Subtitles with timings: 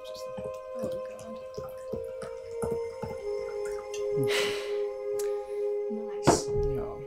[0.00, 0.30] ajatuksesta.
[0.74, 1.20] Oh god.
[5.90, 6.50] Nice.
[6.76, 7.02] Joo.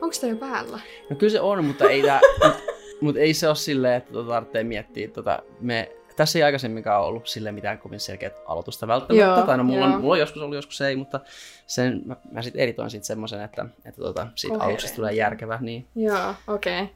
[0.00, 0.80] Onks tää jo päällä?
[1.10, 2.20] No kyllä se on, mutta ei, tää,
[3.00, 5.08] mutta ei se ole silleen, että tota tarvitsee miettiä.
[5.08, 9.26] Tota, me, tässä ei aikaisemminkaan ollut sille mitään kovin selkeät aloitusta välttämättä.
[9.26, 9.94] Joo, tai no, mulla, joo.
[9.94, 11.20] on, mulla on joskus ollut, joskus ei, mutta
[11.66, 14.64] sen, mä, mä sitten editoin sitten semmoisen, että, että tota, siitä Koherentti.
[14.64, 15.58] aluksesta tulee järkevä.
[15.60, 15.86] Niin.
[15.96, 16.82] Joo, okei.
[16.82, 16.94] Okay.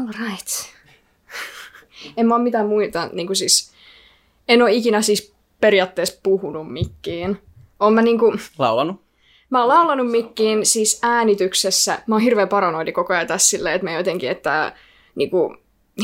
[0.00, 0.48] All right.
[2.16, 3.77] en mä oo mitään muita, niin kuin siis,
[4.48, 7.38] en oo ikinä siis periaatteessa puhunut mikkiin.
[7.80, 9.00] Oon mä niinku, Laulanut.
[9.50, 11.98] mä oon laulanut mikkiin siis äänityksessä.
[12.06, 14.72] Mä oon hirveän paranoidi koko ajan tässä silleen, että mä jotenkin, että
[15.14, 15.56] niinku,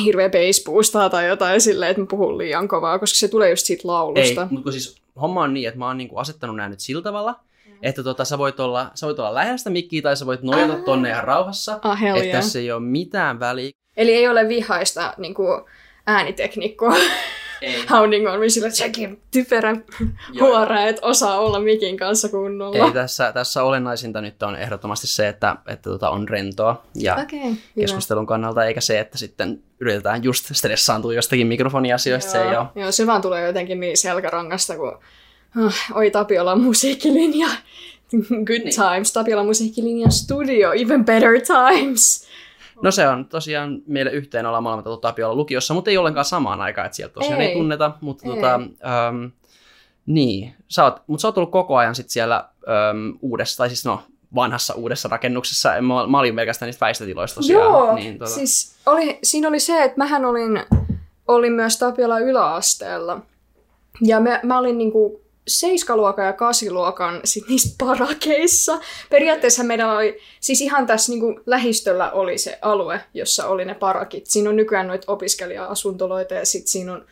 [0.05, 0.31] hirveä
[0.67, 3.87] bass tai jotain silleen, että mä puhun liian kovaa, koska se tulee just siitä Ei,
[3.87, 4.47] laulusta.
[4.51, 7.41] mutta kun siis homma on niin, että mä oon niinku asettanut nämä nyt sillä tavalla,
[7.83, 10.77] että tota, sä, voit olla, sä voit olla lähellä sitä mikkiä tai sä voit nojata
[10.77, 11.79] tonne ihan rauhassa.
[11.83, 12.41] Ah, että yeah.
[12.41, 13.71] tässä ei ole mitään väliä.
[13.97, 15.45] Eli ei ole vihaista niinku,
[16.07, 16.97] ääniteknikkoa.
[17.65, 17.85] Ei.
[17.91, 19.77] Hounding on sillä, että sekin typerä
[20.41, 22.87] huora, et osaa olla mikin kanssa kunnolla.
[22.87, 27.55] Ei tässä, tässä olennaisinta nyt on ehdottomasti se, että, että tota on rentoa ja okay,
[27.81, 32.67] keskustelun kannalta, eikä se, että sitten yritetään just stressaantua jostakin mikrofoniasioista, se ei ole.
[32.75, 34.99] Joo, se vaan tulee jotenkin niin selkärangasta, kun
[35.65, 37.49] oh, oi Tapiolan musiikkilinja.
[38.45, 38.75] Good Niin.
[38.75, 42.27] times, Tapiolan musiikkilinja studio, even better times.
[42.83, 46.61] No se on tosiaan meille yhteen ollaan molemmat oltu Tapiolla lukiossa, mutta ei ollenkaan samaan
[46.61, 47.55] aikaan, että sieltä tosiaan ei, Ei.
[47.55, 48.35] tunneta, mutta Ei.
[48.35, 49.25] tota, ähm,
[50.07, 52.37] niin, sä oot, mutta sä oot ollut koko ajan sit siellä
[52.69, 54.03] ähm, uudessa, tai siis no
[54.35, 57.65] vanhassa uudessa rakennuksessa, mä, mä olin pelkästään niistä väistötiloista tosiaan.
[57.65, 60.63] Joo, niin, tota, siis oli, siinä oli se, että mähän olin,
[61.29, 63.21] olin myös Tapiola yläasteella.
[64.01, 68.81] Ja mä, mä olin niinku seiskaluokan ja kasiluokan sit niissä parakeissa.
[69.11, 74.27] Periaatteessa meillä oli, siis ihan tässä niinku lähistöllä oli se alue, jossa oli ne parakit.
[74.27, 77.05] Siinä on nykyään noita opiskelija-asuntoloita ja sitten siinä on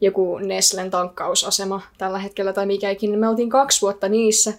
[0.00, 3.16] joku Neslen tankkausasema tällä hetkellä tai mikä ikinä.
[3.16, 4.52] Me oltiin kaksi vuotta niissä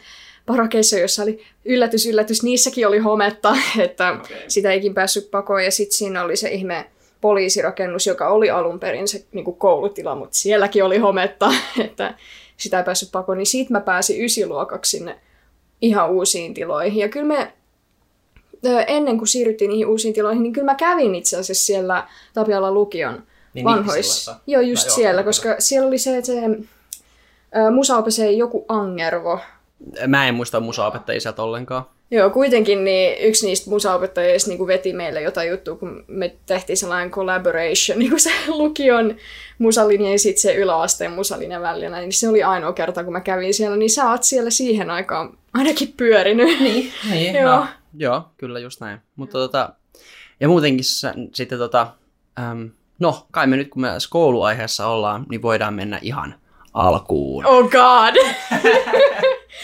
[0.46, 4.38] parakeissa, jossa oli yllätys, yllätys, niissäkin oli hometta, että Okei.
[4.48, 5.64] sitä eikin päässyt pakoon.
[5.64, 6.86] Ja sitten siinä oli se ihme
[7.22, 11.52] poliisirakennus, joka oli alun perin se niin koulutila, mutta sielläkin oli hometta,
[11.86, 12.14] että
[12.58, 13.38] sitä ei päässyt pakoon.
[13.38, 15.20] Niin siitä mä pääsin ysiluokaksi sinne
[15.82, 17.00] ihan uusiin tiloihin.
[17.00, 17.54] Ja kyllä me
[18.88, 23.24] ennen kuin siirryttiin niihin uusiin tiloihin, niin kyllä mä kävin itse asiassa siellä Tapiola lukion
[23.54, 23.94] Niin vanhoissa.
[23.96, 24.36] Nihtisillassa?
[24.48, 25.30] Joo, just No joo, siellä, kyllä.
[25.30, 26.42] koska siellä oli se, että se
[27.72, 29.40] musaopese joku Angervo.
[30.08, 31.86] Mä en muista musaopettajia sieltä ollenkaan.
[32.14, 37.12] Joo, kuitenkin niin yksi niistä musaopettajista niin veti meille jotain juttua, kun me tehtiin sellainen
[37.12, 39.16] collaboration, niin kuin se lukion
[39.58, 43.54] musalinja ja sitten se yläasteen musalinja välillä, niin se oli ainoa kerta, kun mä kävin
[43.54, 46.60] siellä, niin sä oot siellä siihen aikaan ainakin pyörinyt.
[46.60, 46.92] Niin.
[47.10, 47.56] Niin, Joo.
[47.56, 49.00] No, joo, kyllä just näin.
[49.16, 49.70] Mutta tota,
[50.40, 51.88] ja muutenkin sä- sitten tota,
[52.40, 52.70] äm,
[53.00, 56.36] no kai me nyt kun me kouluaiheessa ollaan, niin voidaan mennä ihan
[56.74, 57.46] alkuun.
[57.46, 58.16] Oh god!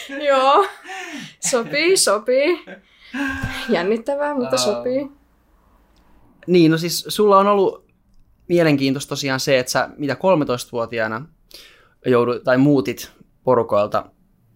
[0.28, 0.66] Joo,
[1.40, 2.66] sopii, sopii.
[3.70, 4.64] Jännittävää, mutta Ähm.
[4.64, 5.12] sopii.
[6.48, 7.86] Niin, no siis sulla on ollut
[8.48, 11.26] mielenkiintoista tosiaan se, että sä mitä 13-vuotiaana
[12.06, 13.12] joudut, tai muutit
[13.44, 14.06] porukoilta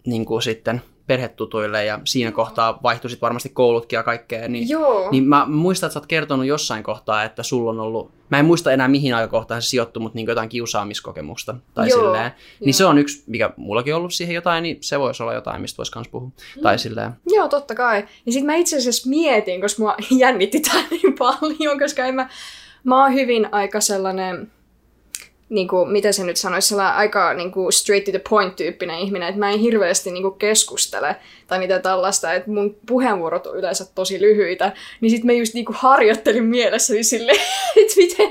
[0.06, 5.10] niin kuin sitten perhetutuille ja siinä kohtaa vaihtuisit varmasti koulutkin ja kaikkea, niin, Joo.
[5.10, 8.44] niin mä muistan, että sä oot kertonut jossain kohtaa, että sulla on ollut, mä en
[8.44, 12.32] muista enää mihin aikakohtaan se sijoittui, mutta niin jotain kiusaamiskokemusta tai Joo, silleen.
[12.60, 12.72] Niin joo.
[12.72, 15.76] se on yksi, mikä mullakin on ollut siihen jotain, niin se voisi olla jotain, mistä
[15.76, 16.28] voisi myös puhua.
[16.56, 16.62] Mm.
[16.62, 17.12] Tai silleen.
[17.26, 18.04] Joo, totta kai.
[18.26, 22.28] Ja sitten mä itse asiassa mietin, koska mua jännitti tää niin paljon, koska en mä,
[22.84, 24.52] mä oon hyvin aika sellainen,
[25.48, 28.98] niin kuin, miten se nyt sanoisi, sellainen aika niin kuin straight to the point tyyppinen
[28.98, 31.16] ihminen, että mä en hirveästi niin kuin keskustele
[31.46, 35.64] tai mitä tällaista, että mun puheenvuorot on yleensä tosi lyhyitä, niin sitten mä just niin
[35.64, 37.40] kuin harjoittelin mielessäni silleen,
[37.82, 38.30] että miten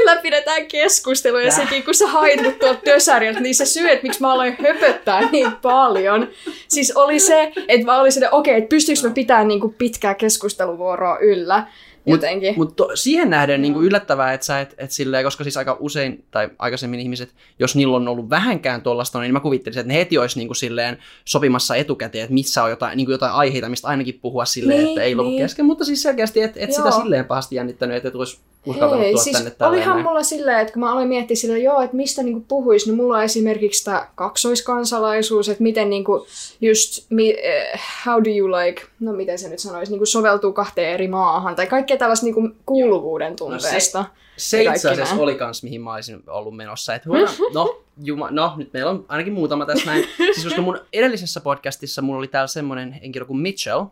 [0.00, 1.42] ylläpidetään keskustelua.
[1.42, 4.56] Ja sekin, kun sä hait mut tuolta tösäriltä, niin se syy, että miksi mä aloin
[4.62, 6.28] höpöttää niin paljon,
[6.68, 10.14] siis oli se, että mä olin silleen, okei, että pystyykö mä pitämään niin kuin pitkää
[10.14, 11.66] keskusteluvuoroa yllä
[12.10, 12.54] jotenkin.
[12.56, 16.50] Mutta siihen nähden niin yllättävää, että sä et, et silleen, koska siis aika usein, tai
[16.58, 20.38] aikaisemmin ihmiset, jos niillä on ollut vähänkään tuollaista, niin mä kuvittelisin, että ne heti olisi
[20.38, 24.18] niin kuin silleen sopimassa etukäteen, että missä on jotain, niin kuin jotain aiheita, mistä ainakin
[24.22, 25.42] puhua silleen, Niin, että ei niin.
[25.42, 28.38] kesken, mutta siis selkeästi, että et sitä silleen pahasti jännittänyt, että et olisi
[28.70, 29.82] uskaltanut Ei, tulla siis tänne tälleen.
[29.82, 32.96] olihan mulla silleen, että kun mä aloin miettiä silleen, joo, että mistä niinku puhuisi, niin
[32.96, 36.26] mulla on esimerkiksi tämä kaksoiskansalaisuus, että miten niinku
[36.60, 40.94] just, mi, eh, how do you like, no miten se nyt sanoisi, niinku soveltuu kahteen
[40.94, 44.04] eri maahan, tai kaikkea tällaista niinku kuuluvuuden tunteesta.
[44.36, 46.94] Se ja itse asiassa oli kans, mihin mä olisin ollut menossa.
[46.94, 50.04] Että voidaan, no, juma, no, nyt meillä on ainakin muutama tässä näin.
[50.34, 53.84] Siis koska mun edellisessä podcastissa mulla oli täällä semmonen henkilö kuin Mitchell,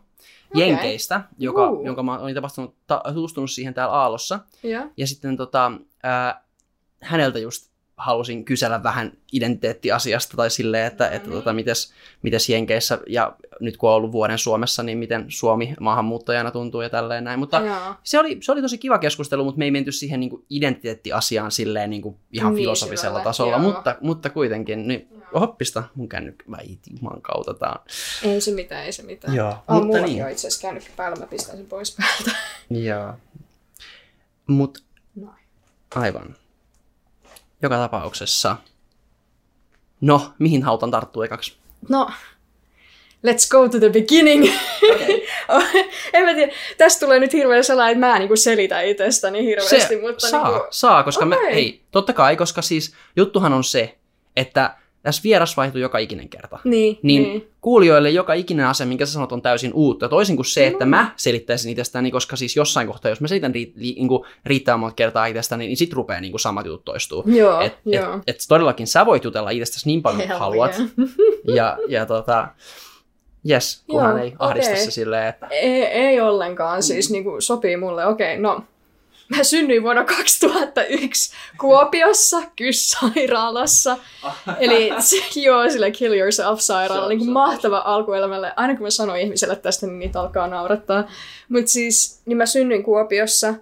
[0.53, 1.85] Jenkeistä, joka, Juu.
[1.85, 4.39] jonka mä olin tapahtunut, ta, tutustunut siihen täällä Aallossa.
[4.63, 4.89] Ja.
[4.97, 5.71] Ja sitten tota,
[6.03, 6.43] ää,
[7.01, 11.17] häneltä just halusin kysellä vähän identiteettiasiasta tai silleen, että, mm-hmm.
[11.17, 15.75] että tota, mites, mites Jenkeissä ja nyt kun on ollut vuoden Suomessa, niin miten Suomi
[15.79, 17.39] maahanmuuttajana tuntuu ja tälleen näin.
[17.39, 17.61] Mutta
[18.03, 21.51] se oli, se oli tosi kiva keskustelu, mutta me ei menty siihen niin kuin identiteettiasiaan
[21.51, 23.23] silleen niin kuin ihan niin, filosofisella syvälle.
[23.23, 24.87] tasolla, mutta, mutta kuitenkin.
[24.87, 25.07] Niin,
[25.39, 26.57] hoppista mun kännykkä, mä
[27.01, 28.31] juman kautta tää on.
[28.31, 29.35] Ei se mitään, ei se mitään.
[29.35, 30.23] Joo, oh, mutta niin.
[30.23, 32.39] on itse asiassa kännykkä päällä, mä pistän sen pois päältä.
[32.69, 33.13] Joo.
[34.47, 34.83] Mut,
[35.15, 35.29] no.
[35.95, 36.35] aivan.
[37.61, 38.57] Joka tapauksessa.
[40.01, 41.57] No, mihin hautan tarttuu ekaksi?
[41.89, 42.11] No,
[43.27, 44.43] let's go to the beginning.
[44.95, 45.21] Okay.
[46.13, 49.79] en mä tiedä, tästä tulee nyt hirveän sellainen, että mä niin selitän itsestäni hirveästi.
[49.79, 50.67] Se mutta saa, niin kuin...
[50.71, 51.39] saa, koska okay.
[51.39, 53.97] mä, hei, totta kai, koska siis juttuhan on se,
[54.35, 56.59] että tässä vieras vaihtuu joka ikinen kerta.
[56.63, 57.47] Niin, niin, niin.
[57.61, 60.09] kuulijoille joka ikinen asia, minkä sä sanot, on täysin uutta.
[60.09, 63.73] Toisin kuin se, että mä selittäisin itsestäni, koska siis jossain kohtaa, jos mä selitän ri,
[63.77, 64.09] ri, niin
[64.45, 67.23] riittävän monta kertaa itsestäni, niin sit rupeaa niin kuin samat jutut toistuu.
[67.25, 68.15] Joo, et, joo.
[68.15, 70.75] Et, et, todellakin sä voit jutella itsestäsi niin paljon kuin haluat.
[70.79, 70.89] Yeah.
[71.57, 72.47] ja, ja tota,
[73.49, 74.85] Yes, kunhan Joo, ei ahdista okay.
[74.85, 75.47] se silleen, että...
[75.47, 78.05] Ei, ei ollenkaan, siis niin kuin sopii mulle.
[78.05, 78.63] Okei, okay, no
[79.35, 83.97] Mä synnyin vuonna 2001 Kuopiossa, Kyss-sairaalassa.
[84.59, 84.89] Eli
[85.35, 87.09] joo, sille Kill Yourself-sairaala.
[87.09, 88.53] Niin kuin mahtava alkuelämälle.
[88.55, 91.07] Aina kun mä sanon ihmiselle tästä, niin niitä alkaa naurattaa.
[91.49, 93.53] Mutta siis, niin mä synnyin Kuopiossa.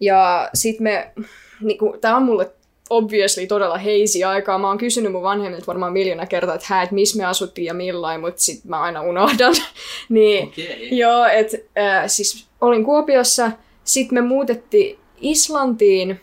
[0.00, 1.12] Ja sit me,
[1.60, 2.50] niin kuin, tää on mulle
[2.90, 4.58] obviously todella heisi aikaa.
[4.58, 7.74] Mä oon kysynyt mun vanhemmilta varmaan miljoona kertaa, että hää, että missä me asuttiin ja
[7.74, 9.54] millain, mutta sit mä aina unohdan.
[10.08, 10.64] niin, okay.
[10.90, 13.50] joo, että äh, siis olin Kuopiossa–
[13.86, 16.20] sitten me muutettiin Islantiin,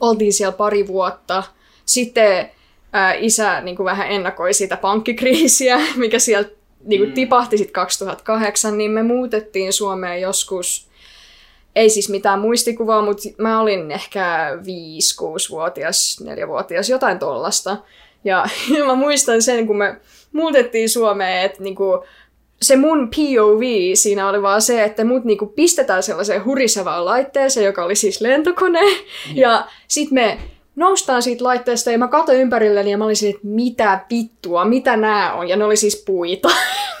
[0.00, 1.42] oltiin siellä pari vuotta.
[1.84, 2.50] Sitten
[2.92, 6.50] ää, isä niin kuin vähän ennakoi sitä pankkikriisiä, mikä sieltä
[6.84, 7.14] niin kuin mm.
[7.14, 10.90] tipahti sitten 2008, niin me muutettiin Suomeen joskus,
[11.76, 17.76] ei siis mitään muistikuvaa, mutta mä olin ehkä 5-6-vuotias, 4-vuotias, jotain tollasta.
[18.24, 18.46] Ja,
[18.78, 20.00] ja mä muistan sen, kun me
[20.32, 22.04] muutettiin Suomeen, että niinku,
[22.62, 23.62] se mun POV
[23.94, 28.80] siinä oli vaan se, että mut niinku pistetään sellaiseen hurisevaan laitteeseen, joka oli siis lentokone.
[28.90, 28.94] Ja,
[29.34, 30.38] ja sit me
[30.76, 35.34] noustaan siitä laitteesta ja mä katsoin ympärilleni ja mä olin että mitä vittua, mitä nää
[35.34, 35.48] on.
[35.48, 36.48] Ja ne oli siis puita.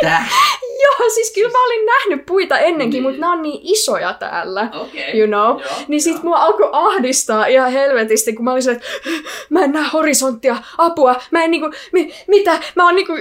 [0.00, 0.30] Täh?
[0.82, 3.02] Joo, siis kyllä mä olin nähnyt puita ennenkin, niin.
[3.02, 5.18] mutta nämä on niin isoja täällä, okay.
[5.18, 5.60] you know.
[5.60, 8.86] Joo, niin sit mua alkoi ahdistaa ihan helvetisti, kun mä olin se, että
[9.50, 13.12] mä en näe horisonttia, apua, mä en niinku, mi, mitä, mä oon niinku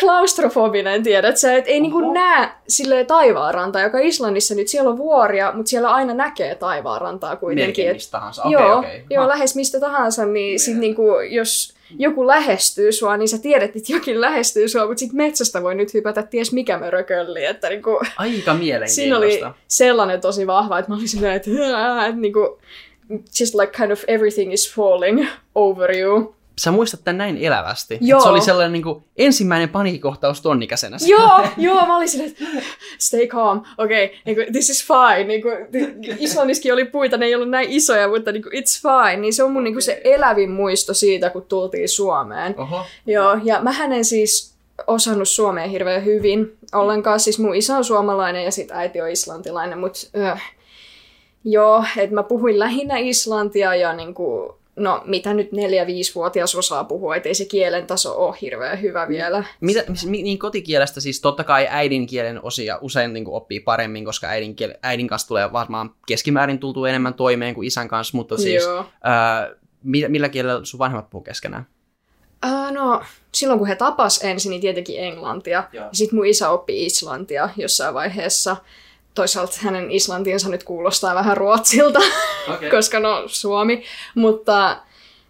[0.00, 1.82] klaustrofobinen, tiedät sä, että ei Oho.
[1.82, 7.36] niinku näe silleen taivaanrantaa, joka Islannissa nyt siellä on vuoria, mutta siellä aina näkee taivaanrantaa
[7.36, 7.84] kuitenkin.
[7.84, 9.00] Melkein mistä tahansa, okay, joo, okay.
[9.10, 13.92] joo, lähes mistä tahansa, niin sit niinku, jos joku lähestyy sua, niin sä tiedät, että
[13.92, 17.44] jokin lähestyy sua, mutta sitten metsästä voi nyt hypätä ties mikä mörökölli.
[17.44, 18.94] Että niinku, Aika mielenkiintoista.
[18.94, 21.50] Siinä oli sellainen tosi vahva, että mä olin silleen, että,
[22.06, 22.58] että niinku,
[23.40, 27.98] just like kind of everything is falling over you sä muistat tämän näin elävästi.
[28.00, 28.20] Joo.
[28.20, 30.96] Se oli sellainen niin kuin, ensimmäinen paniikikohtaus ton ikäisenä.
[31.06, 32.44] Joo, joo, mä olin silleen, että
[32.98, 35.24] stay calm, okei, okay, niin kuin, this is fine.
[35.24, 35.56] Niin kuin,
[36.18, 39.16] Islanniskin oli puita, ne ei ollut näin isoja, mutta niin kuin, it's fine.
[39.16, 42.54] Niin se on mun niin kuin, se elävin muisto siitä, kun tultiin Suomeen.
[42.58, 42.84] Oho.
[43.06, 44.52] Joo, ja mä hänen siis
[44.86, 47.20] osannut suomea hirveän hyvin ollenkaan.
[47.20, 50.52] Siis mun isä on suomalainen ja sit äiti on islantilainen, mutta äh,
[51.44, 57.34] joo, että mä puhuin lähinnä islantia ja niinku, no mitä nyt neljä-viisivuotias osaa puhua, ettei
[57.34, 59.44] se kielen taso ole hirveän hyvä vielä.
[59.60, 64.74] Mitä, niin kotikielestä siis totta kai äidinkielen osia usein niin kuin oppii paremmin, koska äidinkiel,
[64.82, 68.86] äidin kanssa tulee varmaan keskimäärin tultu enemmän toimeen kuin isän kanssa, mutta siis Joo.
[69.02, 69.50] ää,
[69.82, 71.66] millä, millä kielellä sun vanhemmat puhuu keskenään?
[72.46, 73.02] Uh, no,
[73.34, 75.64] silloin kun he tapas ensin, niin tietenkin englantia.
[75.92, 78.56] Sitten mun isä oppi islantia jossain vaiheessa
[79.14, 82.00] toisaalta hänen islantiensa nyt kuulostaa vähän ruotsilta,
[82.54, 82.70] okay.
[82.76, 83.84] koska no Suomi.
[84.14, 84.76] Mutta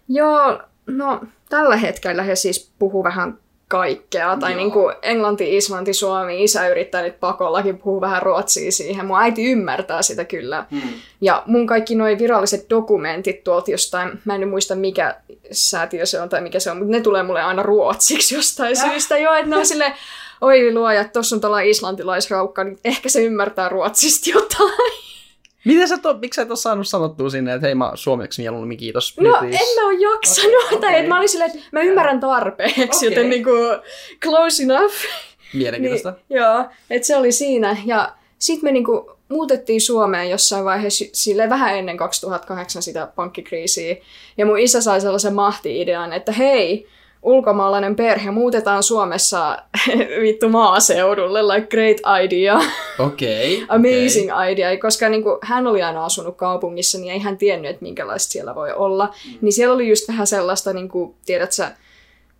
[0.09, 3.37] joo, no tällä hetkellä he siis puhuu vähän
[3.67, 4.37] kaikkea.
[4.39, 9.05] Tai niin kuin englanti, islanti, suomi, isä yrittää nyt pakollakin puhua vähän ruotsia siihen.
[9.05, 10.65] Mun äiti ymmärtää sitä kyllä.
[10.71, 10.81] Hmm.
[11.21, 15.15] Ja mun kaikki nuo viralliset dokumentit tuolta jostain, mä en muista mikä
[15.51, 18.89] säätiö se on tai mikä se on, mutta ne tulee mulle aina ruotsiksi jostain äh.
[18.89, 19.17] syystä.
[19.17, 19.93] Joo, että ne on silleen,
[20.41, 24.93] oi luoja, tuossa on tällainen islantilaisraukka, niin ehkä se ymmärtää ruotsista jotain.
[25.65, 28.77] Miten sä to, miksi sä et ole saanut sanottua sinne, että hei mä suomeksi mieluummin
[28.77, 29.17] kiitos.
[29.17, 29.57] No please.
[29.57, 30.99] en mä ole jaksanut, okay, tai okay.
[30.99, 33.09] että mä olin silleen, että mä ymmärrän tarpeeksi, okay.
[33.09, 33.51] joten niinku
[34.21, 34.93] close enough.
[35.53, 36.11] Mielenkiintoista.
[36.11, 37.77] niin, joo, että se oli siinä.
[37.85, 43.95] Ja sitten me niinku muutettiin Suomeen jossain vaiheessa sille vähän ennen 2008 sitä pankkikriisiä.
[44.37, 46.87] Ja mun isä sai sellaisen mahti-idean, että hei,
[47.23, 49.57] ulkomaalainen perhe, muutetaan Suomessa
[50.21, 52.59] vittu maaseudulle, like great idea,
[52.99, 53.55] Okei.
[53.63, 54.51] Okay, amazing okay.
[54.51, 58.31] idea, koska niin kuin, hän oli aina asunut kaupungissa, niin ei hän tiennyt, että minkälaista
[58.31, 59.05] siellä voi olla.
[59.05, 59.37] Mm.
[59.41, 61.71] Niin siellä oli just vähän sellaista, niin kuin, tiedät sä,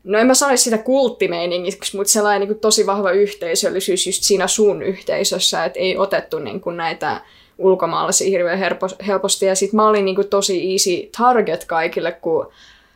[0.04, 4.48] no en mä sanoisi sitä kulttimeiningiksi, mutta sellainen niin kuin, tosi vahva yhteisöllisyys just siinä
[4.48, 7.22] sun yhteisössä, että ei otettu niin kuin, näitä
[7.58, 8.60] ulkomaalaisia hirveän
[9.08, 9.46] helposti.
[9.46, 12.52] Ja sitten mä olin niin kuin, tosi easy target kaikille, kun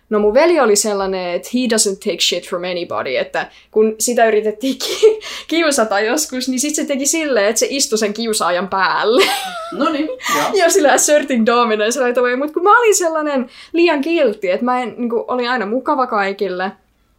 [0.10, 4.28] No mun veli oli sellainen, että he doesn't take shit from anybody, että kun sitä
[4.28, 9.26] yritettiin ki- kiusata joskus, niin sitten se teki silleen, että se istui sen kiusaajan päälle.
[9.72, 10.10] No niin,
[10.54, 12.36] ja sillä asserting dominance right away.
[12.36, 16.08] Mutta kun mä olin sellainen liian kiltti, että mä en, niin kuin, olin aina mukava
[16.08, 16.72] kaikille.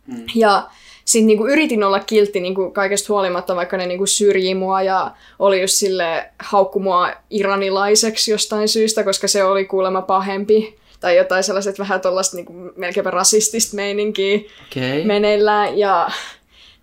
[0.07, 0.25] Mm.
[0.35, 0.69] Ja
[1.05, 5.61] sitten niinku yritin olla kiltti niinku kaikesta huolimatta, vaikka ne niinku syrjii mua ja oli
[5.61, 11.79] just sille haukku mua iranilaiseksi jostain syystä, koska se oli kuulemma pahempi tai jotain sellaiset
[11.79, 15.05] vähän tuollaista niin kuin melkeinpä rasistista meininkiä okay.
[15.05, 15.79] meneillään.
[15.79, 16.11] Ja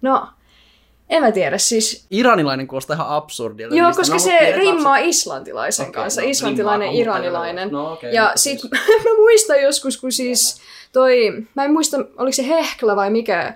[0.02, 0.28] no,
[1.10, 2.06] en mä tiedä, siis...
[2.12, 3.76] Iranilainen kuulostaa ihan absurdilta.
[3.76, 7.72] Joo, koska se rimmaa islantilaisen okay, kanssa, no, islantilainen, iranilainen.
[7.72, 8.60] No, okay, ja sit
[9.06, 13.54] mä muistan joskus, kun siis toi, mä en muista, oliko se Hehkla vai mikä,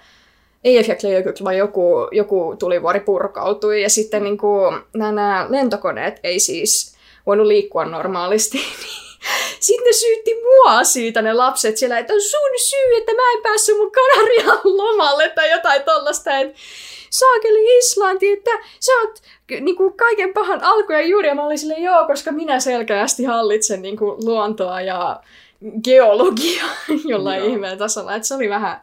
[0.63, 7.47] Eyjafjallajökull vai joku, joku tulivuori purkautui, ja sitten niin kuin, nämä lentokoneet ei siis voinut
[7.47, 8.57] liikkua normaalisti,
[9.59, 13.43] sitten ne syytti mua siitä ne lapset siellä, että on sun syy, että mä en
[13.43, 16.59] päässyt mun Kanarian lomalle tai jotain tollasta, että
[17.09, 19.21] saakeli Islanti, että sä oot
[19.61, 21.27] niin kuin kaiken pahan alku ja juuri.
[21.27, 25.21] Ja mä olin silleen, joo, koska minä selkeästi hallitsen niin kuin luontoa ja
[25.83, 26.69] geologiaa
[27.11, 28.15] jollain ihmeen tasolla.
[28.15, 28.81] Että se oli vähän,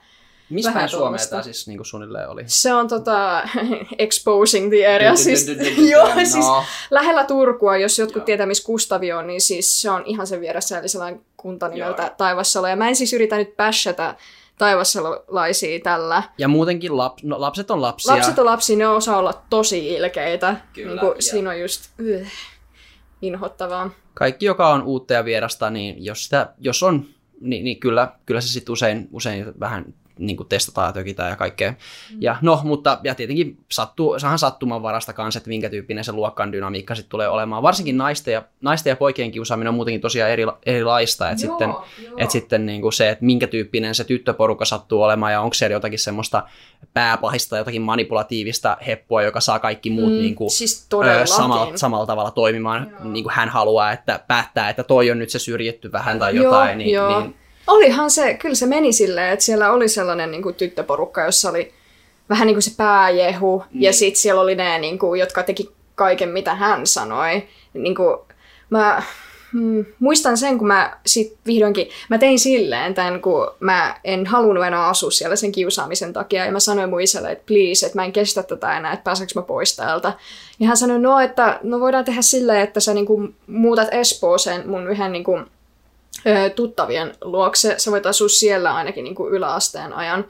[0.51, 2.43] missä päin Suomea tämä siis niin kuin suunnilleen oli?
[2.47, 3.43] Se on tota,
[3.99, 5.17] exposing the area.
[5.17, 5.47] Siis,
[5.91, 6.47] joo, siis
[6.91, 10.79] lähellä Turkua, jos jotkut tietää, missä Kustavi on, niin siis se on ihan sen vieressä,
[10.79, 12.67] eli sellainen kunta nimeltä Taivassalo.
[12.67, 14.15] Ja mä en siis yritä nyt bashata
[14.59, 16.23] taivassalolaisia tällä.
[16.39, 18.15] Ja muutenkin lap, no, lapset on lapsia.
[18.15, 20.57] Lapset on lapsia, ne osaa olla tosi ilkeitä.
[20.73, 22.27] Kyllä, niin kuin, siinä on just uh,
[23.23, 23.91] inhottavaa.
[24.15, 27.07] Kaikki, joka on uutta ja vierasta, niin jos, sitä, jos on,
[27.41, 31.37] niin, niin kyllä, kyllä se sitten usein, usein vähän niin kuin testataan ja tökitään ja
[31.37, 31.71] kaikkea.
[31.71, 32.17] Mm.
[32.21, 36.53] Ja no, mutta ja tietenkin sattuu, sahan sattuman varasta kanssa, että minkä tyyppinen se luokkan
[36.53, 37.63] dynamiikka sitten tulee olemaan.
[37.63, 41.31] Varsinkin naisten ja, naisten ja poikien kiusaaminen on muutenkin tosiaan eri, erilaista.
[41.31, 41.75] Että sitten,
[42.17, 45.75] et sitten niin kuin se, että minkä tyyppinen se tyttöporukka sattuu olemaan ja onko siellä
[45.75, 46.43] jotakin semmoista
[46.95, 52.07] pääpahista, jotakin manipulatiivista heppua, joka saa kaikki muut mm, niin kuin, siis ö, samalla, samalla
[52.07, 53.13] tavalla toimimaan, joo.
[53.13, 56.69] niin kuin hän haluaa, että päättää, että toi on nyt se syrjitty vähän tai jotain.
[56.69, 57.21] Joo, niin, joo.
[57.21, 57.35] niin
[57.67, 61.73] Olihan se, kyllä se meni silleen, että siellä oli sellainen niin kuin, tyttöporukka, jossa oli
[62.29, 63.83] vähän niin kuin se pääjehu, mm.
[63.83, 67.49] ja sitten siellä oli ne, niin kuin, jotka teki kaiken, mitä hän sanoi.
[67.75, 68.19] Niin kuin,
[68.71, 69.03] mä
[69.53, 74.65] mm, muistan sen, kun mä sit vihdoinkin, mä tein silleen tämän, kun mä en halunnut
[74.65, 78.05] enää asua siellä sen kiusaamisen takia, ja mä sanoin mun isälle, että please, että mä
[78.05, 80.13] en kestä tätä enää, että pääseekö mä pois täältä.
[80.61, 84.69] Ja hän sanoi, no, että no voidaan tehdä silleen, että sä niin kuin, muutat Espooseen
[84.69, 85.47] mun yhden niin kuin,
[86.55, 87.75] tuttavien luokse.
[87.79, 90.25] Sä voit asua siellä ainakin niin kuin yläasteen ajan.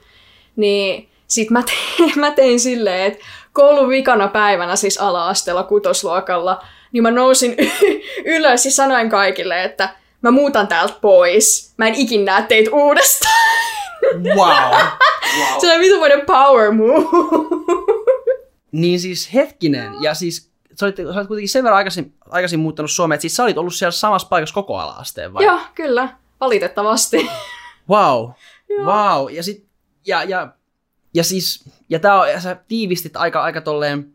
[0.57, 7.03] Niin sit mä tein, mä tein silleen, että koulun vikana päivänä, siis ala-asteella kutosluokalla, niin
[7.03, 7.57] mä nousin
[8.37, 9.89] ylös ja sanoin kaikille, että
[10.23, 11.75] mä muutan täältä pois.
[11.77, 13.35] Mä en ikin näe teitä uudestaan.
[14.15, 14.37] Wow.
[14.37, 15.61] wow.
[15.61, 17.07] Se on vitun power move.
[18.73, 20.51] niin siis hetkinen, ja siis
[20.81, 23.59] sä olit, sä olit kuitenkin sen verran aikaisin, aikaisin muuttanut Suomeen, että siis sä olit
[23.59, 25.45] ollut siellä samassa paikassa koko ala-asteen vai?
[25.45, 26.09] Joo, kyllä.
[26.41, 27.31] Valitettavasti.
[27.91, 28.31] Wow.
[28.87, 29.33] wow.
[29.33, 29.67] Ja, sit,
[30.07, 30.49] ja, ja,
[31.15, 34.13] ja siis, ja, tää on, ja sä tiivistit aika, aika tolleen,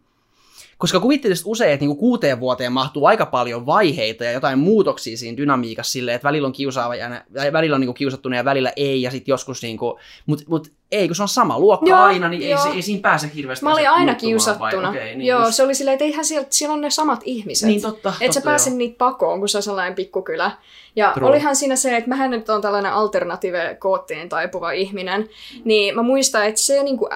[0.82, 5.38] koska kuvittelisit usein, että niinku kuuteen vuoteen mahtuu aika paljon vaiheita ja jotain muutoksia siinä
[5.38, 7.10] dynamiikassa silleen, että välillä on kiusaava ja
[7.54, 11.16] välillä on niinku kiusattuna ja välillä ei ja sitten joskus niinku, mutta mut ei, kun
[11.16, 14.16] se on sama luokka joo, aina, niin ei, ei, siinä pääse hirveästi Mä olin aina
[14.16, 14.90] kiusattuna.
[14.90, 15.56] Okay, niin joo, just.
[15.56, 17.68] se oli silleen, että eihän siellä, siellä on ne samat ihmiset.
[17.68, 18.14] Niin totta.
[18.22, 20.52] Että sä pääse niitä pakoon, kun se on sellainen pikkukylä.
[20.96, 21.30] Ja True.
[21.30, 25.30] olihan siinä se, että mähän nyt on tällainen alternative koottiin taipuva ihminen,
[25.64, 27.10] niin mä muistan, että se niinku,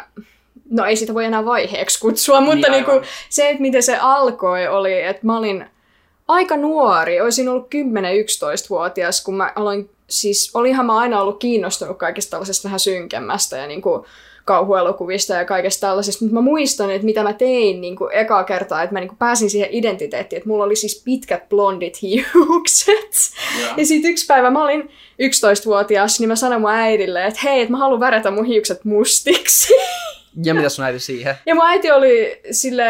[0.70, 4.68] no ei sitä voi enää vaiheeksi kutsua, mutta niin, niin se, että miten se alkoi,
[4.68, 5.66] oli, että mä olin
[6.28, 12.32] aika nuori, olisin ollut 10-11-vuotias, kun mä aloin, siis olihan mä aina ollut kiinnostunut kaikesta
[12.32, 14.06] tällaisesta vähän synkemmästä ja niin kuin
[14.46, 18.84] kauhuelokuvista ja kaikesta tällaisesta, mutta mä muistan, että mitä mä tein niin kuin ekaa kertaa,
[18.84, 23.12] että mä niin kuin pääsin siihen identiteettiin, että mulla oli siis pitkät blondit hiukset.
[23.60, 23.74] Yeah.
[23.78, 24.82] Ja sitten yksi päivä mä olin
[25.22, 29.74] 11-vuotias, niin mä sanoin mun äidille, että hei, että mä haluan värätä mun hiukset mustiksi.
[30.44, 31.36] Ja mitä sun äiti siihen?
[31.46, 32.84] Ja mun äiti oli sille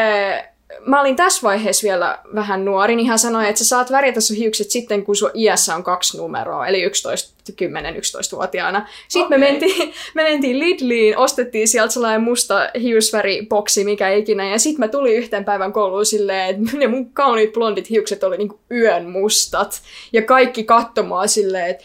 [0.86, 4.38] mä olin tässä vaiheessa vielä vähän nuori, niin hän sanoi, että sä saat värjätä sun
[4.38, 8.88] hiukset sitten, kun sun iässä on kaksi numeroa, eli 11, 10-11-vuotiaana.
[9.08, 9.40] Sitten okay.
[9.40, 14.88] me, mentiin, me mentiin Lidliin, ostettiin sieltä sellainen musta hiusväriboksi, mikä ikinä, ja sitten mä
[14.88, 19.82] tulin yhteen päivän kouluun silleen, että ne mun kauniit blondit hiukset oli niinku yön mustat,
[20.14, 21.84] ja kaikki katsomaan silleen, että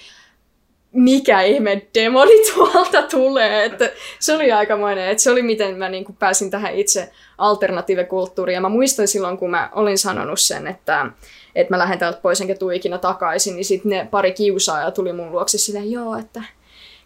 [0.92, 3.64] mikä ihme demoni tuolta tulee.
[3.64, 8.54] Että se oli aikamoinen, että se oli miten mä niin kuin pääsin tähän itse alternatiivikulttuuriin.
[8.54, 11.06] Ja mä muistan silloin, kun mä olin sanonut sen, että,
[11.54, 15.12] että mä lähden täältä pois enkä tuu ikinä takaisin, niin sitten ne pari kiusaajaa tuli
[15.12, 16.42] mun luokse silleen, joo, että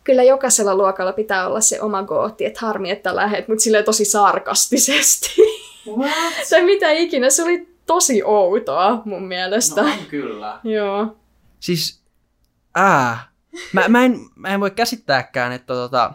[0.05, 4.05] kyllä jokaisella luokalla pitää olla se oma gootti, että harmi, että lähet, mutta silleen tosi
[4.05, 5.31] sarkastisesti.
[5.97, 6.13] What?
[6.51, 9.83] tai mitä ikinä, se oli tosi outoa mun mielestä.
[9.83, 10.61] No on kyllä.
[10.65, 11.17] Joo.
[11.61, 12.01] Siis,
[12.75, 13.34] ää,
[13.73, 16.13] mä, mä, en, mä en voi käsittääkään, että tota,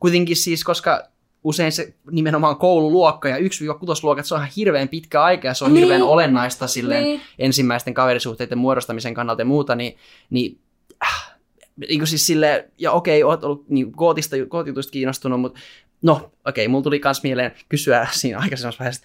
[0.00, 1.02] kuitenkin siis, koska
[1.44, 3.40] usein se nimenomaan koululuokka ja 1-6
[4.02, 5.80] luokat, se on ihan hirveän pitkä aika ja se on Niin.
[5.84, 7.20] hirveän olennaista silleen Niin.
[7.38, 9.96] ensimmäisten kaverisuhteiden muodostamisen kannalta ja muuta, niin,
[10.30, 10.58] niin
[11.04, 11.32] äh,
[11.88, 15.60] niin kuin siis silleen, ja okei, oot ollut niin gootista, gootituista kiinnostunut, mutta
[16.02, 19.02] no, okei, mulla tuli kans mieleen kysyä siinä aikaisemmassa vaiheessa,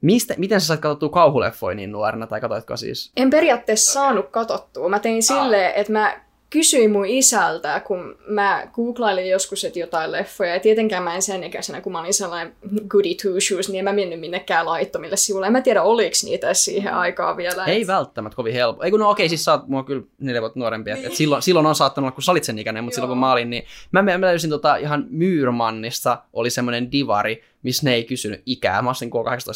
[0.00, 3.12] mistä, miten sä sait katsottua kauhuleffoja niin nuorena, tai katoitko siis?
[3.16, 4.88] En periaatteessa saanut katottua.
[4.88, 6.20] Mä tein silleen, että mä
[6.50, 11.44] kysyin mun isältä, kun mä googlailin joskus, että jotain leffoja, ja tietenkään mä en sen
[11.44, 12.54] ikäisenä, kun mä olin sellainen
[12.88, 15.46] goody two shoes, niin en mä mennyt minnekään laittomille sivuille.
[15.46, 17.64] En mä tiedä, oliko niitä siihen aikaan vielä.
[17.64, 18.82] Ei et- välttämättä kovin helppo.
[18.82, 20.92] Ei kun no okei, siis sä oot mua kyllä neljä vuotta nuorempi.
[20.92, 21.06] Niin.
[21.06, 23.32] Et silloin, silloin on saattanut olla, kun sä olit sen ikäinen, mutta silloin kun mä
[23.32, 28.42] olin, niin mä, mä löysin tota ihan Myyrmannista oli semmoinen divari, missä ne ei kysynyt
[28.46, 28.82] ikää.
[28.82, 29.12] Mä ostin K18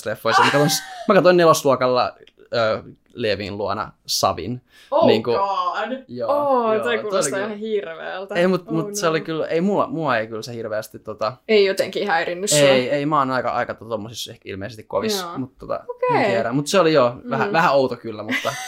[0.07, 0.43] leffoissa.
[0.43, 0.71] Mä katsoin,
[1.09, 2.13] mä katsoin nelosluokalla
[2.54, 2.82] ö,
[3.14, 4.61] Levin luona Savin.
[4.90, 6.04] Oh Niinku- god!
[6.08, 8.34] Joo, Oh, joo, toi kuulostaa ihan hirveältä.
[8.34, 8.94] Ei, mutta Oh mut no.
[8.94, 12.58] se oli kyllä, ei mua, mua ei kyllä se hirveästi tota, Ei jotenkin häirinnyt sua.
[12.58, 15.38] ei, ei, mä oon aika, aika to- tommosissa ehkä ilmeisesti kovissa, Joo.
[15.38, 16.25] mutta tota, Okei.
[16.25, 16.52] en tiedä.
[16.52, 17.52] Mutta se oli jo vähän, Mm.
[17.52, 18.54] vähän outo kyllä, mutta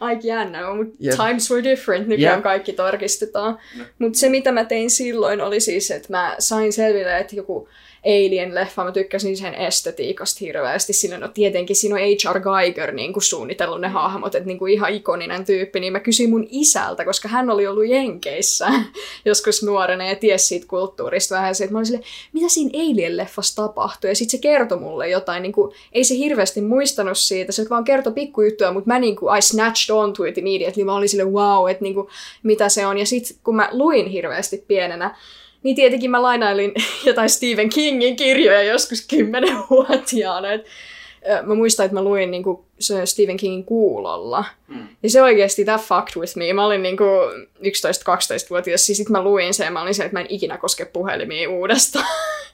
[0.00, 1.14] Aika jännä, mutta Jep.
[1.26, 2.42] times were different, nykyään Jep.
[2.42, 3.58] kaikki tarkistetaan.
[3.98, 7.68] Mutta se, mitä mä tein silloin, oli siis, että mä sain selville, että joku
[8.06, 10.92] Alien-leffa, mä tykkäsin sen estetiikasta hirveästi.
[10.92, 12.40] Sillä no tietenkin siinä on H.R.
[12.40, 16.30] Geiger niin kuin suunnitellut ne hahmot, että niin kuin ihan ikoninen tyyppi, niin mä kysyin
[16.30, 18.68] mun isältä, koska hän oli ollut Jenkeissä
[19.24, 23.54] joskus nuorena ja tiesi siitä kulttuurista vähän se, että mä olin silleen, mitä siinä Alien-leffassa
[23.56, 24.10] tapahtui?
[24.10, 27.84] Ja sitten se kertoi mulle jotain, niin kuin, ei se hirveästi muistanut siitä, se vaan
[27.84, 31.70] kertoi pikkujuttuja, mutta mä niin kuin, I snatched onto it immediately, mä olin silleen, wow,
[31.70, 32.08] että niin kuin,
[32.42, 32.98] mitä se on.
[32.98, 35.16] Ja sitten kun mä luin hirveästi pienenä,
[35.62, 36.72] niin tietenkin mä lainailin
[37.06, 40.52] jotain Stephen Kingin kirjoja joskus kymmenenvuotiaana.
[40.52, 40.66] Et,
[41.42, 44.44] mä muistan, että mä luin niinku, se Stephen Kingin kuulolla.
[44.68, 44.88] Mm.
[45.02, 46.52] Ja se oikeasti, that fucked with me.
[46.52, 47.04] Mä olin niinku
[47.58, 50.84] 11-12-vuotias, ja sit mä luin sen ja mä olin se, että mä en ikinä koske
[50.84, 52.06] puhelimia uudestaan.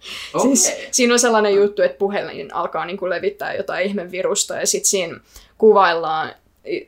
[0.42, 5.20] Siis, siinä on sellainen juttu, että puhelin alkaa niinku levittää jotain ihmevirusta ja sitten siinä
[5.58, 6.34] kuvaillaan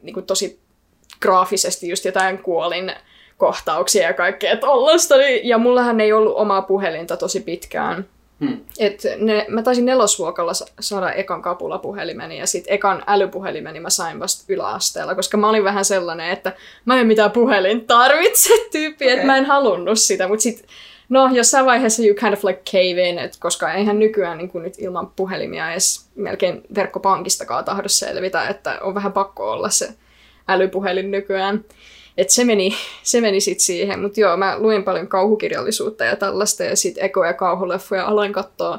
[0.02, 0.58] niinku tosi
[1.20, 2.92] graafisesti just jotain kuolin
[3.36, 5.16] kohtauksia ja kaikkea tollasta.
[5.16, 8.06] Niin- Ja mullahan ei ollut omaa puhelinta tosi pitkään.
[8.40, 8.60] Hmm.
[8.78, 14.20] Et ne, mä taisin nelosluokalla sa- saada ekan kapulapuhelimeni ja sitten ekan älypuhelimeni mä sain
[14.20, 16.52] vasta yläasteella, koska mä olin vähän sellainen, että
[16.84, 19.14] mä en mitään puhelin tarvitse tyyppi, okay.
[19.14, 20.66] että mä en halunnut sitä, mutta sitten
[21.08, 24.64] No, jossain vaiheessa you kind of like cave in, et koska eihän nykyään niin kuin
[24.64, 29.88] nyt ilman puhelimia edes melkein verkkopankistakaan tahdo selvitä, että on vähän pakko olla se
[30.48, 31.64] älypuhelin nykyään.
[32.16, 36.64] Et se meni, se meni sitten siihen, mutta joo, mä luin paljon kauhukirjallisuutta ja tällaista,
[36.64, 38.78] ja sitten eko- ja kauhuleffoja aloin katsoa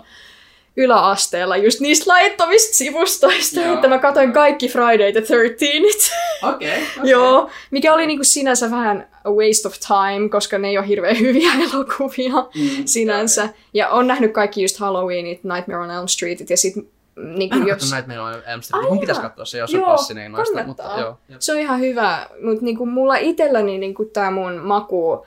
[0.78, 3.74] yläasteella just niistä laittomista sivustoista, Joo.
[3.74, 6.70] että mä katsoin kaikki Friday the 13 Okei.
[6.78, 10.88] Okay, Joo, mikä oli niinku sinänsä vähän a waste of time, koska ne ei ole
[10.88, 13.50] hirveän hyviä elokuvia Mm, sinänsä.
[13.74, 17.92] Ja on nähnyt kaikki just Halloweenit, Nightmare on Elm Streetit ja sitten Mä en jos...
[17.92, 18.90] näitä meillä on Amsterdam.
[18.90, 19.88] Mun pitäisi katsoa se, jos on Joo,
[20.30, 20.64] noista.
[20.66, 21.38] Mutta, joo, joo.
[21.40, 25.26] Se on ihan hyvä, mutta niinku mulla itselläni niinku tämä mun maku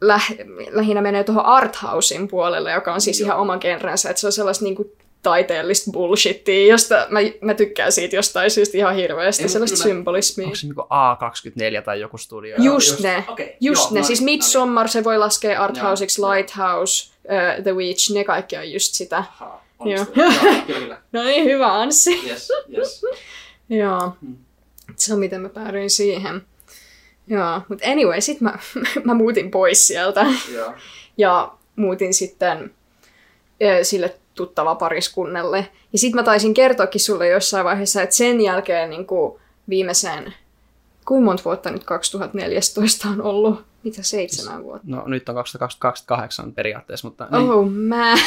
[0.00, 0.34] läh,
[0.70, 3.26] lähinnä menee tuohon arthousein puolelle, joka on siis Joo.
[3.26, 8.16] ihan oma genrensä, että se on sellaista niinku taiteellista bullshittia, josta mä, mä tykkään siitä
[8.16, 10.46] jostain syystä ihan hirveästi, Ei, sellaista kyllä symbolismia.
[10.46, 12.56] Onko se niinku A24 tai joku studio?
[12.58, 13.24] Just ne.
[13.28, 16.22] Okei, Just joo, ne, no siis niin, Midsommar se voi laskea arthouseiksi.
[16.22, 19.16] Lighthouse, uh, The Witch, ne kaikki on just sitä.
[19.16, 19.28] no niin.
[19.40, 20.06] Aha, Joo.
[20.16, 20.98] Joo, kyllä, kyllä.
[21.12, 22.28] No niin, hyvä Anssi.
[22.28, 23.02] Yes, yes.
[23.68, 24.36] Joo, Mm.
[24.96, 26.42] se on miten mä päädyin siihen.
[27.26, 28.58] Joo, mutta anyway, sit mä,
[29.04, 30.72] mä muutin pois sieltä Joo.
[31.16, 32.70] ja muutin sitten
[33.82, 35.68] sille tuttava pariskunnalle.
[35.92, 40.34] Ja sit mä taisin kertoakin sulle jossain vaiheessa, että sen jälkeen niin kuin viimeisen,
[41.06, 43.64] kuinka monta vuotta nyt 2014 on ollut?
[43.84, 44.86] Mitä seitsemän vuotta?
[44.86, 47.26] No nyt on 2028 periaatteessa, mutta...
[47.30, 47.50] Niin.
[47.50, 48.18] Oh man.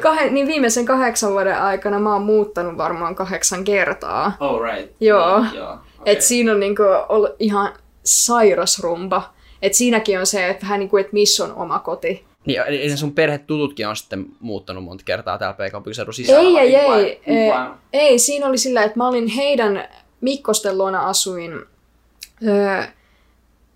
[0.00, 4.32] Kah- niin viimeisen kahdeksan vuoden aikana mä oon muuttanut varmaan kahdeksan kertaa.
[4.40, 4.92] Oh right.
[5.00, 5.40] Joo.
[5.42, 5.72] Niin, joo.
[5.72, 5.82] Okay.
[6.06, 7.72] Et siinä on niinku ollut ihan
[8.04, 9.34] sairas rumba.
[9.62, 12.24] Et siinäkin on se, että vähän niinku, että missä on oma koti.
[12.46, 16.40] Niin, eli sun perhetututkin on sitten muuttanut monta kertaa täällä pääkaupunkiseudun sisällä?
[16.40, 16.88] Ei, ei, ei.
[16.88, 19.88] vai- Ei, vai- ei, siinä oli sillä, että mä olin heidän
[20.20, 21.52] Mikkosten luona asuin
[22.46, 22.82] öö,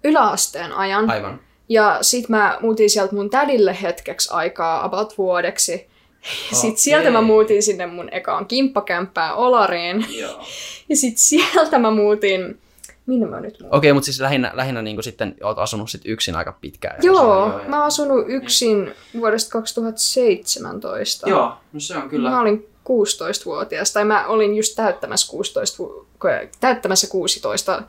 [0.05, 1.11] yläasteen ajan.
[1.11, 1.41] Aivan.
[1.69, 5.89] Ja sit mä muutin sieltä mun tädille hetkeksi aikaa, about vuodeksi.
[6.53, 10.07] Sitten sieltä mä muutin sinne mun ekaan kimppakämppään Olariin.
[10.19, 10.41] Joo.
[10.89, 12.61] Ja sitten sieltä mä muutin...
[13.07, 13.79] Minne mä nyt muutin?
[13.79, 16.97] Okei, mutta siis lähinnä, lähinnä niin sitten oot asunut sit yksin aika pitkään.
[17.03, 21.29] Joo, mä oon asunut yksin vuodesta 2017.
[21.29, 22.31] Joo, no se on kyllä.
[22.31, 26.07] Mä olin 16-vuotias, tai mä olin just täyttämässä, 16, vu-
[26.61, 27.83] täyttämässä 16,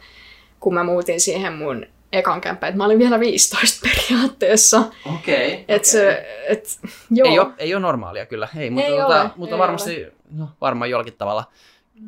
[0.59, 2.71] kun mä muutin siihen mun ekan kämppään.
[2.71, 4.83] Et Mä olin vielä 15 periaatteessa.
[5.15, 5.65] Okei.
[5.67, 6.79] Et se, et,
[7.11, 7.27] joo.
[7.31, 10.49] Ei, ole, ei ole normaalia kyllä, ei, mutta, Ei tota, ole, mutta ei varmasti no,
[10.61, 11.43] varmaan jollakin tavalla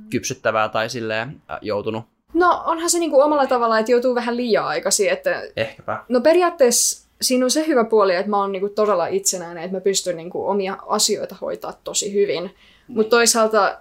[0.09, 2.03] kypsyttävää tai silleen äh, joutunut.
[2.33, 5.09] No onhan se niinku omalla tavalla, että joutuu vähän liian aikaisin.
[5.09, 6.03] Että, Ehkäpä.
[6.09, 9.81] no periaatteessa siinä on se hyvä puoli, että mä oon niinku todella itsenäinen, että mä
[9.81, 12.55] pystyn niinku omia asioita hoitaa tosi hyvin.
[12.87, 13.77] Mutta toisaalta,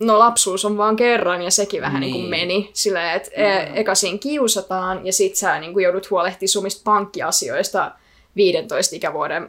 [0.00, 2.12] no lapsuus on vaan kerran ja sekin vähän niin.
[2.12, 2.30] Niin.
[2.30, 2.70] niinku meni.
[2.72, 7.92] Silleen, että e- eka siinä kiusataan ja sit sä niinku joudut huolehtimaan sumista pankkiasioista
[8.36, 9.48] 15 ikävuoden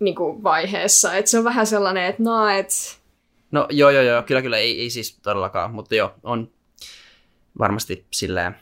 [0.00, 1.14] niinku vaiheessa.
[1.14, 2.68] Et se on vähän sellainen, että no, et,
[3.50, 6.50] No joo, joo, joo, kyllä, kyllä, ei, ei siis todellakaan, mutta joo, on
[7.58, 8.56] varmasti silleen,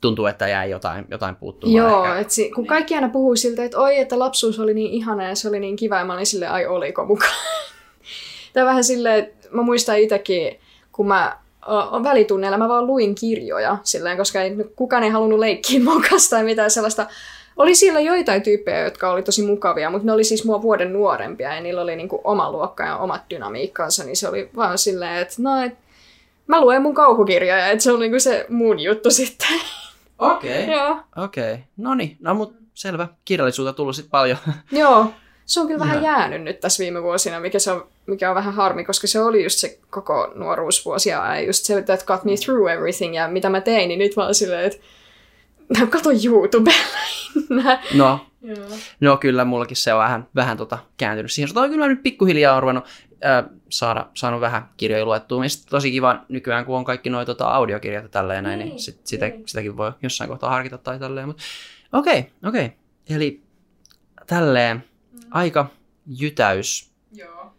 [0.00, 1.76] tuntuu, että jäi jotain, jotain puuttumaan.
[1.76, 2.18] Joo, ehkä.
[2.18, 2.68] et si- kun Niin.
[2.68, 5.76] kaikki aina puhuu siltä, että oi, että lapsuus oli niin ihana ja se oli niin
[5.76, 7.32] kiva, ja mä olin silleen, ai oliko mukaan.
[8.52, 10.60] Tämä vähän silleen, että mä muistan itsekin,
[10.92, 11.36] kun mä
[11.68, 16.36] o- välitunneilla mä vaan luin kirjoja, silleen, koska ei, kukaan ei halunnut leikkiä mun kanssa
[16.36, 17.06] tai mitään sellaista.
[17.56, 21.54] Oli siellä joitain tyyppejä, jotka oli tosi mukavia, mutta ne oli siis mua vuoden nuorempia
[21.54, 25.34] ja niillä oli niinku oma luokka ja omat dynamiikkansa, niin se oli vaan silleen, että
[25.38, 25.72] no, et,
[26.46, 29.48] mä luen mun kauhukirjoja, että se oli niinku se mun juttu sitten.
[30.18, 30.96] Okei, Joo.
[31.16, 31.56] okei.
[31.76, 33.08] No niin, no mut selvä.
[33.24, 34.38] Kirjallisuutta tullut sit paljon.
[34.72, 35.06] Joo,
[35.48, 36.04] se on kyllä vähän Joo.
[36.04, 39.42] jäänyt nyt tässä viime vuosina, mikä, se on, mikä on vähän harmi, koska se oli
[39.42, 43.60] just se koko nuoruusvuosia ja just se, that got me through everything ja mitä mä
[43.60, 44.78] tein, niin nyt vaan silleen, että
[45.78, 46.98] mä katon YouTubella.
[47.94, 48.56] no, Joo.
[49.00, 51.48] no kyllä, mullakin se on vähän, vähän tota, kääntynyt siihen.
[51.48, 52.84] Mutta kyllä mä nyt pikkuhiljaa on ruvennut
[53.24, 55.48] äh, saada, saanut vähän kirjoja luettua.
[55.48, 58.78] Sit tosi kiva nykyään, kun on kaikki noin tota, audiokirjat ja tälleen näin, niin, Niin,
[58.80, 59.42] sit, sitä, niin.
[59.46, 61.26] sitäkin voi jossain kohtaa harkita tai tälleen.
[61.26, 61.38] Mut,
[61.92, 62.72] okei, okei.
[63.10, 63.42] Eli
[64.26, 64.84] tälleen
[65.30, 65.66] aika
[66.06, 67.52] jytäys Joo.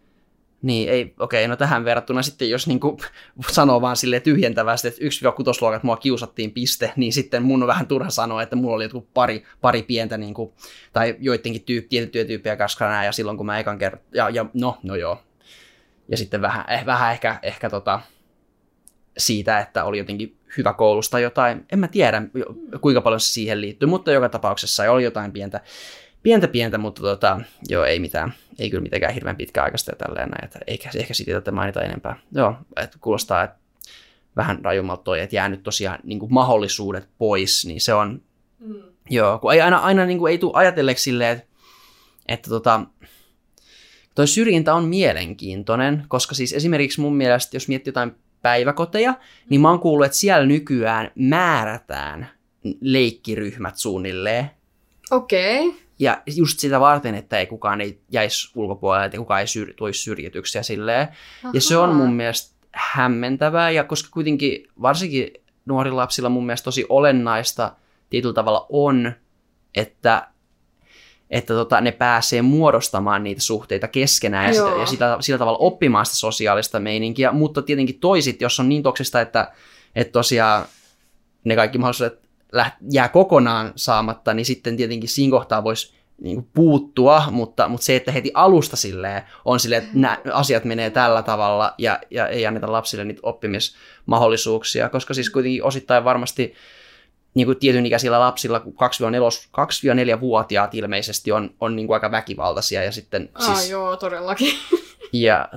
[0.62, 2.98] Niin, ei, okei, no tähän verrattuna sitten, jos niinku
[3.50, 5.06] sanoo vaan silleen tyhjentävästi, että 1-6
[5.60, 9.08] luokat mua kiusattiin piste, niin sitten mun on vähän turha sanoa, että mulla oli joku
[9.14, 10.54] pari, pari pientä, niinku,
[10.92, 14.46] tai joidenkin tyyp, tiettyjä tyyppejä kanssa näin, ja silloin kun mä ekan kerran, ja, ja
[14.54, 15.22] no, no joo.
[16.08, 18.00] Ja sitten vähän, eh, vähän ehkä, ehkä tota,
[19.18, 22.22] siitä, että oli jotenkin hyvä koulusta jotain, en mä tiedä
[22.80, 25.60] kuinka paljon se siihen liittyy, mutta joka tapauksessa oli jotain pientä,
[26.22, 30.44] pientä pientä, mutta tota, joo, ei mitään, ei kyllä mitenkään hirveän pitkäaikaista ja tälleen näin,
[30.44, 32.16] että eikä, ehkä siitä tätä mainita enempää.
[32.32, 33.56] Joo, että kuulostaa, että
[34.36, 38.22] vähän rajummalta toi, että jäänyt tosiaan niin kuin mahdollisuudet pois, niin se on,
[38.60, 38.82] Mm.
[39.10, 41.48] joo, kun ei aina, aina niin kuin ei tule ajatelleeksi silleen, että,
[42.28, 42.80] että tota,
[44.14, 49.14] toi syrjintä on mielenkiintoinen, koska siis esimerkiksi mun mielestä, jos miettii jotain päiväkoteja,
[49.48, 52.28] niin mä oon kuullut, että siellä nykyään määrätään
[52.80, 54.50] leikkiryhmät suunnilleen,
[55.10, 55.68] Okei.
[55.68, 55.80] Okay.
[56.00, 60.02] Ja just sitä varten, että ei kukaan ei jäisi ulkopuolelle, että kukaan ei syr- tulisi
[60.02, 61.08] syrjityksi ja silleen.
[61.52, 65.30] Ja se on mun mielestä hämmentävää, ja koska kuitenkin varsinkin
[65.66, 67.72] nuorilla lapsilla mun mielestä tosi olennaista
[68.10, 69.12] tietyllä tavalla on,
[69.74, 70.28] että,
[71.30, 76.06] että tota, ne pääsee muodostamaan niitä suhteita keskenään ja, sitä, ja sitä, sillä tavalla oppimaan
[76.06, 79.52] sitä sosiaalista meininkiä, mutta tietenkin toisit, jos on niin toksista, että,
[79.94, 80.66] että tosiaan
[81.44, 82.29] ne kaikki mahdollisuudet läht-
[82.92, 87.96] jää kokonaan saamatta, niin sitten tietenkin siinä kohtaa voisi niin kuin puuttua, mutta, mutta se,
[87.96, 92.46] että heti alusta silleen on silleen, että nämä asiat menee tällä tavalla ja, ja ei
[92.46, 96.54] anneta lapsille niitä oppimismahdollisuuksia, koska siis kuitenkin osittain varmasti
[97.34, 103.28] niin kuin tietyn ikäisillä lapsilla, 2-4-vuotiaat ilmeisesti on, on niin kuin aika väkivaltaisia ja sitten
[103.34, 104.52] Ah, siis, joo, todellakin.
[105.12, 105.48] ja,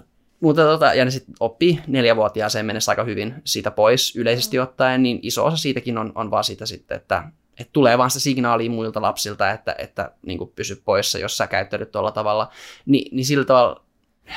[0.44, 5.20] mutta tota, ja ne sitten oppii neljävuotiaaseen mennessä aika hyvin siitä pois yleisesti ottaen, niin
[5.22, 7.24] iso osa siitäkin on, on vaan sitä sitten, että,
[7.60, 11.48] että tulee vaan sitä signaalia muilta lapsilta, että, että niin kuin pysy poissa, jos sä
[11.48, 12.50] käyttäydyt tuolla tavalla.
[12.86, 13.84] Ni, niin sillä tavalla,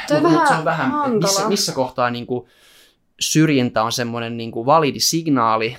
[0.08, 2.46] Toi mut- mut vähän se on vähän, missä, missä kohtaa niin kuin
[3.20, 5.76] syrjintä on semmoinen niin kuin validi signaali,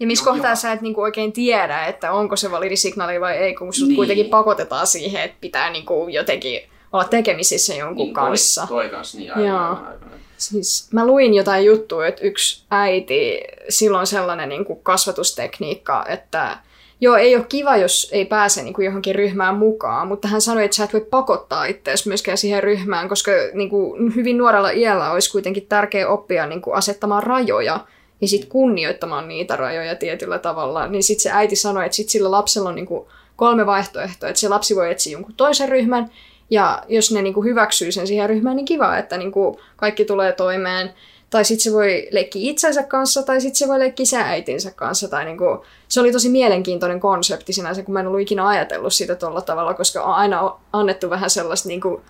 [0.00, 0.56] Ja missä kohtaa joo.
[0.56, 3.96] sä et niinku oikein tiedä, että onko se validi signaali vai ei, kun sut Niin.
[3.96, 6.60] kuitenkin pakotetaan siihen, että pitää niinku jotenkin
[6.94, 8.60] olla tekemisissä jonkun kanssa.
[8.60, 9.94] Niin, Toi, toi kanssa, niin aivan,
[10.36, 16.58] Siis mä luin jotain juttua, että yksi äiti, sillä on sellainen niin kuin kasvatustekniikka, että
[17.00, 20.64] joo, ei ole kiva, jos ei pääse niin kuin johonkin ryhmään mukaan, mutta hän sanoi,
[20.64, 25.10] että sä et voi pakottaa itseäsi myöskään siihen ryhmään, koska niin kuin hyvin nuorella iällä
[25.10, 27.80] olisi kuitenkin tärkeää oppia niin kuin asettamaan rajoja
[28.20, 30.86] ja sitten kunnioittamaan niitä rajoja tietyllä tavalla.
[30.86, 34.40] Niin sitten se äiti sanoi, että sit sillä lapsella on niin kuin kolme vaihtoehtoa, että
[34.40, 36.10] se lapsi voi etsiä jonkun toisen ryhmän,
[36.54, 40.94] ja jos ne niinku hyväksyy sen siihen ryhmään, niin kiva, että niinku kaikki tulee toimeen.
[41.30, 45.08] Tai sitten se voi leikkiä itsensä kanssa, tai sitten se voi leikkiä sen äitinsä kanssa.
[45.08, 49.14] Tai niinku, se oli tosi mielenkiintoinen konsepti sinänsä, kun mä en ollut ikinä ajatellut sitä
[49.14, 52.02] tuolla tavalla, koska on aina annettu vähän sellaista niinku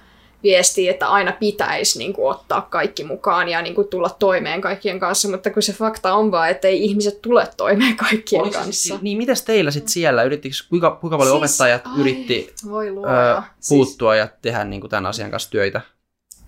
[0.44, 5.50] viestiä, että aina pitäisi niinku ottaa kaikki mukaan ja niinku tulla toimeen kaikkien kanssa, mutta
[5.50, 8.88] kun se fakta on vaan, että ei ihmiset tule toimeen kaikkien Oliko se kanssa.
[8.88, 10.22] siis, niin, mites teillä sitten siellä?
[10.22, 13.42] Yrittikö, kuinka, kuinka paljon Siis, opettajat ai, yritti Voi ö.
[13.42, 15.80] Siis- puuttua ja tehdä niin kuin tämän asian kanssa töitä?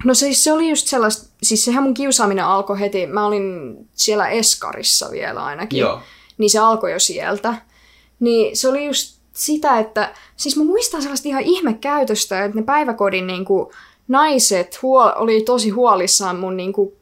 [0.05, 4.29] No siis se oli just sellaista, siis sehän mun kiusaaminen alkoi heti, mä olin siellä
[4.29, 6.01] Eskarissa vielä ainakin, Joo.
[6.39, 7.55] niin se alkoi jo sieltä.
[8.21, 13.27] Niin se oli just sitä, että, siis mä muistan sellaista ihan ihmekäytöstä, että ne päiväkodin
[13.27, 13.69] niin kuin,
[14.09, 16.93] naiset huol- oli tosi huolissaan mun niin kuin,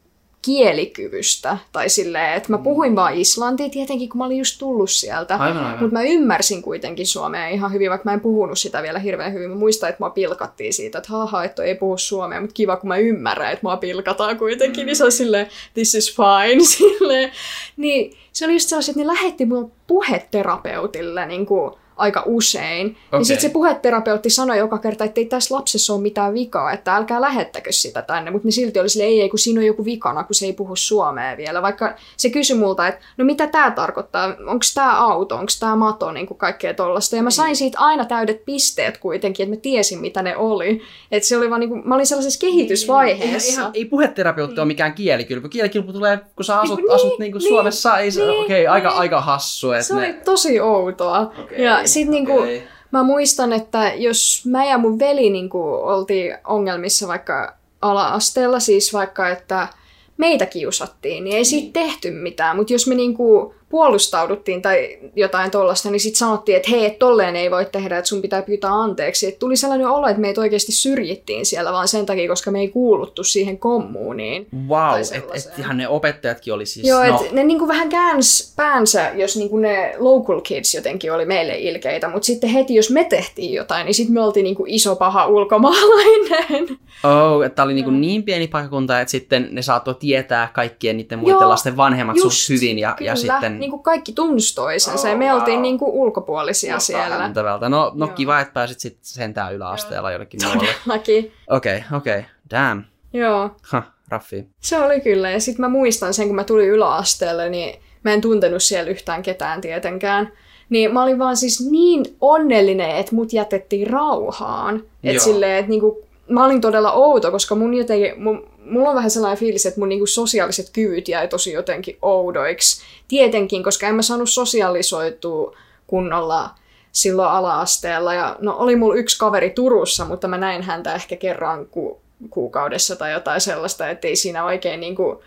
[0.45, 1.59] kielikyvystä.
[1.73, 5.37] Tai silleen, että mä puhuin vaan islantia tietenkin, kun mä olin just tullut sieltä.
[5.37, 5.81] Aivan, aivan.
[5.81, 9.51] Mutta mä ymmärsin kuitenkin suomea ihan hyvin, vaikka mä en puhunut sitä vielä hirveän hyvin.
[9.51, 12.89] Mä muistan, että mua pilkattiin siitä, että haha, että ei puhu suomea, mutta kiva, kun
[12.89, 14.87] mä ymmärrän, että mua pilkataan kuitenkin.
[14.87, 16.65] Niin se on silleen, this is fine.
[16.77, 17.33] Silleen.
[17.77, 22.87] Niin se oli just sellaiset, että ne lähetti mua puheterapeutille niin kuin aika usein.
[22.87, 23.21] Okay.
[23.21, 26.97] Ja sitten se puheterapeutti sanoi joka kerta, että ei tässä lapsessa ole mitään vikaa, että
[26.97, 28.31] älkää lähettäkö sitä tänne.
[28.31, 30.53] Mutta ne silti oli silleen, ei, ei, kun siinä on joku vikana, kun se ei
[30.53, 31.63] puhu suomea vielä.
[31.63, 36.13] Vaikka se kysyi multa, että no mitä tämä tarkoittaa, onko tämä auto, onko tämä mato,
[36.13, 37.17] niin kuin kaikkea tollasta.
[37.17, 40.83] Ja mä sain siitä aina täydet pisteet kuitenkin, että mä tiesin mitä ne oli.
[41.11, 43.49] Että se oli vaan niin kuin, mä olin sellaisessa kehitysvaiheessa.
[43.49, 45.49] Ei, ihan, ei puheterapeutti ole mikään kielikylpy.
[45.49, 47.99] Kielikylpy tulee, kun sä asut, Niin, asut niin kuin niin, Suomessa.
[47.99, 48.99] Ei se, niin, okei, aika, niin.
[48.99, 49.73] aika hassu.
[49.73, 50.01] Että Se ne...
[50.01, 51.33] oli tosi outoa.
[51.39, 52.63] Okei, ja sit niinku, okei.
[52.91, 59.29] mä muistan, että jos mä ja mun veli niinku oltiin ongelmissa vaikka ala-asteella, siis vaikka,
[59.29, 59.69] että
[60.17, 62.57] meitä kiusattiin, niin ei siitä tehty mitään.
[62.57, 67.37] Mutta jos me niinku puolustauduttiin tai jotain tollasta, niin sitten sanottiin, että hei, et tolleen
[67.37, 69.27] ei voi tehdä, että sun pitää pyytää anteeksi.
[69.27, 72.69] Et tuli sellainen olo, että meitä oikeasti syrjittiin siellä vaan sen takia, koska me ei
[72.69, 74.47] kuuluttu siihen kommuuniin.
[74.69, 76.87] Wow, että et ihan ne opettajatkin oli siis...
[76.87, 81.25] Joo, no, et ne niinku vähän käänsi päänsä, jos niinku ne local kids jotenkin oli
[81.25, 84.97] meille ilkeitä, mutta sitten heti jos me tehtiin jotain, niin sitten me oltiin niinku iso
[84.97, 86.69] paha ulkomaalainen.
[87.05, 91.35] Oh, että oli niinku niin pieni paikkakunta, että sitten ne saattoi tietää kaikkien niiden muiden
[91.41, 93.61] Joo, lasten vanhemmat just, hyvin ja, Kyllä, ja sitten...
[93.65, 95.63] niinku kaikki tunsi toisensa Oh, ja me oltiin wow.
[95.63, 97.09] niinku ulkopuolisia siellä.
[97.17, 97.69] Hämmentävältä.
[97.69, 98.15] No, no Joo.
[98.15, 100.67] kiva, että pääsit sitten sentään yläasteella jonnekin muualle.
[100.85, 101.33] Todellakin.
[101.51, 102.19] Okei, okay, okei.
[102.19, 102.31] Okay.
[102.51, 102.83] Damn.
[103.13, 104.47] Joo, Huh, raffi.
[104.61, 105.31] se oli kyllä.
[105.31, 109.23] Ja sitten mä muistan sen, kun mä tulin yläasteelle, niin mä en tuntenut siellä yhtään
[109.23, 110.33] ketään tietenkään.
[110.69, 114.75] Niin mä olin vaan siis niin onnellinen, että mut jätettiin rauhaan.
[114.77, 114.85] Joo.
[115.13, 119.11] Että silleen, että niinku, mä olin todella outo, koska mun jotenkin, mun, mulla on vähän
[119.11, 122.83] sellainen fiilis, että mun niinku sosiaaliset kyvyt jäi tosi jotenkin oudoiksi.
[123.09, 126.51] Tietenkin, koska en mä saanut sosiaalisoitua kunnolla
[126.93, 128.15] silloin ala-asteella.
[128.15, 132.01] Ja no oli mulla yksi kaveri Turussa, mutta mä näin häntä ehkä kerran ku,
[132.31, 135.23] kuukaudessa tai jotain sellaista, että ei siinä oikein niinku...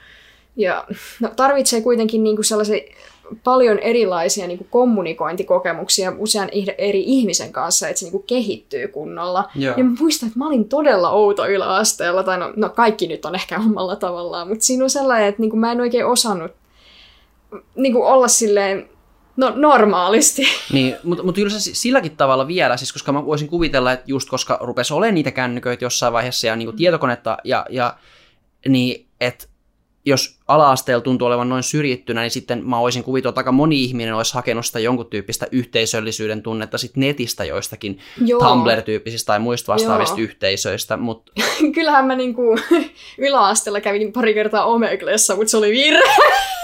[0.56, 0.86] Ja
[1.20, 2.82] no, tarvitsee kuitenkin niinku sellaisen
[3.44, 9.50] paljon erilaisia niinku kommunikointikokemuksia usean eri ihmisen kanssa, että se niinku kehittyy kunnolla.
[9.56, 9.74] Joo.
[9.78, 13.36] Ja mä muistan, että mä olin todella outo yläasteella, tai no, no kaikki nyt on
[13.36, 16.52] ehkä omalla tavallaan, mutta siinä on sellainen, että niinku mä en oikein osannut
[17.76, 18.90] niinku olla silleen,
[19.38, 20.44] no normaalisti.
[20.74, 24.06] Niin, mutta mut kyllä se si- silläkin tavalla vielä, siis koska mä voisin kuvitella, että
[24.08, 27.98] just koska rupesi olemaan niitä kännyköitä jossain vaiheessa ja niinku tietokonetta, ja, ja
[28.68, 29.48] niin, että
[30.06, 34.14] jos ala-asteella tuntuu olevan noin syrjittynä, niin sitten mä voisin kuvitella, että aika moni ihminen
[34.14, 38.40] olisi hakenut sitä jonkun tyyppistä yhteisöllisyyden tunnetta sit netistä joistakin Joo.
[38.40, 40.24] Tumblr-tyyppisistä tai muista vastaavista Joo.
[40.24, 41.32] yhteisöistä, mutta
[41.76, 42.60] Kyllähän mä niinku
[43.18, 46.14] yläasteella kävin pari kertaa Omeglessa, mutta se oli virhe.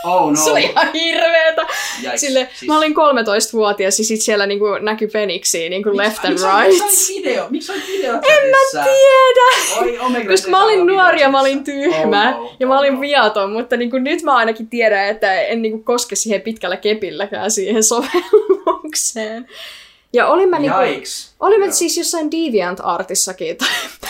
[0.04, 1.68] oh Se oli ihan hirveetä.
[2.16, 6.84] Sille, Siis- Mä olin 13-vuotias ja sit siellä niinku näkyi peniksiä niinku left and right.
[7.10, 7.48] video?
[7.50, 10.04] Miksi olit video En mä tiedä.
[10.04, 12.94] Oi, Koska mä olin nuori ja mä olin tyhmä Oh no, ja mä oh olin
[12.94, 13.02] no.
[13.02, 16.78] viaton, mutta niin kuin nyt mä ainakin tiedän, että en niin kuin koske siihen pitkällä
[16.78, 19.48] kepilläkään siihen sovellukseen.
[20.14, 21.04] Ja olin mä, niin kuin,
[21.44, 21.58] Yikes.
[21.58, 23.70] Oli me siis jossain DeviantArtissakin, tai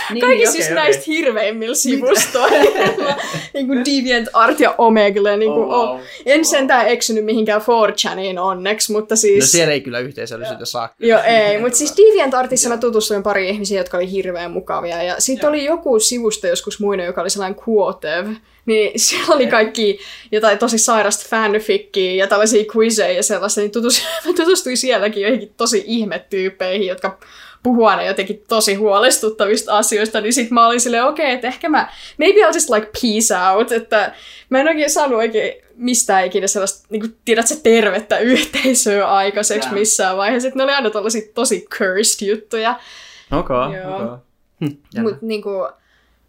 [0.10, 3.16] niin, kaikki siis okei, näistä hirveimmillä sivustoilla.
[3.54, 5.38] niin kuin DeviantArt ja Omegle.
[5.38, 6.00] Niin kuin, Oh, oh, wow.
[6.26, 9.40] En sentään eksynyt mihinkään 4chaniin onneksi, mutta siis...
[9.40, 10.96] No siellä ei kyllä yhteisöllisyyttä saa.
[11.00, 11.58] Joo, ei.
[11.62, 15.04] Mutta siis DeviantArtissa mä tutustuin pari ihmisiä, jotka oli hirveän mukavia.
[15.04, 18.28] Ja sitten oli joku sivusto joskus muinen, joka oli sellainen Quotev.
[18.66, 20.00] Niin siellä oli kaikki
[20.32, 23.62] jotain tosi sairasta fanfickia ja tällaisia quizejä ja sellaista.
[23.62, 27.20] Niin tutustuin, tutustuin sielläkin joihinkin tosi ihmetyyppeihin, jotka
[27.64, 31.70] puhuu aina jotenkin tosi huolestuttavista asioista, niin sit mä olin silleen, okei, okay, että ehkä
[31.70, 34.14] mä, maybe I'll just like peace out, että
[34.50, 39.74] mä en oikein saanut oikein mistään ikinä sellaista, niin kuin, tiedätkö, tervettä yhteisöä aikaiseksi Jaa.
[39.74, 42.80] missään vaiheessa, että ne oli aina tollaisia tosi cursed juttuja,
[43.32, 43.96] Okei, Joo.
[43.96, 44.08] okei.
[44.60, 45.10] Hm, jännä.
[45.10, 45.50] mutta niinku,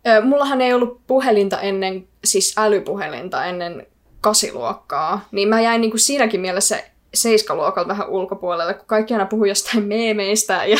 [0.07, 3.87] ö, mullahan ei ollut puhelinta ennen, siis älypuhelinta ennen
[4.21, 6.83] kasiluokkaa, niin mä jäin niinku siinäkin mielessä
[7.15, 10.79] seiskaluokalta vähän ulkopuolelle, kun kaikki aina puhui jostain meemeistä ja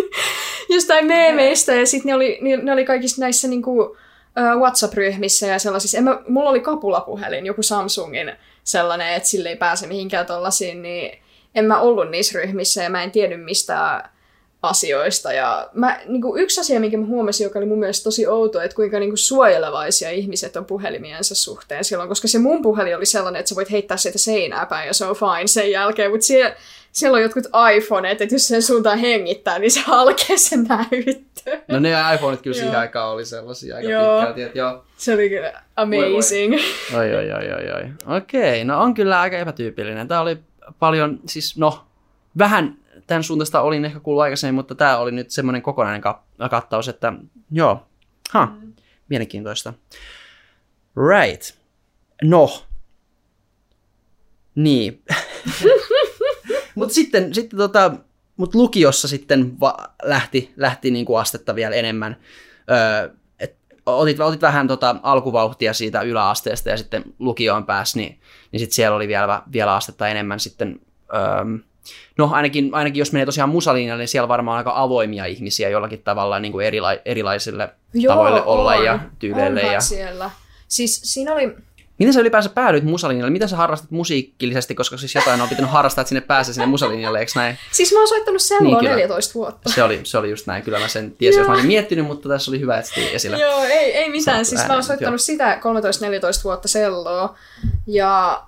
[0.74, 3.96] jostain meemeistä ja sitten ne oli, ne, ne oli kaikissa näissä niinku,
[4.58, 5.98] WhatsApp-ryhmissä ja sellaisissa.
[5.98, 8.32] En mä, mulla oli kapulapuhelin, joku Samsungin
[8.64, 11.18] sellainen, että sille ei pääse mihinkään tollasiin, niin
[11.54, 14.10] en mä ollut niissä ryhmissä ja mä en tiennyt mistään
[14.62, 15.32] asioista.
[15.32, 18.60] Ja mä, niin kuin yksi asia, minkä mä huomasin, joka oli mun mielestä tosi outo,
[18.60, 23.06] että kuinka niin kuin suojelevaisia ihmiset on puhelimiensa suhteen silloin, koska se mun puhelin oli
[23.06, 26.26] sellainen, että sä voit heittää sieltä seinää päin ja se on fine sen jälkeen, mutta
[26.26, 26.56] siellä,
[26.92, 27.44] siellä on jotkut
[27.76, 31.58] iPhoneet, että jos sen suuntaan hengittää, niin se halkee se näyttö.
[31.68, 34.16] No ne iPhoneit kyllä siihen aikaan oli sellaisia aika Joo.
[34.16, 34.84] pitkälti, että joo.
[34.96, 36.54] Se oli kyllä amazing.
[36.96, 38.16] Oi, oi, oi, oi, oi.
[38.16, 40.08] Okei, no on kyllä aika epätyypillinen.
[40.08, 40.38] Tämä oli
[40.78, 41.84] paljon, siis no,
[42.38, 46.88] vähän tämän suuntaista olin ehkä kuullut aikaisemmin, mutta tämä oli nyt semmoinen kokonainen ka- kattaus,
[46.88, 47.12] että
[47.50, 47.86] joo,
[48.30, 48.56] ha,
[49.08, 49.72] mielenkiintoista.
[50.96, 51.42] Right.
[52.22, 52.62] No.
[54.54, 55.02] Niin.
[56.74, 57.94] mutta sitten, sitten tota,
[58.36, 62.16] mut lukiossa sitten va- lähti, lähti niinku astetta vielä enemmän.
[62.70, 68.20] Öö, et otit, otit vähän tota alkuvauhtia siitä yläasteesta ja sitten lukioon pääsi, niin,
[68.52, 70.80] niin sitten siellä oli vielä, vielä astetta enemmän sitten.
[71.14, 71.66] Öö,
[72.18, 76.02] no ainakin, ainakin jos menee tosiaan musalinjalle, niin siellä varmaan on aika avoimia ihmisiä jollakin
[76.02, 77.68] tavalla niin kuin erila- erilaisille
[78.06, 78.84] tavoille olla on.
[78.84, 79.62] ja tyyleille.
[79.62, 79.80] Ja...
[79.80, 80.30] siellä.
[80.68, 81.56] Siis siinä oli,
[81.98, 83.30] Miten sä ylipäänsä päädyit musalinjalle?
[83.30, 87.18] Miten sä harrastat musiikillisesti, koska siis jotain on pitänyt harrastaa, että sinne pääsee sinne musalinjalle,
[87.20, 87.58] eikö näin?
[87.72, 88.94] siis mä oon soittanut Niin, selloa kyllä.
[88.94, 89.72] 14 vuotta.
[89.72, 92.28] Se oli, se oli just näin, kyllä mä sen tiesin, jos mä olisin miettinyt, mutta
[92.28, 93.38] tässä oli hyvä, että se tuli esille.
[93.38, 94.44] Joo, ei, ei mitään.
[94.44, 95.60] Siis on mä oon ääneen, soittanut sitä
[96.40, 97.34] 13-14 vuotta selloa.
[97.86, 98.42] Ja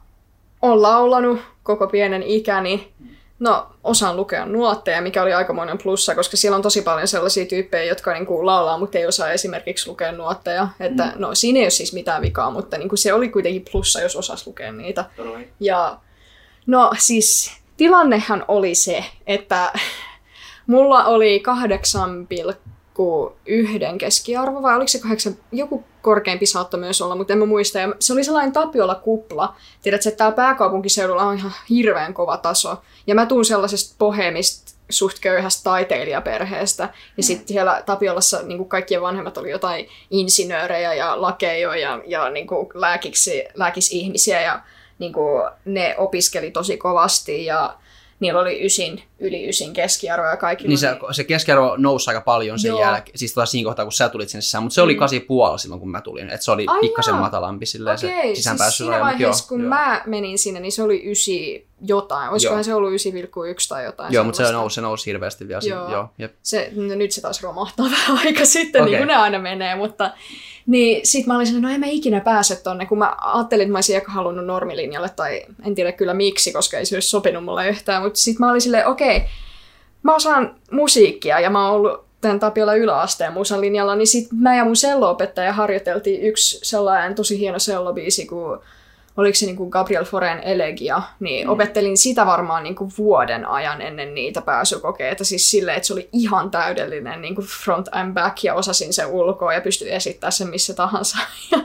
[0.62, 2.92] on laulanut koko pienen ikäni.
[3.38, 7.85] No, osaan lukea nuotteja, mikä oli aikamoinen plussa, koska siellä on tosi paljon sellaisia tyyppejä,
[7.85, 10.68] jotka niinku laulaa, mutta ei osaa esimerkiksi lukea nuotteja.
[10.81, 11.12] Että, mm.
[11.16, 14.46] No, siinä ei ole siis mitään vikaa, mutta niinku se oli kuitenkin plussa, jos osasi
[14.46, 15.05] lukea niitä.
[15.61, 15.98] Ja
[16.66, 19.72] no siis tilannehan oli se, että
[20.66, 21.40] mulla oli
[22.98, 27.78] 8,1 keskiarvo, vai oliko se 8, joku korkeampi saattoi myös olla, mutta en mä muista.
[27.78, 29.54] Ja se oli sellainen Tapiola-kupla.
[29.82, 32.76] Tiedätkö, että täällä pääkaupunkiseudulla on ihan hirveän kova taso.
[33.06, 36.88] Ja mä tuun sellaisesta bohemista suht köyhästä taiteilijaperheestä.
[37.16, 42.30] Ja sitten siellä Tapiolassa niin kuin kaikkien vanhemmat oli jotain insinöörejä ja lakeja ja, ja
[42.30, 44.40] niin kuin lääkiksi, lääkisihmisiä.
[44.40, 44.61] Ja
[44.98, 47.74] niin kuin ne opiskeli tosi kovasti ja
[48.20, 52.20] niillä oli ysin, yli ysin keskiarvo ja kaikilla Niin se, oli- se keskiarvo nousi aika
[52.20, 52.81] paljon sen Joo.
[52.81, 54.98] jälkeen, siis taas siinä kohtaa, kun sä tulit sinne sisään, mutta se oli Mm.
[54.98, 57.20] 8,5 silloin, kun mä tulin, että se oli Ai pikkasen jaa.
[57.20, 58.76] matalampi silleen Okei, se siis sisäänpääsy.
[58.85, 62.31] siinä vaiheessa, kun mä menin sinne, niin se oli ysi jotain.
[62.31, 62.64] Olisikohan Joo.
[62.64, 65.61] se ollut 9,1 tai jotain Joo, mutta se nousi, se nousi hirveästi vielä.
[65.64, 65.81] Joo.
[65.83, 65.90] Joo.
[65.90, 66.35] Joo, jep.
[66.42, 68.90] Se, no nyt se taas romahtaa vähän aika sitten, Okei.
[68.92, 70.11] niin kuin ne aina menee, mutta
[70.68, 73.72] niin sit mä olin silleen, no en mä ikinä pääse tonne, kun mä ajattelin, että
[73.72, 77.44] mä olisin ehkä halunnut normilinjalle, tai en tiedä kyllä miksi, koska ei se olisi sopinut
[77.44, 79.22] mulle yhtään, mutta sit mä olin silleen, okei,
[80.02, 84.64] mä osaan musiikkia ja mä oon ollut tämän Tapiola yläasteen musalinjalla, niin sit mä ja
[84.64, 88.61] mun selloopettaja harjoiteltiin yksi sellainen tosi hieno sellobiisi, kun
[89.18, 91.52] oliko se niin kuin Gabriel Foren Elegia, niin mm.
[91.52, 95.24] opettelin sitä varmaan niin kuin vuoden ajan ennen niitä pääsykokeita.
[95.24, 99.07] Siis silleen, että se oli ihan täydellinen niin kuin front and back ja osasin sen
[99.07, 101.18] ulkoa ja pystyin esittämään sen missä tahansa.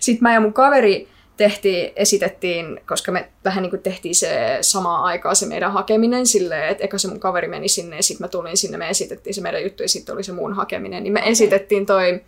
[0.00, 5.04] Sitten mä ja mun kaveri tehtiin, esitettiin, koska me vähän niin kuin tehtiin se samaan
[5.04, 8.28] aikaan se meidän hakeminen silleen, että eka se mun kaveri meni sinne ja sitten mä
[8.28, 11.22] tulin sinne, me esitettiin se meidän juttu ja sitten oli se mun hakeminen, niin me
[11.24, 12.20] esitettiin toi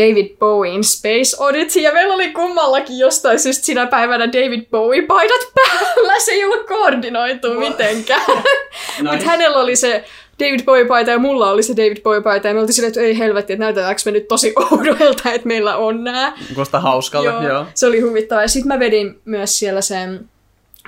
[0.00, 6.20] David Bowein Space Oddity, ja meillä oli kummallakin jostain syystä sinä päivänä David Bowie-paidat päällä.
[6.20, 8.22] Se ei ollut koordinoitu mitenkään.
[9.10, 10.04] Mutta hänellä oli se
[10.40, 13.52] David Bowie-paita ja mulla oli se David Bowie-paita, ja me oltiin silleen, että ei helvetti,
[13.52, 16.32] että näytetäänkö me nyt tosi oudoilta, että meillä on nää.
[16.54, 17.42] Kuulostaa hauskalta, joo.
[17.42, 17.66] joo.
[17.74, 18.42] Se oli huvittavaa.
[18.42, 20.28] Ja sitten mä vedin myös siellä sen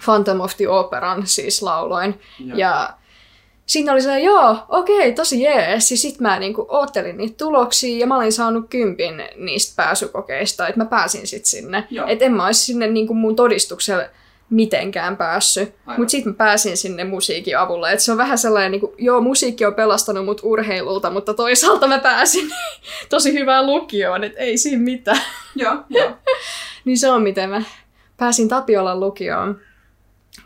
[0.04, 2.20] Phantom of the Operan siis lauloin.
[2.46, 2.58] Joo.
[2.58, 2.90] Ja
[3.66, 5.90] Sitten oli se, joo, okei, tosi jees.
[5.90, 10.80] Ja sitten mä niinku oottelin niitä tuloksia ja mä olin saanut kympin niistä pääsykokeista, että
[10.80, 11.84] mä pääsin sitten sinne.
[12.06, 14.04] Että en mä olisi sinne niinku mun todistuksella
[14.52, 15.74] mitenkään päässyt.
[15.98, 17.90] Mutta sitten mä pääsin sinne musiikin avulla.
[17.90, 21.86] Et se on vähän sellainen, niin kuin, joo, musiikki on pelastanut mut urheilulta, mutta toisaalta
[21.86, 22.50] mä pääsin
[23.10, 25.22] tosi hyvään lukioon, että ei siinä mitään.
[25.56, 26.10] Joo, joo.
[26.84, 27.62] niin se on miten mä
[28.16, 29.60] pääsin Tapiolan lukioon.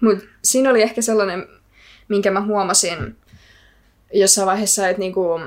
[0.01, 1.49] Mutta siinä oli ehkä sellainen,
[2.09, 3.17] minkä mä huomasin
[4.13, 5.41] jossain vaiheessa, että niinku,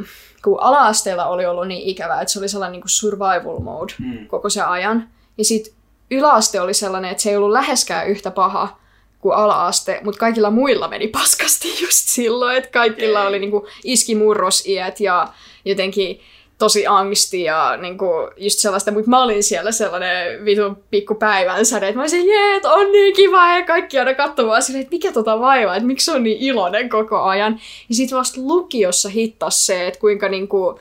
[0.44, 4.28] kun ala-asteella oli ollut niin ikävää, että se oli sellainen niinku survival mode mm.
[4.28, 5.10] koko se ajan.
[5.38, 5.74] Ja sitten
[6.12, 8.80] yläaste oli sellainen, että se ei ollut läheskään yhtä paha
[9.20, 15.28] kuin ala-aste, mutta kaikilla muilla meni paskasti just silloin, että kaikilla oli niinku iskimurrosiät ja
[15.66, 16.22] jotenkin
[16.60, 18.08] tosi angsti ja niinku
[18.38, 22.92] just sellaista, mutta mä olin siellä sellainen vitu pikku päivänsäde, että mä olisin, jee, on
[22.92, 26.24] niin kiva ja kaikki aina katsomaan silleen, että mikä tota vaivaa, että miksi se on
[26.24, 27.60] niin iloinen koko ajan.
[27.90, 30.80] Ja sitten vasta lukiossa hittas se, että kuinka niinku,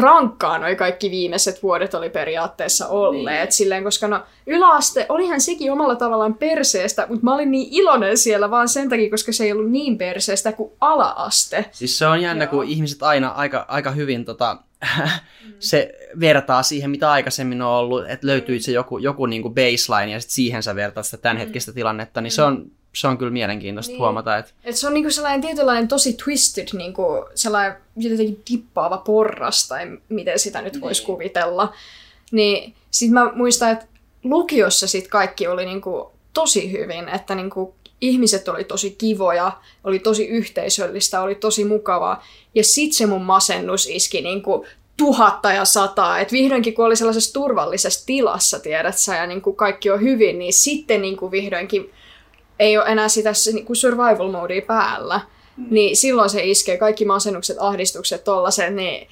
[0.00, 3.40] rankkaa noi kaikki viimeiset vuodet oli periaatteessa olleet.
[3.40, 3.52] Niin.
[3.52, 8.50] Silleen, koska no yläaste, olihan sekin omalla tavallaan perseestä, mutta mä olin niin iloinen siellä
[8.50, 11.64] vaan sen takia, koska se ei ollut niin perseestä kuin alaaste.
[11.72, 12.50] Siis se on jännä, Joo.
[12.50, 14.56] kun ihmiset aina aika, aika hyvin tota,
[15.58, 20.12] se vertaa siihen, mitä aikaisemmin on ollut, että löytyy se joku, joku niin kuin baseline
[20.12, 21.74] ja sitten siihen sä vertaat sitä tämänhetkistä mm.
[21.74, 22.34] tilannetta, niin mm.
[22.34, 23.98] se on se on kyllä mielenkiintoista niin.
[23.98, 24.38] huomata.
[24.38, 24.52] Että...
[24.64, 30.38] Et se on niinku sellainen tietynlainen tosi twisted, niinku sellainen jotenkin dippaava porras, tai miten
[30.38, 31.06] sitä nyt voisi niin.
[31.06, 31.74] kuvitella.
[32.32, 33.86] Niin sit mä muistan, että
[34.24, 39.52] lukiossa sit kaikki oli niinku tosi hyvin, että niinku ihmiset oli tosi kivoja,
[39.84, 42.24] oli tosi yhteisöllistä, oli tosi mukavaa.
[42.54, 44.66] Ja sit se mun masennus iski niinku
[44.96, 46.18] tuhatta ja sataa.
[46.18, 50.38] Että vihdoinkin kun oli sellaisessa turvallisessa tilassa, tiedät sä, ja niin kuin kaikki on hyvin,
[50.38, 51.92] niin sitten niin kuin vihdoinkin
[52.58, 55.20] ei ole enää sitä niin survival modea päällä,
[55.56, 55.66] mm.
[55.70, 59.08] niin silloin se iskee kaikki masennukset, ahdistukset, tollaset, niin,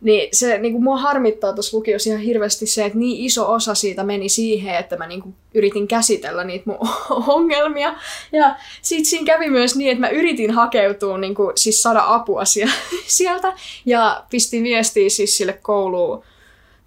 [0.00, 3.74] niin se niin kuin mua harmittaa tuossa lukiossa ihan hirveästi se, että niin iso osa
[3.74, 6.78] siitä meni siihen, että mä niin kuin yritin käsitellä niitä mun
[7.34, 7.94] ongelmia.
[8.32, 12.42] Ja sitten siinä kävi myös niin, että mä yritin hakeutua, niin kuin, siis saada apua
[13.06, 13.52] sieltä,
[13.86, 16.24] ja pistin viestiä siis sille kouluun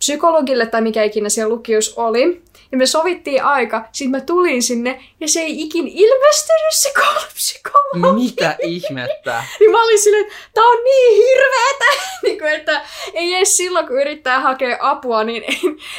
[0.02, 2.42] psykologille tai mikä ikinä siellä lukius oli.
[2.72, 8.24] Ja me sovittiin aika, sitten mä tulin sinne ja se ei ikin ilmestynyt se koulupsykologi.
[8.24, 9.44] Mitä ihmettä?
[9.60, 12.82] niin mä olin silleen, että tää on niin hirveetä, niin kuin, että
[13.14, 15.44] ei edes silloin kun yrittää hakea apua, niin,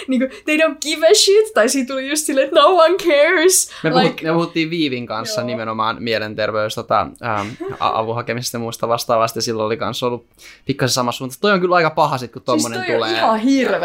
[0.09, 1.55] niin kuin, they don't give a shit.
[1.55, 3.71] Tai siitä tuli just silleen, että no one cares.
[3.83, 5.47] Me, puhut, like, me puhuttiin Viivin kanssa Joo.
[5.47, 7.49] nimenomaan mielenterveys tota, ähm,
[7.81, 9.43] avun hakemisesta ja muusta vastaavasti.
[9.43, 10.27] Silloin oli kanssa ollut
[10.65, 11.37] pikkasen sama suunta.
[11.41, 13.11] Toi on kyllä aika paha sit, kun tommonen siis toi tulee.
[13.11, 13.41] On ihan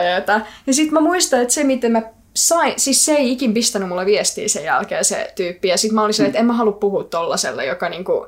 [0.07, 0.41] hirveetä.
[0.67, 2.01] Ja sitten mä muistan, että se miten mä
[2.35, 5.67] sain, siis se ei ikin pistänyt mulle viestiä sen jälkeen se tyyppi.
[5.67, 6.25] Ja sitten mä olin mm.
[6.25, 8.27] että en mä halua puhua tollaselle, joka niinku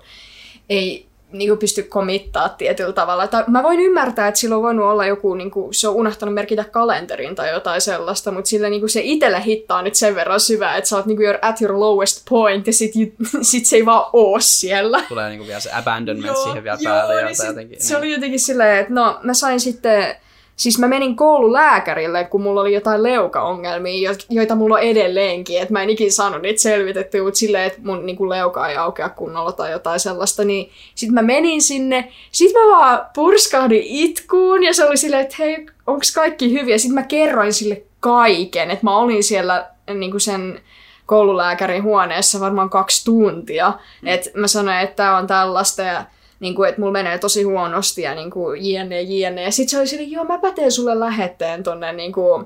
[0.70, 3.28] ei niinku pysty komittaa tietyllä tavalla.
[3.28, 6.64] Tai mä voin ymmärtää, että sillä on voinut olla joku, niinku, se on unohtanut merkitä
[6.64, 10.90] kalenterin tai jotain sellaista, mutta sillä niinku, se itselle hittaa nyt sen verran syvää, että
[10.90, 12.92] sä oot niinku at your lowest point ja sit,
[13.42, 15.04] sit se ei vaan oo siellä.
[15.10, 17.14] Tulee niinku vielä se abandonment joo, siihen vielä päälle.
[17.14, 17.98] Joo, niin sit, jotenkin, se niin.
[17.98, 20.16] oli jotenkin silleen, että no mä sain sitten
[20.60, 25.84] Siis mä menin koululääkärille, kun mulla oli jotain leukaongelmia, joita mulla on edelleenkin, että mä
[25.84, 29.72] en ikin saanut niitä selvitettyä, mutta silleen, että mun niin leuka ei aukea kunnolla tai
[29.72, 34.98] jotain sellaista, niin sit mä menin sinne, sit mä vaan purskahdin itkuun ja se oli
[34.98, 36.78] silleen, että hei, onks kaikki hyviä?
[36.78, 40.62] Sitten mä kerroin sille kaiken, että mä olin siellä niin kuin sen
[41.06, 44.08] koululääkärin huoneessa varmaan kaksi tuntia, mm.
[44.08, 46.04] että mä sanoin, että tää on tällaista ja
[46.40, 49.44] niin kuin, että mulla menee tosi huonosti ja niin kuin, jne, jne.
[49.44, 52.46] Ja sitten se oli silleen, joo, mäpä teen sulle lähetteen tonne niin kuin,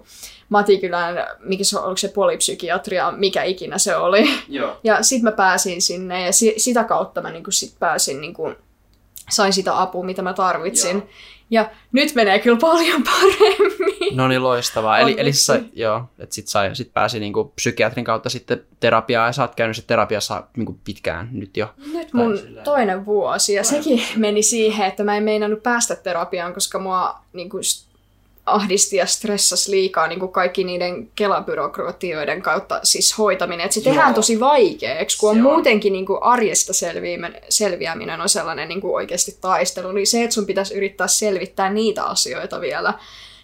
[0.50, 4.30] Matikylän, mikä se, oliko se polipsykiatria, mikä ikinä se oli.
[4.50, 4.78] Joo.
[4.84, 8.34] Ja sitten mä pääsin sinne ja si- sitä kautta mä niin kuin, sit pääsin, niin
[8.34, 8.56] kuin,
[9.30, 10.98] sain sitä apua, mitä mä tarvitsin.
[10.98, 11.08] Joo.
[11.50, 14.18] Ja nyt menee kyllä paljon paremmin.
[14.18, 15.00] No niin, loistavaa.
[15.00, 19.32] Eli, eli sä, joo, että sit, sai, sit pääsi niinku psykiatrin kautta sitten terapiaan ja
[19.32, 21.74] sä oot käynyt terapiassa niinku pitkään nyt jo.
[21.94, 22.62] Nyt mun sillä...
[22.62, 27.58] toinen vuosi ja sekin meni siihen, että mä en meinannut päästä terapiaan, koska mua niinku
[28.46, 33.66] ahdisti ja stressasi liikaa niin kuin kaikki niiden kelabyrokratioiden kautta siis hoitaminen.
[33.66, 33.94] Että se Joo.
[33.94, 36.74] tehdään tosi vaikeaksi, kun on, on muutenkin niin kuin arjesta
[37.50, 39.91] selviäminen on sellainen niin kuin oikeasti taistelu.
[39.91, 42.94] Niin se, että sun pitäisi yrittää selvittää niitä asioita vielä,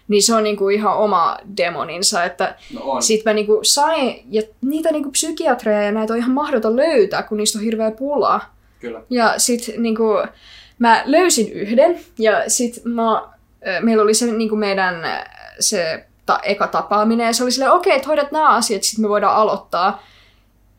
[0.07, 4.91] niin se on niinku ihan oma demoninsa, että no sit mä niinku sain, ja niitä
[4.91, 8.41] niinku psykiatreja ja näitä on ihan mahdoton löytää, kun niistä on hirveä pula.
[8.79, 9.01] Kyllä.
[9.09, 10.03] Ja sit niinku,
[10.79, 13.29] mä löysin yhden, ja sit mä
[13.81, 14.95] meillä oli se niin kuin meidän
[15.59, 19.09] se ta, eka tapaaminen, ja se oli silleen, okei, okay, hoidat nämä asiat, sitten me
[19.09, 20.03] voidaan aloittaa.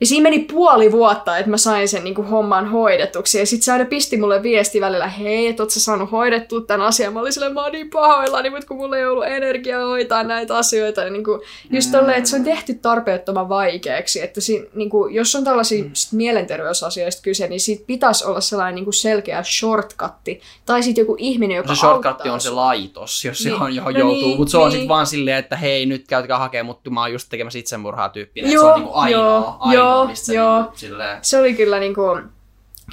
[0.01, 3.39] Ja siinä meni puoli vuotta, että mä sain sen niin kuin, homman hoidetuksi.
[3.39, 6.87] Ja sitten se aina pisti mulle viesti välillä, hei, että oot sä saanut hoidettua tämän
[6.87, 7.13] asian.
[7.13, 10.57] Mä olin silleen, mä oon niin pahoillani, mutta kun mulla ei ollut energiaa hoitaa näitä
[10.57, 11.11] asioita.
[11.11, 11.41] Niin kuin,
[11.71, 14.23] just tolleen, että se on tehty tarpeettoman vaikeaksi.
[14.23, 15.91] Että siinä, niin kuin, jos on tällaisia mm.
[16.13, 20.41] mielenterveysasioista kyse, niin siitä pitäisi olla sellainen niin kuin selkeä shortcutti.
[20.67, 23.57] Tai sitten joku ihminen, joka Se shortcutti on se laitos, jos niin.
[23.57, 24.23] se on, johon no joutuu.
[24.23, 24.73] Niin, mutta se on niin.
[24.73, 28.53] sitten vaan silleen, että hei, nyt käytkää hakemaan, mutta mä oon just tekemässä itsemurhaa tyyppinen.
[28.53, 30.63] Joo, se on niin kuin ainoa, joo, ainoa joo, mistä joo.
[30.63, 31.19] Niin, silleen...
[31.23, 32.03] Se oli kyllä niinku...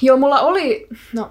[0.01, 0.87] Joo, mulla oli...
[1.13, 1.29] No,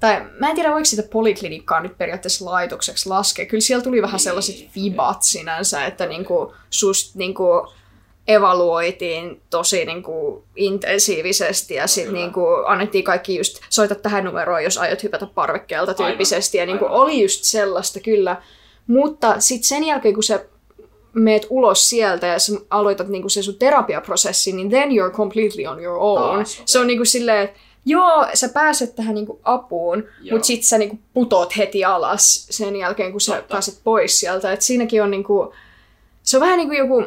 [0.00, 3.46] tai mä en tiedä, voiko sitä poliklinikkaa nyt periaatteessa laitokseksi laskea.
[3.46, 7.68] Kyllä siellä tuli vähän sellaiset fibat sinänsä, että niinku, sust niinku,
[8.28, 15.02] evaluoitiin tosi niinku, intensiivisesti ja sitten niinku, annettiin kaikki just soita tähän numeroon, jos aiot
[15.02, 16.60] hypätä parvekkeelta tyyppisesti.
[16.60, 18.42] Aivan, ja niinku, oli just sellaista kyllä.
[18.86, 20.46] Mutta sitten sen jälkeen, kun se
[21.16, 25.82] meet ulos sieltä ja sä aloitat niinku se sun terapiaprosessi, niin then you're completely on
[25.82, 26.34] your own.
[26.34, 26.62] Taas.
[26.64, 30.98] Se on niinku silleen, että joo, sä pääset tähän niinku apuun, mutta sit sä niinku
[31.14, 33.52] putot heti alas sen jälkeen, kun sä Totta.
[33.54, 34.52] pääset pois sieltä.
[34.52, 35.54] Et siinäkin on niinku,
[36.22, 37.04] se on vähän niin kuin joku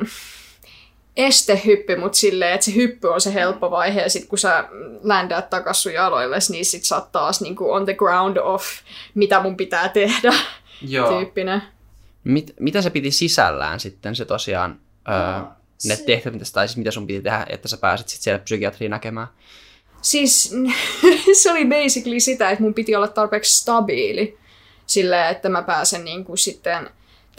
[1.17, 4.69] estehyppy, mutta silleen, että se hyppy on se helppo vaihe, ja sitten kun sä
[5.03, 8.63] ländäät takas sun jaloille, niin sit sä oot taas niinku on the ground of,
[9.15, 10.33] mitä mun pitää tehdä,
[10.81, 11.17] Joo.
[11.17, 11.61] tyyppinen.
[12.23, 15.41] Mit, mitä se piti sisällään sitten se tosiaan, no, öö,
[15.85, 16.03] ne se...
[16.03, 19.27] tehtävät, tai siis mitä sun piti tehdä, että sä pääsit sitten siellä psykiatriin näkemään?
[20.01, 20.55] Siis
[21.41, 24.37] se oli basically sitä, että mun piti olla tarpeeksi stabiili
[24.85, 26.89] silleen, että mä pääsen niin kuin sitten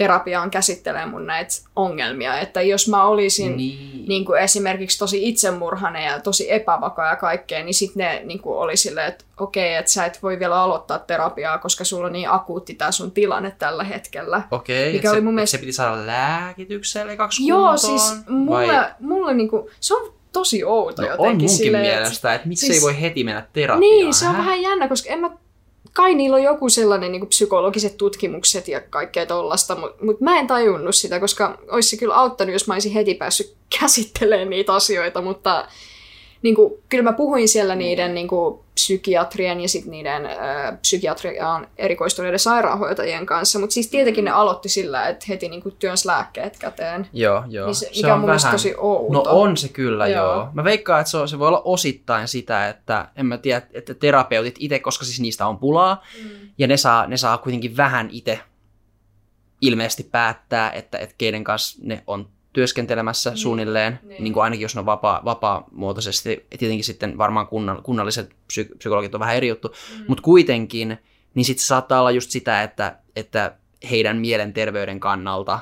[0.00, 2.38] terapiaan käsittelee mun näitä ongelmia.
[2.38, 4.04] Että jos mä olisin niin.
[4.08, 8.58] Niin kuin esimerkiksi tosi itsemurhainen ja tosi epävakaa ja kaikkea, niin sitten ne niin kuin
[8.58, 12.30] oli silleen, että okei, että sä et voi vielä aloittaa terapiaa, koska sulla on niin
[12.30, 14.42] akuutti tämä sun tilanne tällä hetkellä.
[14.50, 15.56] Okei, mikä oli se, mun mielestä...
[15.56, 18.90] se piti saada lääkitykselle kaksi Joo, kuntoon, siis mulle, vai?
[19.00, 21.30] mulle niin kuin, se on tosi outo no, jotenkin.
[21.30, 23.80] on munkin silleen, mielestä, että miksi siis, ei voi heti mennä terapiaan.
[23.80, 25.30] Niin, se on vähän jännä, koska en mä
[25.92, 30.46] kai niillä on joku sellainen niin psykologiset tutkimukset ja kaikkea tollasta, mutta mut mä en
[30.46, 35.22] tajunnut sitä, koska olisi se kyllä auttanut, jos mä olisin heti päässyt käsittelemään niitä asioita,
[35.22, 35.68] mutta
[36.42, 41.68] niin kuin, kyllä mä puhuin siellä niiden niin kuin, psykiatrien ja sitten niiden äh, psykiatriaan
[41.78, 46.58] erikoistuneiden sairaanhoitajien kanssa, mutta siis tietenkin ne aloitti sillä, että heti niin kuin, työns lääkkeet
[46.58, 47.08] käteen.
[47.12, 47.66] Joo, joo.
[47.66, 48.52] Niin se, mikä se on, on mun vähän...
[48.52, 49.12] tosi outo.
[49.12, 50.34] No on se kyllä, joo.
[50.34, 50.48] joo.
[50.52, 53.94] Mä veikkaan, että se, on, se voi olla osittain sitä, että en mä tiedä, että
[53.94, 56.30] terapeutit itse, koska siis niistä on pulaa, mm.
[56.58, 58.38] ja ne saa, ne saa kuitenkin vähän itse
[59.60, 63.36] ilmeisesti päättää, että, että keiden kanssa ne on työskentelemässä mm.
[63.36, 64.24] suunnilleen, niin.
[64.24, 66.46] Niin kuin ainakin jos ne on vapaa, vapaa-muotoisesti.
[66.58, 70.04] Tietenkin sitten varmaan kunnan, kunnalliset psy- psykologit on vähän eri juttu, mm.
[70.08, 70.98] mutta kuitenkin,
[71.34, 73.54] niin sitten saattaa olla just sitä, että, että
[73.90, 75.58] heidän mielenterveyden kannalta,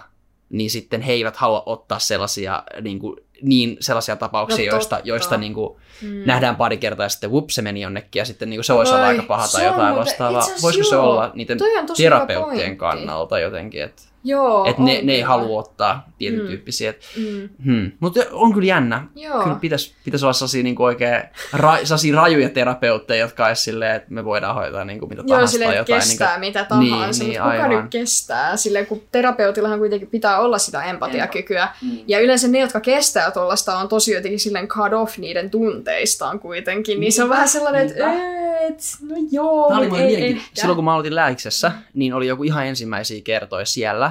[0.51, 5.36] niin sitten he eivät halua ottaa sellaisia niin, kuin, niin sellaisia tapauksia, no, joista, joista
[5.36, 6.22] niin kuin, mm.
[6.26, 8.95] nähdään pari kertaa ja sitten whoop, se meni jonnekin ja sitten niin kuin, se voisi
[8.95, 10.47] olla aika paha tai jotain vastaavaa.
[10.62, 10.91] Voisiko joo.
[10.91, 11.59] se olla niiden
[11.97, 13.82] terapeuttien kannalta jotenkin?
[13.82, 14.03] Että...
[14.24, 16.46] Joo, että ne, ne ei halua ottaa tietyn mm.
[16.46, 16.94] tyyppisiä.
[17.16, 17.48] Mm.
[17.64, 17.92] Hmm.
[18.00, 19.06] Mutta on kyllä jännä.
[19.14, 19.42] Joo.
[19.42, 21.76] Kyllä pitäisi pitäis olla sellaisia niin oikein ra,
[22.14, 25.56] rajuja terapeutteja, jotka olisi silleen, että me voidaan hoitaa niin kuin mitä Joo, tahansa.
[25.56, 26.60] Joo, silleen, kestää niin kuin...
[26.60, 27.70] mitä tahansa, niin, niin, kuka aivan.
[27.70, 28.56] nyt kestää?
[28.56, 31.68] Silleen, kun terapeutillahan kuitenkin pitää olla sitä empatiakykyä.
[31.82, 31.98] Mm.
[32.06, 36.92] Ja yleensä ne, jotka kestää tuollaista, on tosi jotenkin silleen cut off niiden tunteistaan kuitenkin.
[36.92, 38.38] Niin, niin se on vähän sellainen, että
[38.68, 42.42] et, no joo, Tämä oli ei, ei, Silloin kun mä aloitin lääkiksessä, niin oli joku
[42.42, 44.07] ihan ensimmäisiä kertoja siellä,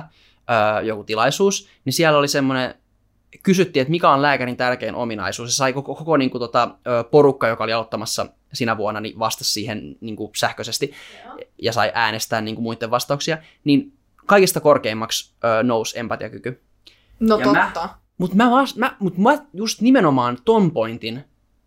[0.49, 2.75] öö, joku tilaisuus, niin siellä oli semmoinen,
[3.43, 5.51] kysyttiin, että mikä on lääkärin tärkein ominaisuus.
[5.51, 6.69] Se sai koko, koko niin kuin, tota,
[7.11, 10.93] porukka, joka oli aloittamassa sinä vuonna, niin vastasi siihen niin kuin, sähköisesti
[11.25, 11.37] Joo.
[11.61, 13.37] ja sai äänestää niin kuin, muiden vastauksia.
[13.63, 13.93] Niin
[14.25, 16.61] kaikista korkeimmaksi öö, nousi empatiakyky.
[17.19, 17.89] No ja totta.
[18.17, 21.23] Mutta mä, mä, mut mä just nimenomaan ton pointin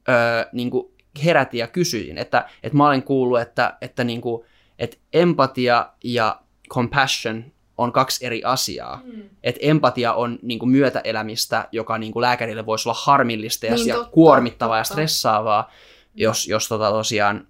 [0.08, 0.92] öö, niin kuin
[1.24, 4.44] herätin ja kysyin, että, että mä olen kuullut, että, että, niin kuin,
[4.78, 7.44] että empatia ja compassion
[7.80, 9.02] on kaksi eri asiaa.
[9.04, 9.22] Mm.
[9.42, 13.94] Että empatia on niin kuin myötäelämistä, joka niin kuin lääkärille voisi olla harmillista ja, niin,
[13.94, 14.92] totta, kuormittavaa totta.
[14.92, 15.68] ja stressaavaa, mm.
[16.14, 17.46] jos, jos tota tosiaan,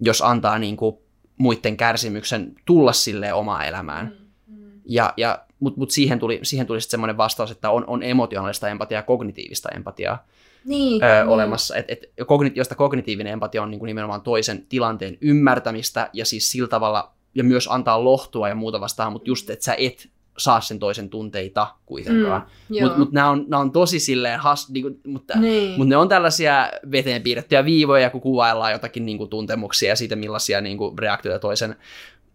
[0.00, 0.96] jos antaa niin kuin
[1.38, 4.12] muiden kärsimyksen tulla sille omaan elämään.
[4.46, 4.56] Mm.
[4.56, 4.80] Mm.
[4.84, 8.68] Ja, ja, Mutta mut siihen tuli, siihen tuli sitten semmoinen vastaus, että on, on emotionaalista
[8.68, 10.26] empatiaa ja kognitiivista empatiaa
[10.64, 11.28] niin, öö, niin.
[11.28, 11.76] olemassa.
[11.76, 16.50] Et, et, kogniti- josta kognitiivinen empatia on niin kuin nimenomaan toisen tilanteen ymmärtämistä ja siis
[16.50, 20.08] sillä tavalla ja myös antaa lohtua ja muuta vastaan, mutta just, että sä et
[20.38, 22.46] saa sen toisen tunteita kuitenkaan.
[22.68, 25.70] Mm, mutta mut nämä on, on tosi silleen, has, niinku, mutta, niin.
[25.78, 30.60] mutta ne on tällaisia veteen piirrettyjä viivoja, kun kuvaillaan jotakin niinku, tuntemuksia ja siitä, millaisia
[30.60, 31.76] niinku, reaktioita toisen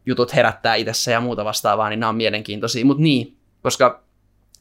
[0.06, 2.86] jutut herättää itsessä ja muuta vastaavaa, niin nämä on mielenkiintoisia.
[2.86, 4.04] Mutta niin, koska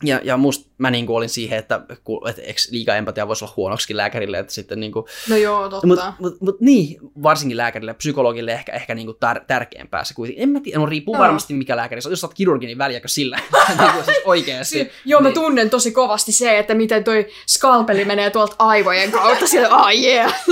[0.02, 1.80] ja, ja musta mä niin kuin olin siihen, että,
[2.28, 5.86] että eikö liikaa empatia voisi olla huonoksikin lääkärille, että sitten niin kuin, No joo, totta.
[5.86, 10.42] mutta mut, mut, niin, varsinkin lääkärille, psykologille ehkä, ehkä niin kuin tar- tärkeämpää se kuitenkin.
[10.42, 11.22] En mä tiedä, no riippuu Joo.
[11.22, 12.00] varmasti mikä lääkäri.
[12.10, 13.36] Jos sä oot kirurgi, niin väliäkö sillä?
[13.78, 14.78] niin kuin siis oikeasti.
[14.78, 15.34] Si- joo, mä Niin.
[15.34, 19.46] tunnen tosi kovasti se, että miten toi skalpeli menee tuolta aivojen kautta.
[19.46, 20.44] Sille, ah yeah.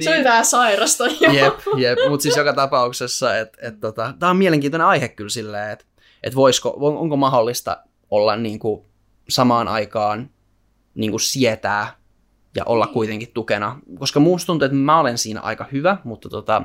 [0.00, 1.04] Se oli tää sairasta.
[1.20, 1.32] joo.
[1.32, 1.98] Jep, jep.
[2.08, 5.84] mutta siis joka tapauksessa, että et, tota, tämä on mielenkiintoinen aihe kyllä silleen, että
[6.22, 7.76] et voisiko, on- onko mahdollista
[8.10, 8.84] olla niin kuin
[9.28, 10.30] samaan aikaan
[10.94, 12.00] niin kuin sietää
[12.56, 16.62] ja olla kuitenkin tukena, koska musta tuntuu, että mä olen siinä aika hyvä, mutta tota,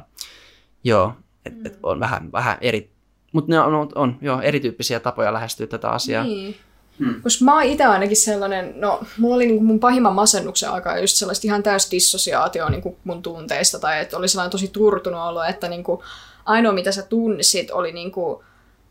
[0.84, 1.14] joo,
[1.46, 2.92] että et on vähän, vähän eri,
[3.32, 6.24] mutta ne on, on, on joo, erityyppisiä tapoja lähestyä tätä asiaa.
[6.24, 6.56] Niin.
[7.00, 7.22] Hmm.
[7.22, 11.16] Koska mä oon itse ainakin sellainen, no mulla oli niinku mun pahimman masennuksen aikaa just
[11.16, 15.68] sellaista ihan täys dissosiaatio niinku mun tunteista, tai että oli sellainen tosi turtunut olo, että
[15.68, 16.04] niinku
[16.46, 18.44] ainoa mitä sä tunsit oli niinku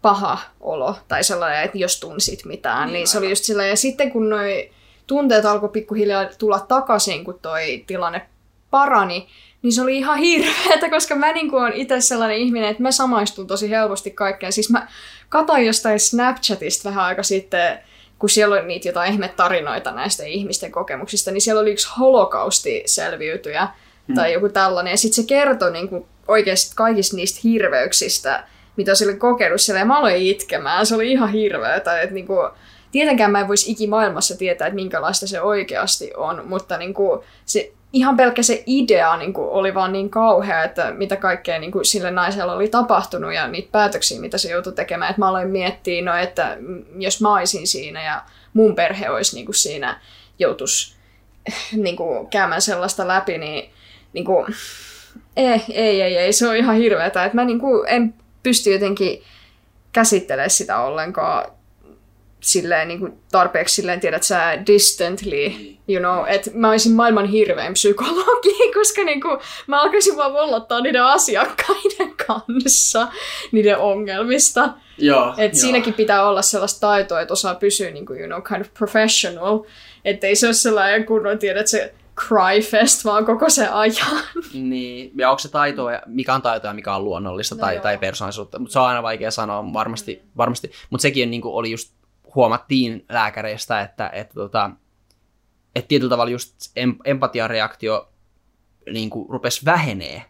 [0.04, 3.76] paha olo, tai sellainen, että jos tunsit mitään, niin, niin se oli just sillä ja
[3.76, 4.70] sitten kun noi
[5.06, 8.26] tunteet alkoi pikkuhiljaa tulla takaisin, kun toi tilanne
[8.70, 9.28] parani,
[9.62, 13.46] niin se oli ihan hirveetä, koska mä niin on itse sellainen ihminen, että mä samaistun
[13.46, 14.52] tosi helposti kaikkeen.
[14.52, 14.88] Siis mä
[15.28, 17.78] katsoin jostain Snapchatista vähän aika sitten,
[18.18, 23.68] kun siellä oli niitä jotain ihme tarinoita näistä ihmisten kokemuksista, niin siellä oli yksi holokausti-selviytyjä
[24.06, 24.14] hmm.
[24.14, 24.90] tai joku tällainen.
[24.90, 28.44] Ja sitten se kertoi niin kuin oikeasti kaikista niistä hirveyksistä,
[28.76, 29.78] mitä se oli kokenut siellä.
[29.78, 30.86] Ja mä aloin itkemään.
[30.86, 32.00] Se oli ihan hirveetä.
[32.00, 32.50] Että niin kuin,
[32.92, 37.72] tietenkään mä en voisi ikimaailmassa tietää, että minkälaista se oikeasti on, mutta niin kuin, se
[37.92, 41.84] ihan pelkkä se idea niin kuin, oli vaan niin kauhea, että mitä kaikkea niin kuin,
[41.84, 45.10] sille naiselle oli tapahtunut ja niitä päätöksiä, mitä se joutui tekemään.
[45.10, 46.56] Että mä aloin miettiä, no, että
[46.98, 48.22] jos mä olisin siinä ja
[48.52, 50.00] mun perhe olisi niin kuin, siinä
[50.38, 50.94] joutuisi
[51.72, 53.70] niin kuin, käymään sellaista läpi, niin,
[54.12, 54.46] niin kuin,
[55.36, 57.24] ei, ei, ei, ei, se on ihan hirveetä.
[57.24, 58.14] Että mä niin kuin, en
[58.44, 59.22] pysty jotenkin
[59.92, 61.52] käsittelemään sitä ollenkaan
[62.44, 65.46] silleen niin kuin tarpeeksi silleen, tiedät sä, distantly,
[65.88, 70.80] you know, että mä olisin maailman hirvein psykologi, koska niin kuin, mä alkaisin vaan vollottaa
[70.80, 73.08] niiden asiakkaiden kanssa,
[73.52, 74.70] niiden ongelmista.
[74.98, 78.60] Joo, Et siinäkin pitää olla sellaista taitoa, että osaa pysyä niin kuin, you know, kind
[78.60, 79.58] of professional,
[80.04, 84.22] ettei se ole sellainen kunnon, tiedät se cryfest vaan koko se ajan.
[84.52, 87.74] Niin, ja onko se taitoa, ja mikä on taitoa ja mikä on luonnollista No tai,
[87.74, 87.82] joo.
[87.82, 90.70] tai persoonallisuutta, mutta se on aina vaikea sanoa varmasti, varmasti.
[90.90, 91.94] mutta sekin niin kuin oli just,
[92.34, 94.70] huomattiin lääkäreistä, että, että, tota,
[95.74, 98.08] että tietyllä tavalla just em, empatiareaktio
[98.92, 100.22] niin kuin rupesi vähenee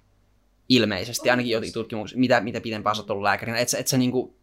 [0.69, 3.99] ilmeisesti, ainakin jotenkin tutkimuksia, mitä, mitä pitempään sä oot ollut lääkärinä, että sä, et sä
[3.99, 4.35] niin kuin,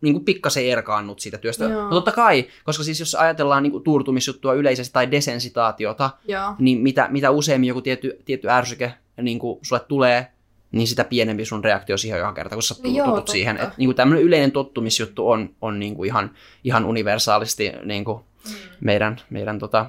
[0.00, 1.64] niin kuin pikkasen erkaannut siitä työstä.
[1.64, 1.82] Joo.
[1.82, 6.54] No totta kai, koska siis jos ajatellaan niin kuin turtumisjuttua yleisesti tai desensitaatiota, Joo.
[6.58, 10.26] niin mitä, mitä useammin joku tietty, tietty ärsyke niin kuin sulle tulee,
[10.72, 13.32] niin sitä pienempi sun reaktio siihen joka kerta, kun sä Joo, tutut totta.
[13.32, 13.56] siihen.
[13.56, 16.30] Että niin tämmöinen yleinen tottumisjuttu on, on niin kuin ihan,
[16.64, 18.20] ihan universaalisti niin kuin
[18.80, 19.86] meidän, meidän tota,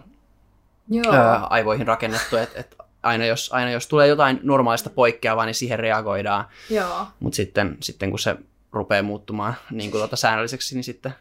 [0.89, 1.13] Joo.
[1.13, 5.79] ää, aivoihin rakennettu, että et aina, jos, aina jos tulee jotain normaalista poikkeavaa, niin siihen
[5.79, 7.07] reagoidaan, Joo.
[7.19, 8.35] mutta sitten, sitten kun se
[8.71, 11.11] rupeaa muuttumaan niin kuin tota säännölliseksi, niin sitten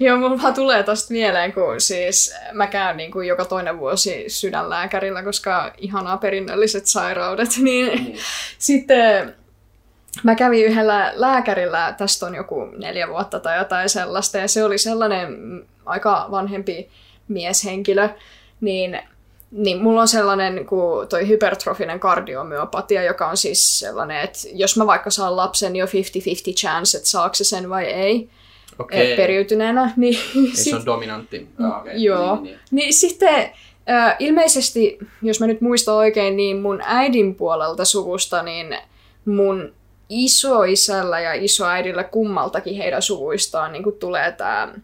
[0.00, 4.24] Joo, mulla vaan tulee tosta mieleen, kun siis mä käyn niin kuin joka toinen vuosi
[4.28, 8.14] sydänlääkärillä, koska ihanaa perinnölliset sairaudet, niin Mm.
[8.58, 9.34] sitten
[10.22, 14.78] mä kävin yhdellä lääkärillä, tästä on joku neljä vuotta tai jotain sellaista, ja se oli
[14.78, 16.90] sellainen mm, aika vanhempi
[17.28, 18.08] mieshenkilö,
[18.60, 19.00] niin
[19.50, 24.86] niin mulla on sellainen kuin toi hypertrofinen kardiomyopatia, joka on siis sellainen, että jos mä
[24.86, 25.92] vaikka saan lapsen, niin on 50-50
[26.54, 28.28] chance, että saako se sen vai ei
[28.78, 29.16] okay.
[29.16, 31.48] periytyneenä, niin Ei, se sit, on dominantti.
[31.58, 31.94] Ah, okay.
[31.96, 32.34] Joo.
[32.34, 32.58] Niin, niin.
[32.70, 33.52] niin sitten
[33.90, 38.78] äh, ilmeisesti, jos mä nyt muistan oikein, niin mun äidin puolelta suvusta, niin
[39.24, 39.72] mun
[40.08, 44.74] isoisällä ja isoäidillä kummaltakin heidän suvuistaan niin tulee tämä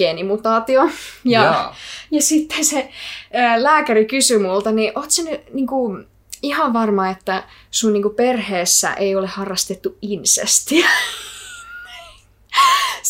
[0.00, 0.82] geenimutaatio.
[1.24, 1.76] Ja, Jaa.
[2.10, 2.88] ja sitten se
[3.32, 6.06] ää, lääkäri kysyi multa, niin oot sä nyt niin kuin,
[6.42, 10.88] ihan varma, että sun niin kuin, perheessä ei ole harrastettu insestiä?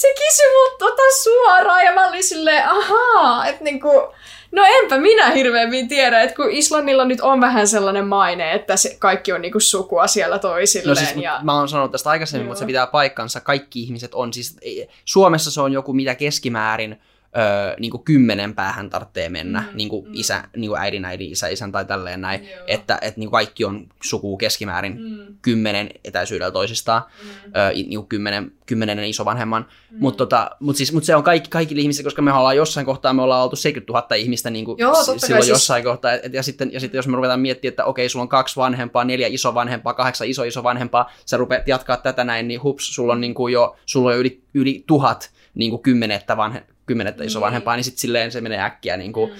[0.00, 4.06] se kysyi multa tota suoraan ja mä olin silleen, ahaa, että niin kuin,
[4.52, 8.96] No enpä minä hirveämmin tiedä, että kun Islannilla nyt on vähän sellainen maine, että se
[8.98, 10.88] kaikki on niinku sukua siellä toisilleen.
[10.88, 11.40] No siis, ja...
[11.42, 12.48] mä oon sanonut tästä aikaisemmin, Joo.
[12.48, 13.40] mutta se pitää paikkansa.
[13.40, 14.56] Kaikki ihmiset on siis,
[15.04, 17.00] Suomessa se on joku mitä keskimäärin
[17.36, 20.12] öö, niin kuin kymmenen päähän tarvitsee mennä, Mm, niin kuin mm.
[20.14, 22.64] isä, niin kuin äidin, äidin, isä, isän tai tälleen näin, Joo.
[22.66, 27.94] että, että niin kuin kaikki on sukua keskimäärin Mm, kymmenen etäisyydellä toisistaan, mm, öö, niin
[27.94, 29.96] kuin kymmenen, kymmenennen isovanhemman, mm.
[30.00, 33.12] mutta tota, mut siis, mut se on kaikki, kaikille ihmisille, koska me ollaan jossain kohtaa,
[33.12, 36.12] me ollaan oltu 70 000 ihmistä niin kuin Joo, silloin siis- jossain kohtaa.
[36.12, 39.04] Et, ja, sitten, ja sitten jos me ruvetaan miettimään, että okei, sulla on kaksi vanhempaa,
[39.04, 43.34] neljä isovanhempaa, kahdeksan iso isovanhempaa, sä rupeat jatkaa tätä näin, niin hups, sulla on, niin
[43.34, 47.84] kuin jo, sulla on jo yli, yli tuhat niin kuin kymmenettä vanhe, kymmenettä isovanhempaa, niin
[47.84, 49.32] sitten silleen se menee äkkiä niin kuin,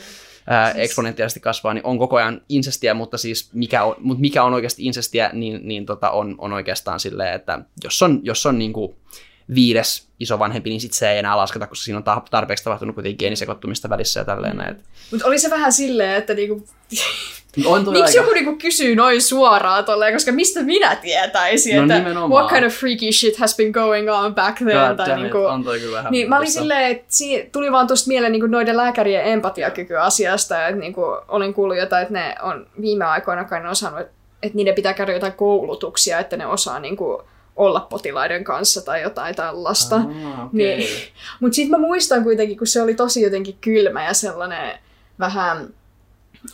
[0.46, 4.54] ää, eksponentiaalisesti kasvaa, niin on koko ajan insestiä, mutta siis mikä on, mutta mikä on
[4.54, 8.72] oikeasti insestiä, niin, niin tota on, on oikeastaan silleen, että jos on, jos on niin
[8.72, 8.94] kuin
[9.54, 13.18] viides isovanhempi, niin sit se ei enää lasketa, koska siinä on ta- tarpeeksi tapahtunut kuitenkin
[13.18, 14.76] geenisekoittumista välissä ja tälleen näin.
[15.10, 16.68] Mutta oli se vähän silleen, että niinku,
[17.66, 21.82] On toi miksi aika- joku niinku kysyy noin suoraan tolleen, koska mistä minä tietäisin, No
[21.82, 22.30] että nimenomaan.
[22.30, 24.88] what kind of freaky shit has been going on back then.
[24.88, 26.12] God tai niinku, on toi kyllä vähän.
[26.12, 30.66] Niin mä olin silleen, että si- tuli vaan tuosta mieleen niin noiden lääkärien empatiakyky asiasta,
[30.68, 34.00] että niin kuin, olin kuullut jotain, että ne on viime aikoina kai osannut,
[34.42, 37.22] että, niiden pitää käydä jotain koulutuksia, että ne osaa niin kuin,
[37.56, 39.96] olla potilaiden kanssa tai jotain tällaista.
[39.96, 40.76] Ah, okei.
[40.76, 40.88] Niin.
[41.40, 44.78] Mutta sitten mä muistan kuitenkin, kun se oli tosi jotenkin kylmä ja sellainen
[45.20, 45.68] vähän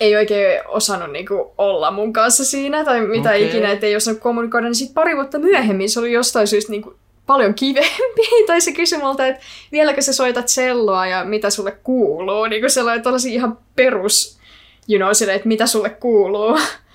[0.00, 3.46] ei oikein osannut niinku olla mun kanssa siinä tai mitä Okei.
[3.46, 6.94] ikinä, että ei osannut kommunikoida, niin sitten pari vuotta myöhemmin se oli jostain syystä niinku
[7.26, 12.46] paljon kivempi, tai se kysyi multa, että vieläkö sä soitat selloa ja mitä sulle kuuluu,
[12.46, 14.38] niin kuin sellainen tosi ihan perus,
[14.88, 16.58] you know, sille, että mitä sulle kuuluu.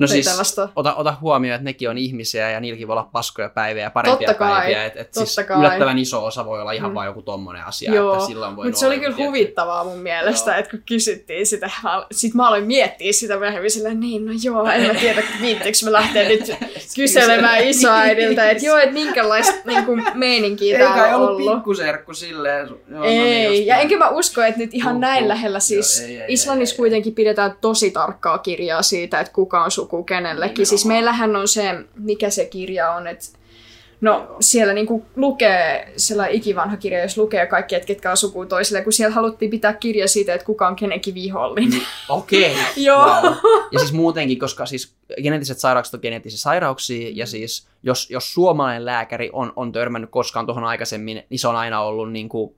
[0.00, 3.82] No siis ota, ota huomioon, että nekin on ihmisiä ja niilläkin voi olla paskoja päiviä
[3.82, 4.84] ja parempia Totta kai, päiviä.
[4.84, 5.58] Et, et siis totta kai.
[5.58, 6.94] yllättävän iso osa voi olla ihan Mm.
[6.94, 9.98] vaan joku tommonen asia, Joo, että silloin voi mutta se oli kyllä tietty- huvittavaa mun
[9.98, 10.58] mielestä, Joo.
[10.58, 11.70] että kun kysyttiin sitä,
[12.12, 15.92] sitten mä aloin miettiä sitä myöhemmin silleen, niin no joo, en mä tiedä, viittikö mä
[15.92, 16.40] lähteä nyt
[16.96, 21.54] kyselemään isoäidiltä, että joo, että minkälaista niin kuin, meininkiä täällä on ollut ollut.
[21.54, 22.66] pikkuserkku silleen.
[22.68, 25.60] Joo, no Ei, niin just ja enkä mä usko, että nyt ihan Huh, näin lähellä,
[25.60, 26.78] siis Joo, ei, ei, Islannissa ei, ei.
[26.78, 30.66] kuitenkin pidetään tosi tarkkaa kirjaa siitä, että kuka on suku kenellekin.
[30.66, 30.98] Siis Nimenomaan.
[30.98, 33.40] meillähän on se, mikä se kirja on, että
[34.00, 38.82] No siellä niinku lukee, sellainen ikivanha kirja, jos lukee kaikki, että ketkä on sukua toisille,
[38.82, 41.82] kun siellä haluttiin pitää kirja siitä, että kuka on kenenkin vihollinen.
[42.08, 42.56] Okei.
[42.76, 43.06] Joo.
[43.06, 43.34] Wow.
[43.72, 48.84] Ja siis muutenkin, koska siis geneettiset sairaukset on geneettisiä sairauksia, ja siis jos, jos suomalainen
[48.84, 52.54] lääkäri on, on törmännyt koskaan tuohon aikaisemmin, niin se on aina ollut niin kuin,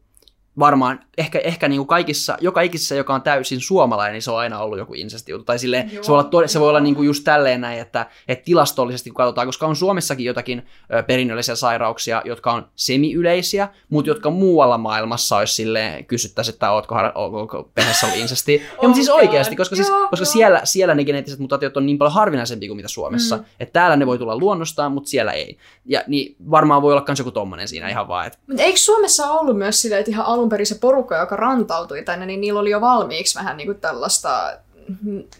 [0.58, 4.38] varmaan ehkä, ehkä niin kuin kaikissa, joka ikisessä, joka on täysin suomalainen, niin se on
[4.38, 5.44] aina ollut joku insestiutu.
[5.44, 7.80] Tai silleen, Joo, se voi olla, tod- se voi olla niin kuin just tälleen näin,
[7.80, 13.68] että, että tilastollisesti kun katsotaan, koska on Suomessakin jotakin ö, perinnöllisiä sairauksia, jotka on semi-yleisiä,
[13.90, 18.54] mutta jotka muualla maailmassa olisi silleen, kysyttäisiin, että ootko, har- onko perheessä ollut insesti.
[18.54, 20.32] Ja, mutta siis Oh oikeasti, koska, siis, Joo, koska joo.
[20.32, 23.36] siellä, siellä ne geneettiset mutaatiot on niin paljon harvinaisempia kuin mitä Suomessa.
[23.36, 23.44] Mm.
[23.60, 25.56] Että täällä ne voi tulla luonnostaan, mutta siellä ei.
[25.84, 29.30] Ja niin varmaan voi olla myös joku tommonen siinä ihan vaan, että Mutta eikö Suomessa
[29.30, 32.70] ollut myös silleen, että ihan alun perin se porukka, joka rantautui tänne, niin niillä oli
[32.70, 34.58] jo valmiiksi vähän niin kuin tällaista,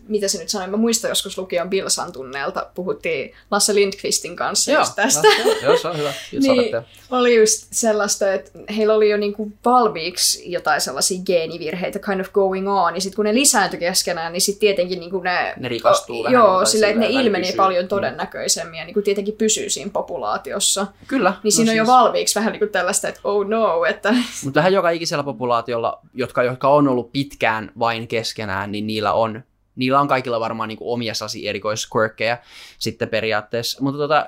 [0.08, 4.92] mitä se nyt sanoi, mä muistan joskus lukion Bilsan tunneelta, puhuttiin Lasse Lindqvistin kanssa just
[4.96, 5.28] tästä.
[5.62, 6.12] Joo, se on hyvä.
[6.32, 6.58] Niin.
[6.58, 6.76] niin.
[7.10, 12.68] Oli just sellaista, että heillä oli jo niinku valmiiksi jotain sellaisia geenivirheitä kind of going
[12.68, 15.54] on, ja sitten kun ne lisääntyi keskenään, niin sitten tietenkin niinku ne...
[15.56, 17.56] Ne rikastuu o, vähän Joo, silleen, että ne ilmeni pysyy.
[17.56, 17.88] paljon Mm.
[17.88, 20.86] todennäköisemmin, ja niinku tietenkin pysyy siinä populaatiossa.
[21.06, 21.34] Kyllä.
[21.42, 24.14] Niin siinä on jo valmiiksi vähän niinku tällaista, että oh no, että...
[24.44, 29.31] Mutta vähän joka ikisellä populaatiolla, jotka, jotka on ollut pitkään vain keskenään, niin niillä on,
[29.76, 32.38] niillä on kaikilla varmaan niin omia sellaisia erikoisquirkkejä
[32.78, 33.82] sitten periaatteessa.
[33.82, 34.26] Mutta tota,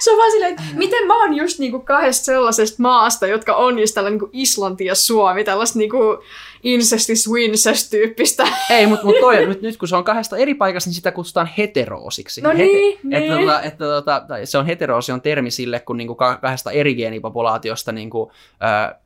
[0.00, 3.78] Se on vaan silleen, että miten mä oon just niinku kahdesta sellaisesta maasta, jotka on
[3.78, 6.24] just tällä niinku Islanti ja Suomi, tällaista niinku
[6.62, 8.46] incestis wincest tyyppistä.
[8.70, 11.50] ei, mutta mut toi, nyt, nyt kun se on kahdesta eri paikasta, niin sitä kutsutaan
[11.58, 12.40] heteroosiksi.
[12.40, 13.12] No niin, niin.
[13.12, 16.70] Että, tota, että tota, tai se on heteroosi on termi sille, kun niinku ka- kahdesta
[16.70, 18.32] eri geenipopulaatiosta niinku,
[18.62, 19.00] äh,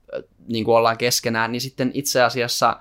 [0.48, 2.80] niinku ollaan keskenään, niin sitten itse asiassa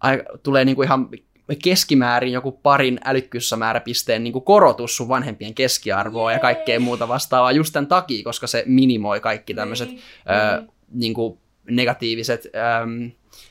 [0.00, 1.08] ai, tulee niinku ihan
[1.56, 7.86] keskimäärin joku parin älykkyyssämääräpisteen niin korotus sun vanhempien keskiarvoa ja kaikkea muuta vastaavaa just tämän
[7.86, 10.70] takia, koska se minimoi kaikki tämmöiset Niin, ö, niin.
[10.92, 11.38] niin kuin
[11.70, 12.46] negatiiviset,
[12.82, 13.10] äm,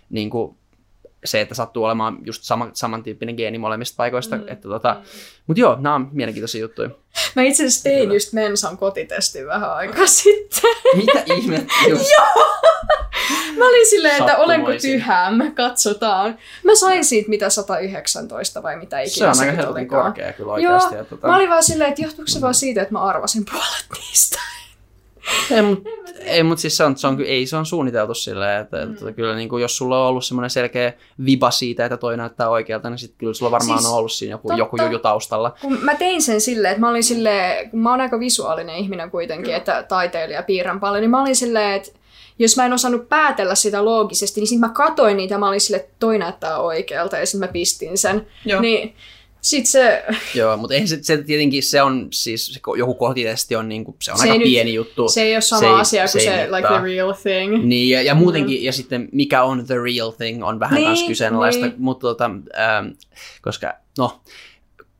[0.09, 0.57] niin kuin
[1.25, 4.35] se, että sattuu olemaan just sama, samantyyppinen geeni molemmista paikoista.
[4.35, 5.01] Mm, Että tota,
[5.47, 6.89] Mutta joo, nämä on mielenkiintoisia juttuja.
[7.35, 8.13] Mä itse asiassa tein Kyllä.
[8.13, 10.71] just mensan kotitestin vähän aikaa sitten.
[10.95, 11.73] Mitä ihmettä?
[11.89, 12.11] Just.
[13.57, 14.91] Mä olin silleen, että olenko Sattumoisin.
[14.91, 16.37] tyhäm, katsotaan.
[16.63, 20.93] Mä sain siitä mitä 119 vai mitä ikinä Se on aika helvetin korkea kyllä oikeasti.
[20.95, 23.45] Joo, ja tota, Mä olin vaan silleen, että johtuuko se vaan siitä, että mä arvasin
[23.51, 24.39] puolet niistä.
[25.51, 28.85] Ei, mutta ei, mut siis se on, se on, ei se on suunniteltu silleen, että,
[28.85, 28.93] Mm.
[28.93, 30.93] että kyllä niin kuin, jos sulla on ollut semmoinen selkeä
[31.25, 34.31] viba siitä, että toi näyttää oikealta, niin sitten kyllä sulla varmaan Siis, on ollut siinä
[34.33, 34.59] joku, totta.
[34.59, 35.55] joku juju taustalla.
[35.61, 39.11] Kun mä tein sen silleen, että mä olin silleen, kun mä oon aika visuaalinen ihminen
[39.11, 41.91] kuitenkin, että taiteilija piirrän paljon, niin mä olin silleen, että
[42.39, 45.61] jos mä en osannut päätellä sitä loogisesti, niin sitten mä katoin niitä ja mä olin
[45.61, 48.27] silleen, että toi näyttää oikealta ja sitten mä pistin sen.
[48.45, 48.61] Joo.
[48.61, 48.95] Niin
[49.49, 50.03] sit se,
[50.35, 53.97] Joo, mutta ei se, se tietenkin, se on siis, se joku kotitesti on, niin kuin,
[54.01, 55.09] se on Se aika nyt- pieni juttu.
[55.09, 57.63] se ei ole sama Se ei- asia kuin se se, like the real thing.
[57.63, 61.65] Niin, ja, ja muutenkin, ja sitten mikä on the real thing on vähän Niin, kyseenalaista,
[61.65, 61.75] niin.
[61.77, 62.87] mutta tota, ähm,
[63.41, 64.21] koska, no,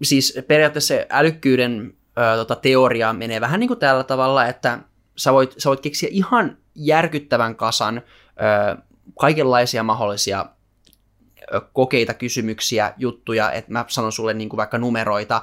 [0.03, 4.79] siis periaatteessa se älykkyyden äh, tota, teoria menee vähän niin kuin tällä tavalla, että
[5.17, 8.77] sä voit, sä voit keksiä ihan järkyttävän kasan äh,
[9.19, 10.45] kaikenlaisia mahdollisia
[11.73, 15.41] kokeita, kysymyksiä, juttuja, että mä sanon sulle niin kuin vaikka numeroita,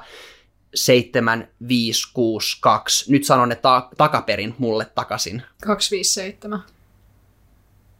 [0.75, 3.11] 7, 5, 6, 2.
[3.11, 5.41] Nyt sanon ne ta- takaperin mulle takaisin.
[5.65, 6.63] 257.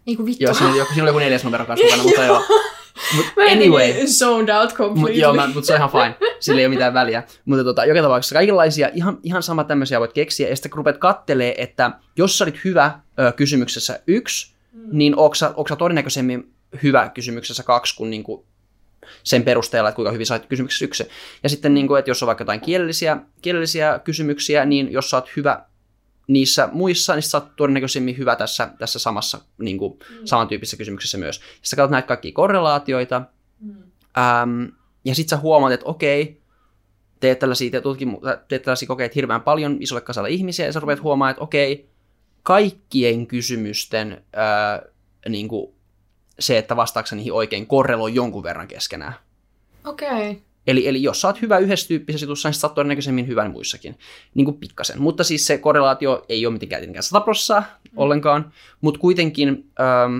[0.07, 0.43] Ei kun vittu.
[0.43, 2.43] Joo, siinä oli, joku, siinä oli joku neljäs numero kanssa mukana, mutta joo.
[3.15, 5.11] Mut Mä anyway, niin zoned out completely.
[5.11, 6.15] Mut, joo, mä, mutta se on ihan fine.
[6.39, 7.23] Sillä ei ole mitään väliä.
[7.45, 10.49] Mutta tota, joka tapauksessa kaikenlaisia, ihan, ihan sama tämmöisiä voit keksiä.
[10.49, 14.81] Ja sitten kun rupeat kattelee, että jos sä olit hyvä ö, kysymyksessä yksi, mm.
[14.91, 18.45] niin onko sä, onko sä todennäköisemmin hyvä kysymyksessä kaksi kuin, niin kuin
[19.23, 21.07] sen perusteella, että kuinka hyvin olet kysymyksessä yksi.
[21.43, 25.17] Ja sitten, niin kuin, että jos on vaikka jotain kielellisiä, kielellisiä kysymyksiä, niin jos sä
[25.17, 25.65] oot hyvä
[26.27, 30.25] niissä muissa, niin sä oot todennäköisemmin hyvä tässä, tässä samassa niin kuin, mm.
[30.25, 31.37] samantyyppisessä kysymyksessä myös.
[31.37, 33.21] Ja sä katsot näitä kaikkia korrelaatioita,
[33.59, 33.75] mm.
[34.17, 34.71] äm,
[35.05, 36.41] ja sitten sä huomaat, että okei,
[37.19, 41.31] teet tällaisia, tutkimu- teet tällaisia kokeita hirveän paljon isolle kasalle ihmisiä, ja sä rupeat huomaamaan,
[41.31, 41.89] että okei,
[42.43, 44.81] kaikkien kysymysten ää,
[45.29, 45.74] niin kuin
[46.39, 49.13] se, että vastaako niihin oikein, korreloi jonkun verran keskenään.
[49.85, 50.09] Okei.
[50.09, 50.35] Okay.
[50.67, 53.97] Eli, eli jos sä oot hyvä yhdessä tyyppisessä jutussa, niin sä oot todennäköisemmin hyvä muissakin.
[54.33, 55.01] Niin kuin pikkasen.
[55.01, 57.97] Mutta siis se korrelaatio ei ole mitenkään tietenkään 100 prossaa mm.
[57.97, 58.53] ollenkaan.
[58.81, 60.19] Mutta kuitenkin ähm,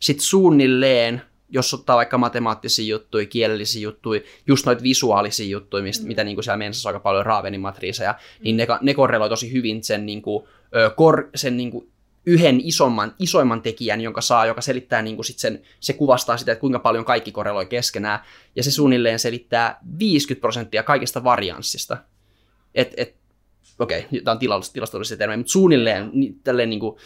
[0.00, 6.08] sit suunnilleen, jos ottaa vaikka matemaattisia juttuja, kielellisiä juttuja, just noita visuaalisia juttuja, mistä, mm.
[6.08, 8.44] mitä niin kuin siellä mensassa aika paljon Ravenin matriiseja, mm.
[8.44, 10.48] niin ne, ne korreloi tosi hyvin sen, niin kuin,
[10.96, 11.88] kor, sen niin kuin
[12.26, 16.52] yhden isomman, isoimman tekijän, jonka saa, joka selittää niin kuin sit sen, se kuvastaa sitä,
[16.52, 18.18] että kuinka paljon kaikki korreloi keskenään,
[18.56, 21.96] ja se suunnilleen selittää 50 prosenttia kaikista varianssista.
[22.74, 23.14] Et, et,
[23.78, 24.38] okei, okay, tämä on
[24.72, 26.10] tilastollisia termejä, mutta suunnilleen
[26.44, 26.96] tälleen niin kuin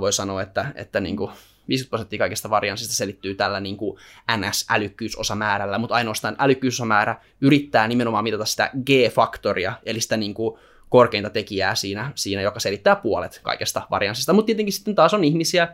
[0.00, 1.30] voi sanoa, että, että niin kuin
[1.68, 3.98] 50 prosenttia kaikista varianssista selittyy tällä niin kuin
[4.36, 10.58] NS-älykkyysosamäärällä, mutta ainoastaan älykkyysosamäärä yrittää nimenomaan mitata sitä G-faktoria, eli sitä niin kuin
[10.94, 14.32] korkeinta tekijää siinä, siinä, joka selittää puolet kaikesta varianssista.
[14.32, 15.68] Mutta tietenkin sitten taas on ihmisiä,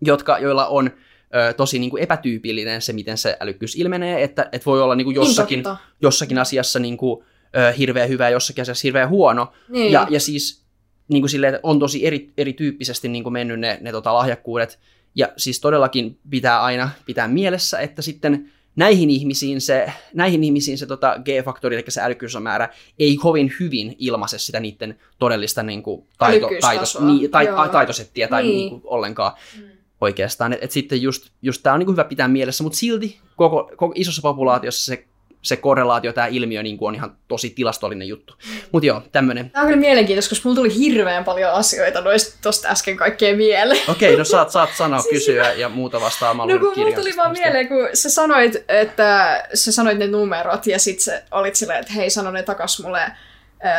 [0.00, 0.90] jotka, joilla on
[1.34, 5.04] ö, tosi niin kuin epätyypillinen se, miten se älykkyys ilmenee, että, että voi olla niin
[5.04, 5.64] kuin jossakin,
[6.00, 7.24] jossakin asiassa niin kuin,
[7.56, 9.52] ö, hirveän hyvä ja jossakin asiassa hirveän huono.
[9.68, 9.92] Niin.
[9.92, 10.62] Ja, ja siis
[11.08, 14.78] niin kuin silleen, on tosi eri, erityyppisesti niin kuin mennyt ne, ne tota, lahjakkuudet.
[15.14, 20.86] Ja siis todellakin pitää aina pitää mielessä, että sitten näihin ihmisiin se, näihin ihmisiin se
[20.86, 22.68] tota, G-faktori, eli se älykkyysosamäärä,
[22.98, 28.42] ei kovin hyvin ilmaise sitä niiden todellista niin kuin, taito, taitos, niin, tai, taitosettiä tai
[28.42, 28.56] niin.
[28.56, 29.64] Niin kuin, ollenkaan mm.
[30.00, 30.52] oikeastaan.
[30.52, 33.70] Et, et sitten just, just tämä on niin kuin hyvä pitää mielessä, mutta silti koko,
[33.76, 35.04] koko isossa populaatiossa se
[35.42, 38.34] se korrelaatio, tämä ilmiö niin kuin on ihan tosi tilastollinen juttu.
[38.72, 39.50] Mutta joo, tämmöinen.
[39.50, 43.80] Tämä on kyllä mielenkiintoista, koska mulla tuli hirveän paljon asioita noista tosta äsken kaikkeen mieleen.
[43.90, 46.48] Okei, okay, no saat, saat sanoa, siis kysyä ja muuta vastaamaan.
[46.48, 50.78] No kun mulla tuli vaan mieleen, kun sä sanoit, että sä sanoit ne numerot ja
[50.78, 53.00] sit sä olit silleen, että hei, sano ne takas mulle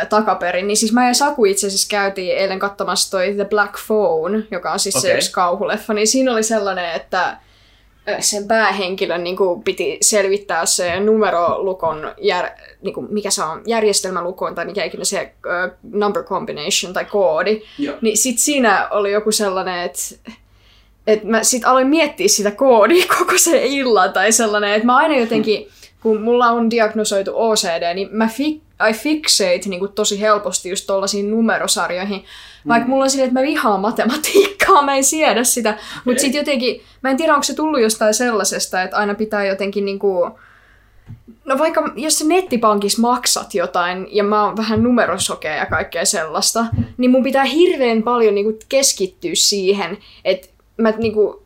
[0.08, 4.42] takaperin, niin siis mä ja Saku itse asiassa käytiin eilen katsomassa toi The Black Phone,
[4.50, 5.10] joka on siis okay.
[5.10, 7.36] se yksi kauhuleffa, niin siinä oli sellainen, että
[8.20, 12.50] sen päähenkilön niin kuin, piti selvittää se numerolukon, jär,
[12.82, 17.62] niin kuin, mikä se on, järjestelmälukon tai mikä ikinä se uh, number combination tai koodi.
[17.78, 17.96] Joo.
[18.00, 20.00] Niin sit siinä oli joku sellainen, että
[21.06, 25.16] et mä sit aloin miettiä sitä koodia koko se illan tai sellainen, että mä aina
[25.16, 25.68] jotenkin,
[26.02, 30.86] kun mulla on diagnosoitu OCD, niin mä fi, I fixate niin kuin, tosi helposti just
[30.86, 32.24] tollaisiin numerosarjoihin,
[32.68, 35.78] vaikka mulla on silleen, että mä vihaan matematiikkaa, mä en siedä sitä.
[36.04, 39.84] Mutta sitten jotenkin, mä en tiedä, onko se tullut jostain sellaisesta, että aina pitää jotenkin
[39.84, 40.30] niinku...
[41.44, 46.66] No vaikka jos sä nettipankissa maksat jotain ja mä oon vähän numerosokea ja kaikkea sellaista,
[46.96, 51.42] niin mun pitää hirveän paljon niinku keskittyä siihen, että mä niinku,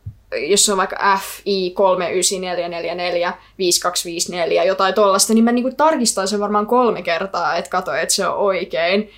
[0.47, 7.01] jos on vaikka FI 39444 5254 jotain tollasta, niin mä niinku tarkistan sen varmaan kolme
[7.01, 9.09] kertaa, että katso, että se on oikein.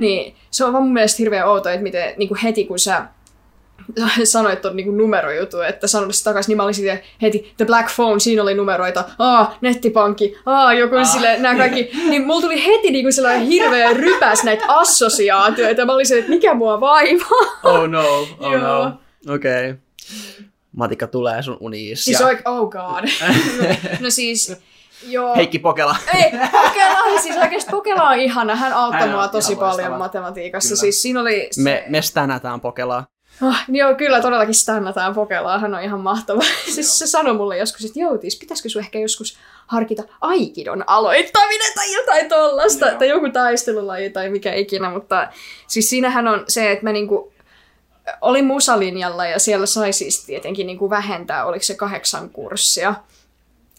[0.00, 3.06] Niin se on vaan mun mielestä hirveän outo, että miten niin kuin heti kun sä
[4.24, 7.94] sanoit tuon niin numerojutun, että sanoit se takaisin, niin mä olin sitten heti, The Black
[7.96, 11.12] Phone, siinä oli numeroita, aa, nettipankki, aa, joku ah.
[11.12, 15.92] sille, nämä kaikki, niin mulla tuli heti niin kuin sellainen hirveä rypäs näitä assosiaatioita, mä
[15.92, 17.60] olin että mikä mua vaivaa.
[17.64, 19.00] Oh no, oh no,
[19.34, 19.70] okei.
[19.70, 19.80] Okay.
[20.76, 22.04] Matikka tulee sun uniissa.
[22.04, 22.26] Siis ja...
[22.26, 23.04] oik- oh god.
[23.58, 24.56] no, no siis,
[25.02, 25.36] Joo.
[25.36, 25.96] Heikki Pokela.
[26.14, 28.56] Ei, Pokela, siis oikeasti Pokela on ihana.
[28.56, 29.98] Hän auttoi mua tosi paljon loistava.
[29.98, 30.68] matematiikassa.
[30.68, 30.80] Kyllä.
[30.80, 31.48] Siis siinä oli...
[31.50, 31.62] Se...
[31.62, 33.06] Me, me stänätään Pokelaa.
[33.42, 35.58] Oh, joo, kyllä todellakin stännataan Pokelaa.
[35.58, 36.42] Hän on ihan mahtava.
[36.74, 41.92] siis se sanoi mulle joskus, että joutis, pitäisikö sun ehkä joskus harkita Aikidon aloittaminen tai
[41.92, 42.86] jotain tollasta.
[42.86, 42.98] Joo.
[42.98, 44.90] Tai joku taistelulaji tai mikä ikinä.
[44.90, 45.28] Mutta
[45.66, 47.32] siis siinähän on se, että mä niinku
[48.20, 52.94] olin musalinjalla ja siellä sai siis tietenkin niinku vähentää, oliko se kahdeksan kurssia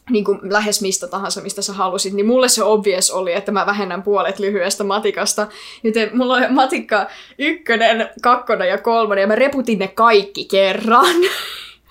[0.09, 3.65] niin kuin lähes mistä tahansa, mistä sä halusit, niin mulle se obvious oli, että mä
[3.65, 5.47] vähennän puolet lyhyestä matikasta.
[5.83, 11.15] Joten mulla on matikka ykkönen, kakkonen ja kolmonen, ja mä reputin ne kaikki kerran.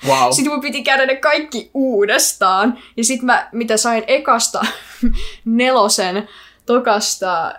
[0.08, 0.32] Wow.
[0.32, 2.78] Sitten mun piti käydä ne kaikki uudestaan.
[2.96, 4.60] Ja sitten mä, mitä sain ekasta
[5.44, 6.28] nelosen,
[6.66, 7.52] tokasta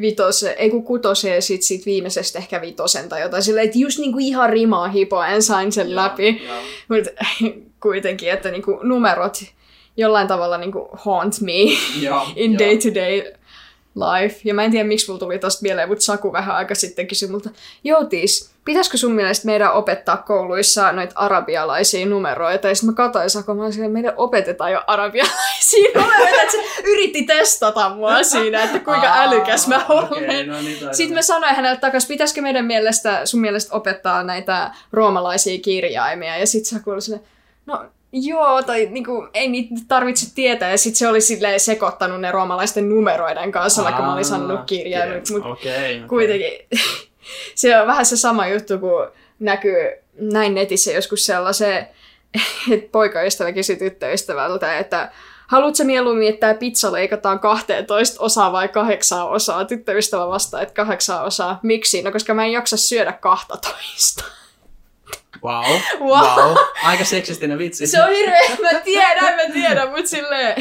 [0.00, 3.42] vitosen, ei kun kutosen ja sit, sit viimeisestä ehkä vitosen tai jotain.
[3.42, 6.42] Silleen, että just niinku ihan rimaa hipoen sain sen läpi.
[6.88, 7.10] Mutta
[7.82, 9.38] kuitenkin, että niinku numerot
[9.96, 11.52] jollain tavalla niinku haunt me
[12.00, 13.32] Joo, in day to day
[13.94, 14.40] life.
[14.44, 17.28] Ja mä en tiedä, miksi mulla tuli tosta mieleen, mutta Saku vähän aika sitten kysyi
[17.28, 17.50] multa,
[17.84, 22.68] joo Tiis, pitäisikö sun mielestä meidän opettaa kouluissa noita arabialaisia numeroita?
[22.68, 27.22] Ja sitten mä katsoin Saku, mä olin meidän opetetaan jo arabialaisia numeroita, että se yritti
[27.22, 30.48] testata mua siinä, että kuinka Aa, älykäs mä olen.
[30.48, 35.58] no niin, Sitten mä sanoin hänelle takaisin, pitäisikö meidän mielestä, sun mielestä opettaa näitä roomalaisia
[35.58, 36.36] kirjaimia.
[36.36, 37.26] Ja sitten Saku oli silleen,
[37.66, 37.84] no
[38.14, 40.70] joo, tai niinku, ei niitä tarvitse tietää.
[40.70, 45.30] Ja sitten se oli silleen sekoittanut ne roomalaisten numeroiden kanssa, vaikka mä olin sanonut kirjaimet.
[45.30, 46.08] Mutta Okei, okei.
[46.08, 46.52] kuitenkin
[47.54, 49.76] se on vähän se sama juttu, kun näkyy
[50.20, 51.88] näin netissä joskus sellaisen,
[52.72, 55.12] että poikaystävä kysyi tyttöystävältä, että
[55.46, 59.64] haluatko mieluummin, että tämä pizza leikataan 12 osaa vai kahdeksan osaa?
[59.64, 61.60] Tyttöystävä vastaa, että kahdeksan osaa.
[61.62, 62.02] Miksi?
[62.02, 64.24] No koska mä en jaksa syödä 12.
[65.44, 65.64] Wow.
[66.00, 66.08] Wow.
[66.10, 66.56] wow.
[66.84, 67.86] Aika seksistinen vitsi.
[67.86, 68.40] Se on hirveä,
[68.72, 70.54] mä tiedän, mä tiedän, mutta silleen...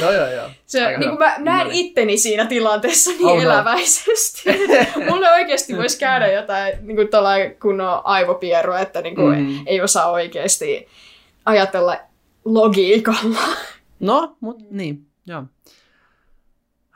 [0.00, 0.50] Joo, joo, joo.
[0.66, 1.86] Se, Aika niin kuin mä näen No niin.
[1.86, 3.42] itteni siinä tilanteessa niin Oh no.
[3.42, 4.42] eläväisesti.
[5.10, 7.08] Mulle oikeasti voisi käydä jotain niin kuin
[7.62, 9.58] kunnon aivopierro, että niin kuin Mm.
[9.66, 10.88] ei osaa oikeasti
[11.46, 11.96] ajatella
[12.44, 13.40] logiikalla.
[14.00, 15.42] No, mut niin, joo.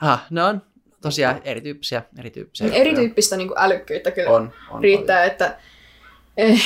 [0.00, 0.62] Ah, ne on
[1.00, 2.66] tosiaan erityyppisiä, erityyppisiä.
[2.66, 2.80] juttuja.
[2.80, 5.56] Erityyppistä niin kuin älykkyyttä kyllä on, on riittää, että
[6.36, 6.62] eh,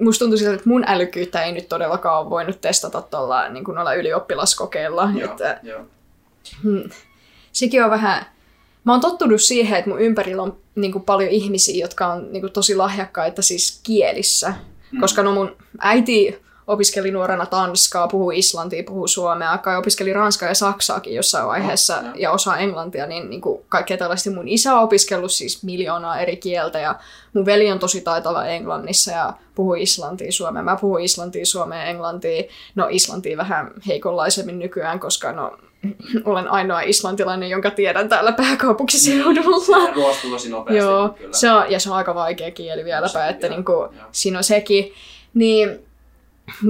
[0.00, 3.64] musta tuntuu siltä, että mun älykkyyttä ei nyt todellakaan ole voinut testata tuolla niin
[3.94, 5.02] ylioppilaskokeilla.
[5.02, 5.18] paljon.
[5.18, 5.80] Joo, Että, joo.
[6.62, 6.90] Hmm.
[7.52, 8.26] Sekin on vähän...
[8.84, 12.40] Mä oon tottunut siihen, että mun ympärillä on niin kuin, paljon ihmisiä, jotka on niin
[12.40, 14.54] kuin, tosi lahjakkaita siis kielissä.
[14.92, 15.00] Mm.
[15.00, 20.54] Koska no mun äiti opiskeli nuorena tanskaa, puhuu islantia, puhuu suomea, kai opiskeli ranskaa ja
[20.54, 22.14] saksaakin jossain vaiheessa joo.
[22.16, 24.30] ja osaa englantia, niin, niin kuin kaikkea tällaista.
[24.30, 26.94] Mun isä on opiskellut siis miljoonaa eri kieltä ja
[27.34, 30.62] mun veli on tosi taitava englannissa ja puhuu islantia, suomea.
[30.62, 32.42] Mä puhun islantia, suomea, englantia.
[32.74, 35.58] No islantia vähän heikonlaisemmin nykyään, koska no
[36.24, 39.92] olen ainoa islantilainen, jonka tiedän täällä pääkaupunkiseudulla.
[39.94, 40.78] ruostuu tosi nopeasti.
[40.78, 41.32] Joo, kyllä.
[41.32, 43.90] se on, ja se on aika vaikea kieli vieläpä, että vielä, niinku, joo.
[44.12, 44.92] siinä on sekin.
[45.34, 45.87] Niin,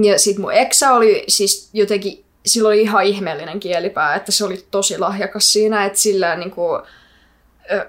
[0.03, 4.65] ja sit mun eksä oli siis jotenkin, sillä oli ihan ihmeellinen kielipää, että se oli
[4.71, 6.75] tosi lahjakas siinä, että sillä niinku,
[7.71, 7.85] ö,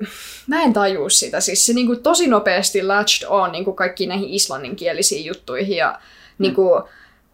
[0.46, 5.24] mä en tajua sitä, siis se niinku tosi nopeasti latched on niinku kaikkiin näihin islanninkielisiin
[5.24, 6.00] juttuihin ja
[6.38, 6.74] niinku,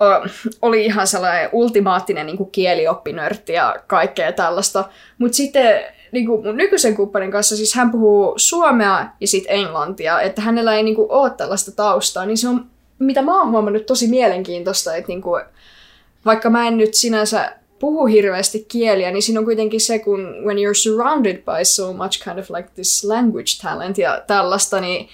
[0.02, 0.28] ö,
[0.62, 4.84] oli ihan sellainen ultimaattinen niinku kielioppinörtti ja kaikkea tällaista.
[5.18, 10.42] Mutta sitten niinku mun nykyisen kumppanin kanssa, siis hän puhuu suomea ja sitten englantia, että
[10.42, 12.66] hänellä ei niinku ole tällaista taustaa, niin se on,
[12.98, 15.38] mitä mä oon huomannut, tosi mielenkiintoista, että niinku,
[16.24, 20.56] vaikka mä en nyt sinänsä puhu hirveästi kieliä, niin siinä on kuitenkin se, kun when
[20.56, 25.08] you're surrounded by so much kind of like this language talent ja tällaista, niin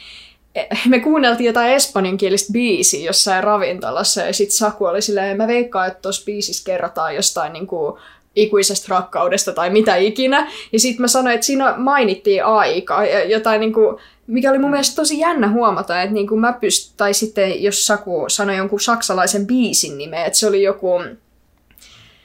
[0.55, 5.89] eh, me kuunneltiin jotain espanjankielistä biisiä jossain ravintolassa ja sitten Saku oli silleen, mä veikkaan,
[5.89, 7.99] että tuossa biisissä kerrotaan jostain niin kuin
[8.37, 10.53] ikuisesta rakkaudesta tai mitä ikinä.
[10.73, 14.71] Ja sitten mä sanoin, että siinä mainittiin aika ja jotain niin kuin, mikä oli mun
[14.71, 18.81] mielestä tosi jännä huomata, että niin kuin mä pyst- tai sitten jos Saku sanoi jonkun
[18.81, 21.01] saksalaisen biisin nimeä, että se oli joku,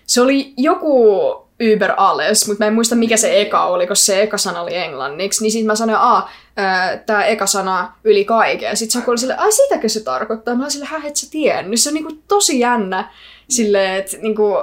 [0.05, 1.13] se oli joku
[1.75, 4.75] Uber alles, mutta mä en muista mikä se eka oli, koska se eka sana oli
[4.75, 5.41] englanniksi.
[5.43, 5.99] Niin sitten mä sanoin,
[6.57, 8.77] että tämä eka sana yli kaiken.
[8.77, 10.55] Sitten Saku oli silleen, sitäkö se tarkoittaa?
[10.55, 11.79] Mä olin silleen, hä, et sä tiennyt.
[11.79, 13.11] Se on niinku tosi jännä
[13.49, 14.55] silleen, että niinku,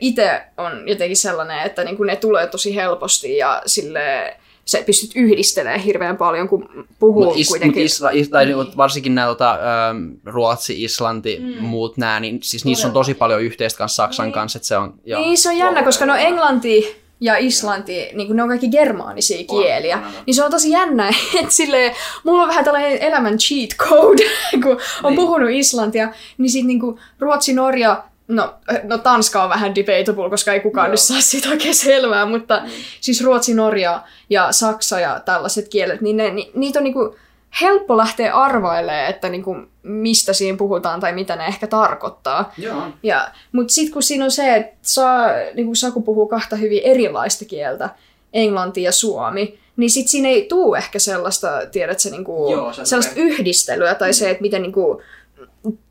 [0.00, 4.36] itse on jotenkin sellainen, että niinku ne tulee tosi helposti ja sille
[4.66, 7.82] sä pystyt yhdistelemään hirveän paljon, kun puhuu Mut is, kuitenkin.
[7.82, 11.64] mut isla, is, tai niinku varsinkin nämä tota, ähm, Ruotsi, Islanti, mm.
[11.64, 14.94] muut nämä, niin siis niissä on tosi paljon yhteistä kanssa Saksan kanssa, että se on...
[15.04, 15.20] Joo.
[15.20, 19.38] Niin, se on jännä, koska no englanti ja islanti, niin kun ne on kaikki germaanisia
[19.48, 20.10] On, kieliä, on, on.
[20.26, 21.08] niin se on tosi jännä,
[21.40, 21.94] että silleen,
[22.24, 24.24] mulla on vähän tällainen elämän cheat code,
[24.62, 25.16] kun on Niin.
[25.16, 26.08] puhunut islantia,
[26.38, 30.90] niin sit niinku Ruotsi, Norja, no, no Tanska on vähän debatable, koska ei kukaan Joo.
[30.90, 32.62] nyt saa siitä oikein selvää, mutta
[33.00, 37.16] siis Ruotsi, Norja ja Saksa ja tällaiset kielet, niin ne, ni, niitä on niinku
[37.60, 42.52] helppo lähteä arvailemaan, että niinku, mistä siinä puhutaan tai mitä ne ehkä tarkoittaa.
[42.58, 42.82] Joo.
[43.02, 46.82] Ja, mutta sitten kun siinä on se, että saa, niin kuin Saku puhuu kahta hyvin
[46.84, 47.90] erilaista kieltä,
[48.32, 53.12] englanti ja suomi, niin sitten siinä ei tuu ehkä sellaista, tiedätkö, niin kuin, Joo, sellaista
[53.16, 55.02] yhdistelyä tai se, että miten niin kuin,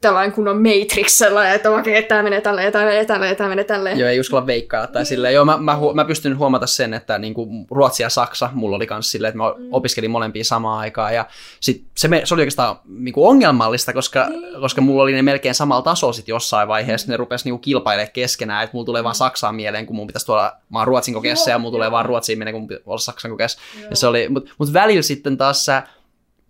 [0.02, 3.64] tällainen kunnon Matrix sellainen, että okei, okay, tämä menee tälleen, tämä menee tälleen, tämä menee
[3.64, 4.00] tälleen.
[4.00, 4.88] Joo, ei uskalla veikkaa.
[4.88, 8.10] Tai silleen, joo, mä, mä, hu- mä pystyn huomata sen, että niin kuin Ruotsi ja
[8.10, 9.68] Saksa, mulla oli myös silleen, että mä mm.
[9.72, 11.16] opiskelin molempia samaan aikaan.
[11.16, 11.26] Ja
[11.60, 14.62] sit se, me, se oli oikeastaan niin kuin ongelmallista, koska, mm.
[14.62, 17.08] koska mulla oli ne melkein samalla tasolla sit jossain vaiheessa.
[17.08, 17.12] Mm.
[17.12, 20.54] Ne rupesi niin kilpailemaan keskenään, että mulla tulee vaan Saksaan mieleen, kun mun pitäisi tuolla,
[20.70, 23.32] mä oon Ruotsin kokeessa ja mulla tulee vaan Ruotsiin mieleen, kun mun pitäisi olla Saksan
[23.32, 23.60] kokeessa.
[23.90, 25.84] Ja se oli, mutta mut välillä sitten taas sä,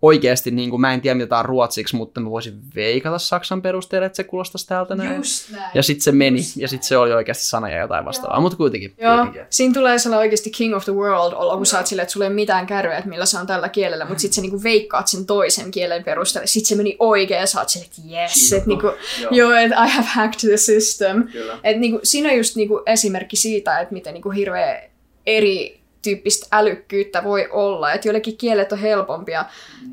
[0.02, 3.62] oikeasti, niin kuin, mä en tiedä mitä tämä on ruotsiksi, mutta mä voisin veikata saksan
[3.62, 5.16] perusteella, että se kuulostaisi täältä näin.
[5.16, 5.70] Just näin.
[5.74, 8.56] Ja sitten se meni, Just ja sitten se oli oikeasti sana ja jotain vastaavaa, mutta
[8.56, 8.94] kuitenkin.
[8.98, 9.42] Joo, kuitenkin.
[9.50, 12.26] siinä tulee sellainen oikeasti king of the world olla, kun sä oot silleen, että sulla
[12.26, 15.08] ei ole mitään kärryä, että millä se on tällä kielellä, mutta sitten sä niinku veikkaat
[15.08, 16.46] sen toisen kielen perusteella.
[16.46, 18.86] Sitten se meni oikein ja sä oot silleen, että yes, että niinku,
[19.20, 19.30] Joo.
[19.30, 21.28] joo, että I have hacked the system.
[21.28, 21.58] Kyllä.
[21.64, 24.82] Et niinku, siinä on just niinku esimerkki siitä, että miten niinku hirveä
[25.26, 27.92] eri tyyppistä älykkyyttä voi olla.
[27.92, 29.44] Että joillekin kielet on helpompia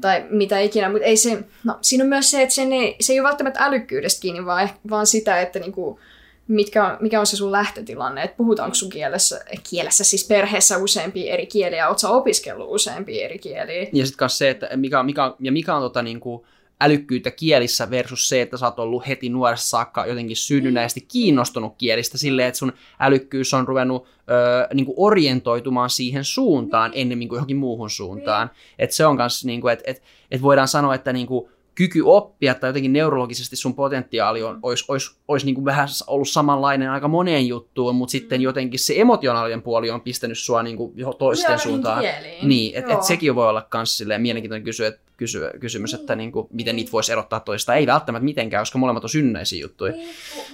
[0.01, 3.13] tai mitä ikinä, mutta ei se, no siinä on myös se, että sen ei, se
[3.13, 5.99] ei ole välttämättä älykkyydestä kiinni, vaan, eh- vaan sitä, että niinku,
[6.47, 11.33] mitkä on, mikä on se sun lähtötilanne, että puhutaanko sun kielessä, kielessä siis perheessä useampia
[11.33, 13.87] eri kieliä, oot sä opiskellut useampia eri kieliä.
[13.93, 16.45] Ja sitten myös se, että mikä, mikä, ja mikä on tota, niin kuin,
[16.83, 22.17] älykkyyttä kielissä versus se, että sä oot ollut heti nuoresta saakka jotenkin synnynnäisesti kiinnostunut kielistä
[22.17, 27.57] silleen, että sun älykkyys on ruvennut ö, niin kuin orientoitumaan siihen suuntaan ennemmin kuin johonkin
[27.57, 28.51] muuhun suuntaan.
[28.79, 32.53] Että se on myös, niin että et, et voidaan sanoa, että niin kuin, kyky oppia
[32.55, 37.07] tai jotenkin neurologisesti sun potentiaali on, olisi, olisi, olisi niin kuin vähän ollut samanlainen aika
[37.07, 42.01] moneen juttuun, mutta sitten jotenkin se emotionaalinen puoli on pistänyt sua niin kuin toisten suuntaan.
[42.01, 42.49] kieliin.
[42.49, 46.75] Niin, että et sekin voi olla myös mielenkiintoinen kysy, et, kysy, kysymys, että niinku, miten
[46.75, 47.75] niitä voisi erottaa toista.
[47.75, 49.93] Ei välttämättä mitenkään, koska molemmat on synnäisiä juttuja.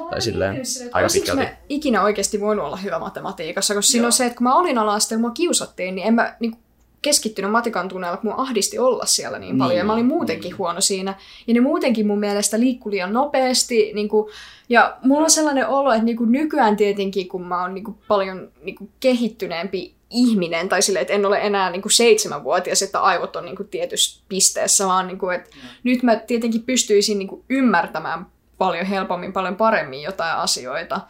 [0.09, 1.51] Tai silleen aika Olisiko pitkälti.
[1.51, 4.77] mä ikinä oikeasti voinut olla hyvä matematiikassa, koska siinä on se, että kun mä olin
[4.77, 6.57] ala-asteella, mua kiusattiin, niin en mä niin
[7.01, 9.69] keskittynyt matikan tunneilla, kun mua ahdisti olla siellä niin paljon.
[9.69, 10.57] Niin, ja mä olin muutenkin niin.
[10.57, 11.15] huono siinä.
[11.47, 13.91] Ja ne muutenkin mun mielestä liikkui liian nopeasti.
[13.93, 14.31] Niin kuin,
[14.69, 17.97] ja mulla on sellainen olo, että niin kuin nykyään tietenkin, kun mä oon niin kuin
[18.07, 23.01] paljon niin kuin kehittyneempi ihminen, tai silleen, että en ole enää niin kuin seitsemänvuotias, että
[23.01, 25.49] aivot on niin kuin tietyssä pisteessä, vaan niin kuin, että
[25.83, 28.25] nyt mä tietenkin pystyisin niin kuin ymmärtämään
[28.57, 31.01] paljon helpommin, paljon paremmin jotain asioita.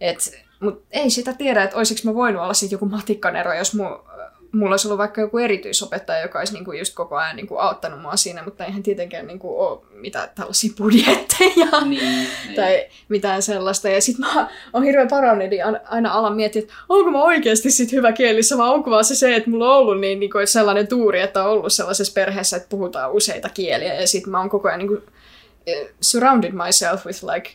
[0.00, 0.18] Et,
[0.60, 3.84] mutta ei sitä tiedä, että olisiko mä voinut olla sitten joku matikkanero, jos mu,
[4.52, 8.16] mulla olisi ollut vaikka joku erityisopettaja, joka olisi niinku just koko ajan niinku auttanut mua
[8.16, 13.88] siinä, mutta eihän tietenkään niinku ole mitään tällaisia budjetteja Niin, tai mitään sellaista.
[13.88, 17.92] Ja sitten mä oon hirveän paranoidi an- aina alan miettiä, että onko mä oikeasti sit
[17.92, 20.88] hyvä kielissä, vai onko vaan se se, että mulla on ollut niin, niin kuin, sellainen
[20.88, 23.94] tuuri, että on ollut sellaisessa perheessä, että puhutaan useita kieliä.
[23.94, 25.02] Ja sitten mä oon koko ajan niin kuin,
[26.00, 27.50] surrounded myself with like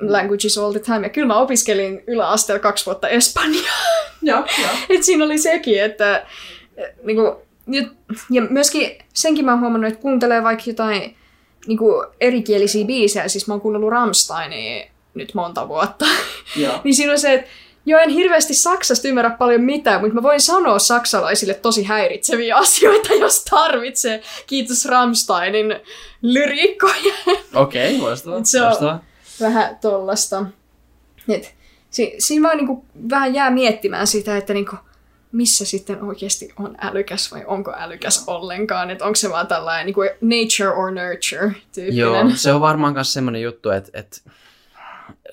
[0.00, 1.00] languages all the time.
[1.02, 3.64] Ja kyllä mä opiskelin yläasteella kaksi vuotta espanjaa.
[4.22, 4.70] Joo, joo.
[4.88, 6.26] Et siinä oli sekin, että
[7.02, 7.32] niin kuin,
[7.66, 7.82] ja,
[8.30, 11.16] ja myöskin senkin mä oon huomannut, että kuuntelee vaikka jotain
[11.66, 16.04] niin kuin erikielisiä biisejä, siis mä oon kuunnellut Rammsteinia nyt monta vuotta,
[16.56, 16.80] Joo.
[16.84, 17.50] niin siinä on se, että
[17.86, 23.14] joo, en hirveästi Saksasta ymmärrä paljon mitään, mutta mä voin sanoa saksalaisille tosi häiritseviä asioita,
[23.14, 24.22] jos tarvitsee.
[24.46, 25.74] Kiitos Rammsteinin
[26.22, 27.14] lyriikkoja.
[27.54, 28.40] Okei, okay, loistavaa.
[28.44, 29.04] Se on- loistavaa.
[29.42, 30.46] Vähän tollasta.
[31.28, 31.54] Et,
[31.90, 34.76] si, siinä vaan niinku vähän jää miettimään sitä, että niinku,
[35.32, 38.90] missä sitten oikeasti on älykäs vai onko älykäs ollenkaan.
[38.90, 41.96] Että onko se vaan tällainen niinku nature or nurture tyyppinen.
[41.96, 44.20] Joo, se on varmaan myös semmoinen juttu, että, että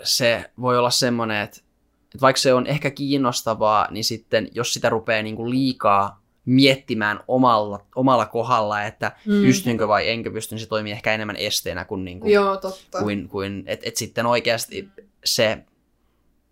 [0.03, 1.57] se voi olla semmoinen, että,
[2.05, 6.18] että vaikka se on ehkä kiinnostavaa, niin sitten jos sitä rupeaa niin kuin liikaa
[6.49, 9.33] miettimään omalla, omalla kohdalla, että Mm.
[9.33, 9.41] mm.
[9.41, 12.99] pystynkö vai enkö pysty, niin se toimii ehkä enemmän esteenä kuin, niin kuin, Joo, totta.
[12.99, 14.89] kuin, kuin että et sitten oikeasti
[15.25, 15.57] se,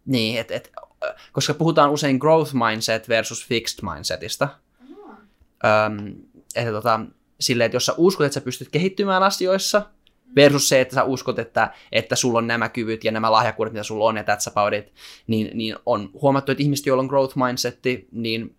[0.06, 0.72] niin, että et,
[1.32, 4.50] koska puhutaan usein growth mindset versus fixed mindsetista,
[5.66, 6.16] Öm,
[6.56, 7.00] että tota,
[7.40, 9.82] silleen, että jos sä uskot, että sä pystyt kehittymään asioissa,
[10.36, 13.84] versus se, että sä uskot, että, että sulla on nämä kyvyt ja nämä lahjakkuudet, mitä
[13.84, 14.94] sulla on, ja that's about it,
[15.28, 18.56] niin, niin on huomattu, että ihmiset, joilla on growth mindsetti, niin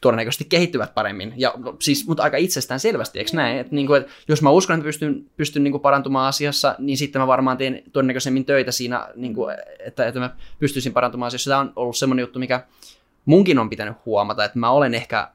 [0.00, 1.34] todennäköisesti kehittyvät paremmin.
[1.36, 3.58] Ja no, siis, mutta aika itsestään selvästi, eikö näin?
[3.58, 6.98] Että, niin kuin, että jos mä uskon, että pystyn, pystyn niin kuin parantumaan asiassa, niin
[6.98, 11.50] sitten mä varmaan teen todennäköisemmin töitä siinä, niin kuin, että, että mä pystyisin parantumaan asiassa.
[11.50, 12.64] Tämä on ollut semmoinen juttu, mikä
[13.24, 15.28] munkin on pitänyt huomata, että mä olen ehkä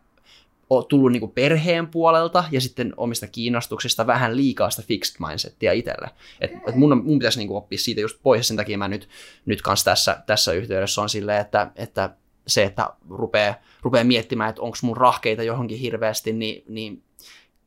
[0.89, 6.09] tullut niin kuin perheen puolelta ja sitten omista kiinnostuksista vähän liikaa sitä fixed mindsettia itselle.
[6.41, 9.09] Et, et mun, mun pitäisi niin kuin oppia siitä just pois sen takia mä nyt,
[9.45, 12.09] nyt kans tässä, tässä yhteydessä on silleen, että, että
[12.47, 17.03] se, että rupeaa, rupeaa miettimään, että onko mun rahkeita johonkin hirveästi, niin, niin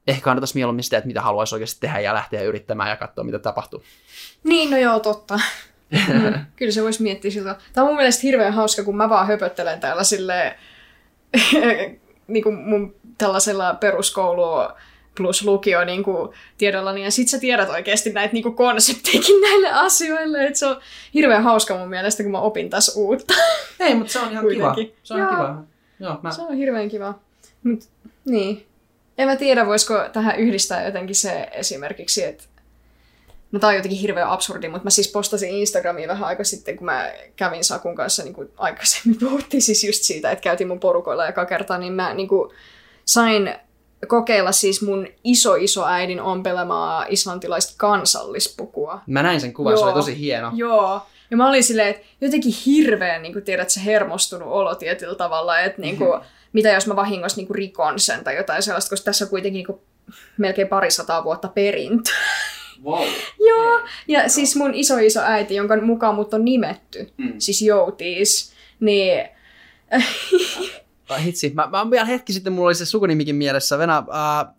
[0.07, 3.39] ehkä kannattaisi mieluummin sitä, että mitä haluaisi oikeasti tehdä ja lähteä yrittämään ja katsoa, mitä
[3.39, 3.83] tapahtuu.
[4.45, 5.41] Niin, no joo, totta.
[5.91, 7.57] Mm, kyllä se voisi miettiä siltä.
[7.73, 10.55] Tämä on mun mielestä hirveän hauska, kun mä vaan höpöttelen täällä silleen,
[12.29, 14.45] niin kuin mun tällaisella peruskoulu
[15.17, 19.71] plus lukio niin kuin, tiedollani, ja sit sä tiedät oikeasti näitä niin kuin konsepteikin näille
[19.71, 20.81] asioille, että se on
[21.15, 23.35] hirveän hauska mun mielestä, kun mä opin tässä uutta.
[23.81, 24.75] Ei, mutta se on ihan kiva.
[25.03, 25.31] Se on Joo.
[25.31, 25.65] kiva.
[26.01, 26.31] Joo, mä...
[26.31, 27.19] Se on hirveän kiva.
[27.65, 27.89] Mut,
[28.25, 28.67] niin.
[29.19, 32.45] En mä tiedä, voisiko tähän yhdistää jotenkin se esimerkiksi, että
[33.53, 36.85] No tää on jotenkin hirveän absurdi, mutta mä siis postasin Instagramiin vähän aika sitten, kun
[36.85, 41.27] mä kävin Sakun kanssa, niin kuin aikaisemmin puhuttiin siis just siitä, että käytiin mun porukoilla
[41.27, 42.51] joka kerta, niin mä niin kuin
[43.05, 43.55] sain
[44.09, 49.01] kokeilla siis mun iso iso äidin ompelemaa islantilaista kansallispukua.
[49.07, 49.99] Mä näin sen kuvan, se oli Joo.
[49.99, 50.51] tosi hieno.
[50.55, 51.01] Joo.
[51.31, 55.61] Ja mä olin silleen, että jotenkin hirveän, niin kuin tiedät, se hermostunut olo tietyllä tavalla,
[55.61, 56.21] että niin kuin,
[56.53, 59.59] mitä jos mä vahingossa niin kuin rikon sen tai jotain sellaista, koska tässä on kuitenkin
[59.59, 59.79] niin kuin,
[60.39, 62.11] melkein parisataa vuotta perintö.
[62.85, 63.05] Wow.
[63.49, 63.81] Joo.
[64.09, 67.33] Ja siis mun iso iso äiti, jonka mukaan mut on nimetty, Mm.
[67.39, 69.29] siis Joutis, niin
[71.09, 74.05] Ai hitsi, mä, mä vielä hetki sitten, mulla oli se sukunimikin mielessä, Venä äh,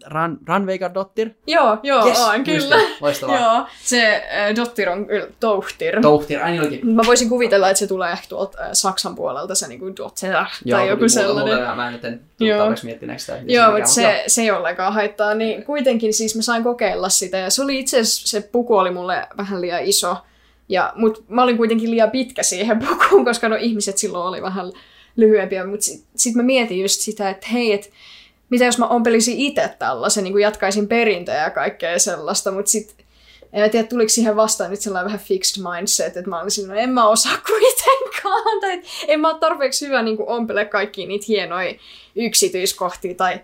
[0.06, 1.30] Ran, Ranveika Dottir.
[1.48, 2.76] joo, joo, Yes, on kyllä.
[2.76, 2.96] muistin.
[3.02, 3.38] Loistavaa.
[3.56, 6.02] Joo, se äh, Dottir on kyllä Tohtir.
[6.02, 6.88] Tohtir, ai niin olikin.
[6.96, 10.34] Mä voisin kuvitella, että se tulee ehkä tuolta äh, Saksan puolelta, se niinku Dotter
[10.70, 11.56] tai joku mutta sellainen.
[11.56, 12.58] Muuta, mä, mä en nyt en Joo.
[12.58, 13.38] tarpeeksi miettineeksi sitä.
[13.48, 14.16] Joo, se mutta mikä on.
[14.18, 15.34] se, se ei ollenkaan haittaa.
[15.34, 18.92] Niin kuitenkin siis mä sain kokeilla sitä ja se oli itse asiassa, se puku oli
[18.92, 20.18] mulle vähän liian iso.
[20.70, 24.72] Ja, mut mä olin kuitenkin liian pitkä siihen pukuun, koska no ihmiset silloin oli vähän
[25.18, 25.66] lyhyempiä.
[25.66, 27.92] Mutta sitten sit mä mietin just sitä, että hei, et,
[28.50, 33.06] mitä jos mä ompelisin itse tällaisen, niin kuin jatkaisin perintöjä ja kaikkea sellaista, mutta sitten
[33.54, 36.90] en tiedä, tuliko siihen vastaan nyt sellainen vähän fixed mindset, että mä olisin, no en
[36.90, 41.74] mä osaa kuitenkaan, tai että en mä ole tarpeeksi hyvä niin ompele kaikkia niitä hienoja
[42.16, 43.40] yksityiskohtia tai,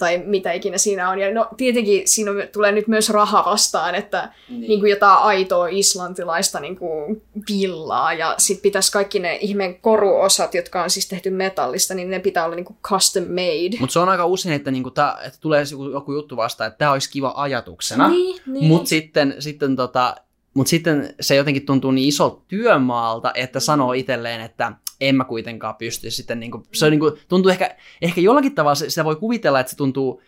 [0.00, 1.18] tai mitä ikinä siinä on.
[1.18, 4.60] Ja no tietenkin siinä tulee nyt myös raha vastaan, että niin.
[4.60, 10.54] Niin kuin jotain aitoa islantilaista niin kuin villaa ja sitten pitäisi kaikki ne ihmeen koruosat,
[10.54, 13.76] jotka on siis tehty metallista, niin ne pitää olla niin kuin custom made.
[13.80, 16.78] Mutta se on aika usein, että, niinku tää, että tulee joku, joku juttu vastaan, että
[16.78, 18.08] tämä olisi kiva ajatuksena.
[18.08, 18.64] Niin, niin.
[18.64, 20.16] Mutta sitten, sitten, tota,
[20.54, 25.74] mut sitten se jotenkin tuntuu niin isolta työmaalta, että sanoo itselleen, että en mä kuitenkaan
[25.74, 26.10] pysty.
[26.10, 29.70] Sitten niinku, se on niinku, tuntuu ehkä, ehkä jollakin tavalla, se- sitä voi kuvitella, että
[29.70, 30.22] se tuntuu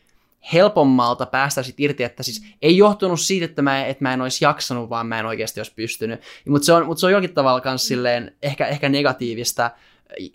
[0.53, 4.45] helpommalta päästä sit irti, että siis ei johtunut siitä, että mä, että mä en olisi
[4.45, 6.21] jaksanut, vaan mä en oikeasti olisi pystynyt.
[6.49, 9.71] Mutta se on, mut se on jollakin tavalla myös silleen ehkä, ehkä negatiivista,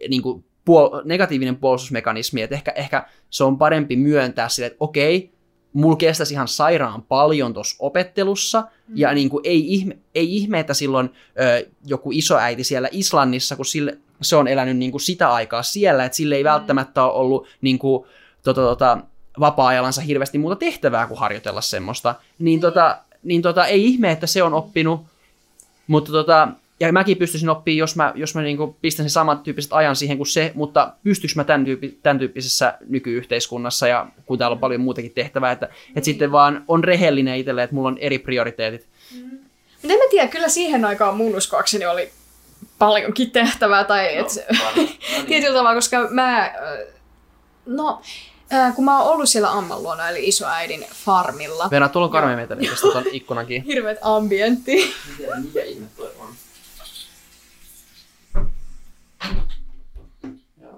[0.09, 5.37] niin kuin puol- negatiivinen puolustusmekanismi, että ehkä, ehkä se on parempi myöntää sille, että okei,
[5.73, 8.93] mulla kestäisi ihan sairaan paljon tuossa opettelussa, mm.
[8.97, 11.09] ja niin kuin ei, ihme, ei ihme, että silloin
[11.39, 16.05] ö, joku isoäiti siellä Islannissa, kun sille, se on elänyt niin kuin sitä aikaa siellä,
[16.05, 18.07] että sille ei välttämättä ole ollut niin kuin,
[18.43, 18.97] tota, tota,
[19.39, 24.43] vapaa-ajallansa hirveästi muuta tehtävää kuin harjoitella semmoista, niin, tota, niin tota, ei ihme, että se
[24.43, 25.01] on oppinut,
[25.87, 26.47] mutta tota,
[26.79, 30.17] ja mäkin pystyisin oppimaan, jos mä, jos mä niinku pistän sen saman tyyppiset ajan siihen
[30.17, 34.81] kuin se, mutta pystyykö mä tämän, tyyppi, tämän tyyppisessä nykyyhteiskunnassa ja kun täällä on paljon
[34.81, 38.87] muutakin tehtävää, että, että sitten vaan on rehellinen itselle, että mulla on eri prioriteetit.
[39.81, 42.09] Mutta en mä tiedä, kyllä siihen aikaan mun uskoakseni oli
[42.79, 44.27] paljonkin tehtävää, tai et,
[45.27, 46.53] tietyllä tavalla, koska mä,
[47.65, 48.01] no,
[48.53, 52.35] äh, kun mä oon ollut siellä Amman luona, eli isoäidin farmilla, Venä, tuolla on karme
[52.35, 53.63] meteli tästä ton ikkunakin.
[53.63, 54.93] hirveet ambientti.
[55.43, 56.27] Mikä ihme toi on?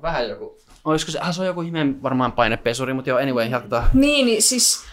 [0.01, 0.59] Vähän joku.
[0.85, 3.89] Olisiko se, ah, se on joku ihmeen varmaan painepesuri, mutta joo, anyway, jatketaan.
[3.93, 4.83] Niin, niin siis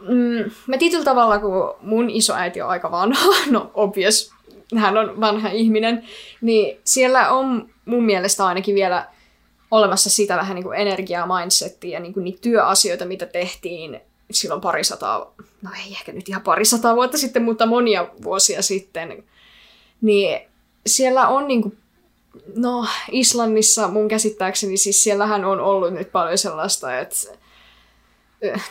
[0.00, 4.32] mm, mä tietyllä tavalla, kun mun isoäiti on aika vanha, no obvious,
[4.76, 6.08] hän on vanha ihminen,
[6.40, 9.06] niin siellä on mun mielestä ainakin vielä
[9.70, 14.00] olemassa sitä vähän niin kuin energiaa, mindsettiä ja niin kuin niitä työasioita, mitä tehtiin
[14.30, 19.24] silloin parisataa, no ei ehkä nyt ihan parisataa vuotta sitten, mutta monia vuosia sitten,
[20.00, 20.40] niin
[20.86, 21.78] siellä on niin kuin
[22.56, 27.16] No, Islannissa mun käsittääkseni, siis siellähän on ollut nyt paljon sellaista, että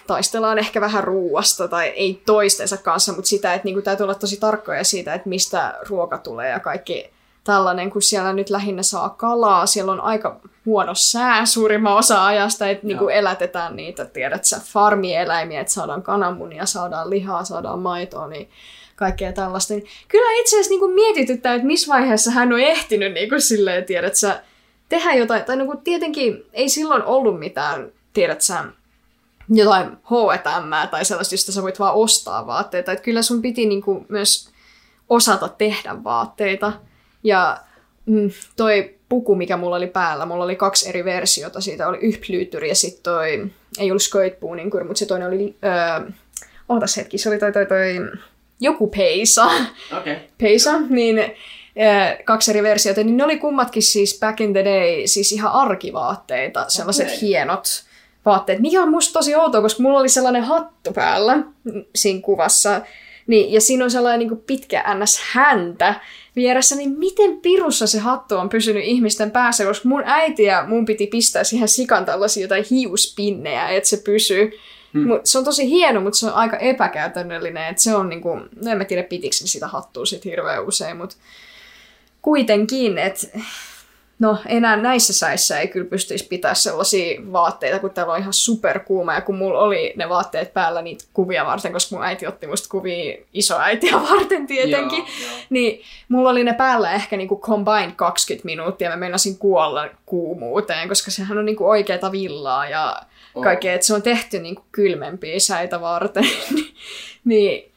[0.08, 4.40] taistellaan ehkä vähän ruuasta tai ei toistensa kanssa, mutta sitä, että niinku täytyy olla tosi
[4.40, 7.10] tarkkoja siitä, että mistä ruoka tulee ja kaikki
[7.44, 12.70] tällainen, kun siellä nyt lähinnä saa kalaa, siellä on aika huono sää suurimman osa ajasta,
[12.70, 18.50] että niinku elätetään niitä, tiedät sä, farmieläimiä, että saadaan kananmunia, saadaan lihaa, saadaan maitoa, niin
[18.96, 19.74] kaikkea tällaista.
[19.74, 24.16] Niin kyllä itse asiassa niinku mietityttää, että missä vaiheessa hän on ehtinyt niinku silleen, tiedät
[24.16, 24.42] sä,
[24.90, 28.64] tehdä jotain, tai niinku tietenkin ei silloin ollut mitään, tiedät sä,
[29.50, 32.92] jotain H&M tai sellaista, josta sä voit vaan ostaa vaatteita.
[32.92, 34.50] Että kyllä sun piti niinku myös
[35.10, 36.74] osata tehdä vaatteita.
[37.24, 37.58] Ja
[38.06, 41.62] mm, toi puku, mikä mulla oli päällä, mulla oli kaksi eri versiota.
[41.62, 43.48] Siitä oli yhplyytyri ja sitten toi,
[43.80, 46.12] ei ollut sköitpuuninkur, mutta se toinen oli, öö,
[46.70, 47.96] ootas hetki, se oli toi, toi, toi
[48.60, 49.46] joku peisa.
[50.00, 50.16] Okay.
[50.38, 51.20] Peisa, niin
[51.76, 55.52] eh, kaksi eri versiota, niin ne oli kummatkin siis back in the day siis ihan
[55.52, 57.22] arkivaatteita, sellaiset Okei.
[57.22, 57.87] hienot
[58.28, 61.38] vaatteet, mikä on musta tosi outoa, koska mulla oli sellainen hattu päällä
[61.96, 62.82] siinä kuvassa,
[63.28, 65.22] niin, ja siinä on sellainen niin kuin pitkä ns.
[65.32, 65.96] häntä
[66.36, 70.86] vieressä, niin miten pirussa se hattu on pysynyt ihmisten päässä, koska mun äiti ja mun
[70.86, 74.52] piti pistää siihen sikan tällaisia jotain hiuspinnejä, että se pysyy.
[74.94, 75.08] Hmm.
[75.08, 77.68] Mut se on tosi hieno, mutta se on aika epäkäytännöllinen.
[77.68, 81.16] Että se on niinku, no en mä tiedä pitikö sitä hattua sit hirveän usein, mutta
[82.22, 83.28] kuitenkin, että
[84.20, 89.14] no enää näissä säissä ei kyllä pystyisi pitää sellaisia vaatteita, kun täällä on ihan superkuuma
[89.14, 92.70] ja kun mulla oli ne vaatteet päällä niitä kuvia varten, koska mun äiti otti musta
[92.70, 95.40] kuvia isoäitiä varten tietenkin, joo, joo.
[95.50, 100.88] niin mulla oli ne päällä ehkä niinku combined 20 minuuttia ja mä meinasin kuolla kuumuuteen,
[100.88, 103.02] koska sehän on niinku oikeata villaa ja
[103.36, 103.44] oh.
[103.44, 106.24] kaikkea, että se on tehty niinku kylmempiä säitä varten,
[107.26, 107.72] niin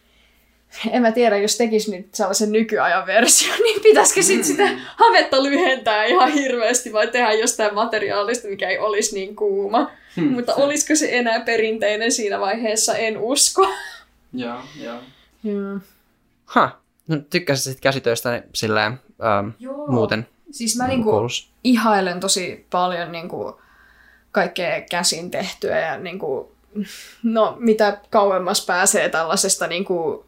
[0.92, 4.78] en mä tiedä, jos tekisi nyt sellaisen nykyajan version, niin pitäisikö sitten sitä mm.
[4.96, 9.90] havetta lyhentää ihan hirveästi vai tehdä jostain materiaalista, mikä ei olisi niin kuuma.
[10.16, 10.32] Hmm.
[10.32, 13.68] Mutta olisiko se enää perinteinen siinä vaiheessa, en usko.
[14.32, 14.98] Joo, joo.
[15.44, 15.78] Joo.
[16.44, 19.86] Ha, no tykkäsit sitten käsitöistä silleen ähm, joo.
[19.86, 20.26] muuten?
[20.50, 21.10] Siis mä niinku
[21.64, 23.60] ihailen tosi paljon niinku
[24.32, 26.52] kaikkea käsin tehtyä ja niinku,
[27.22, 30.24] no mitä kauemmas pääsee tällaisesta niinku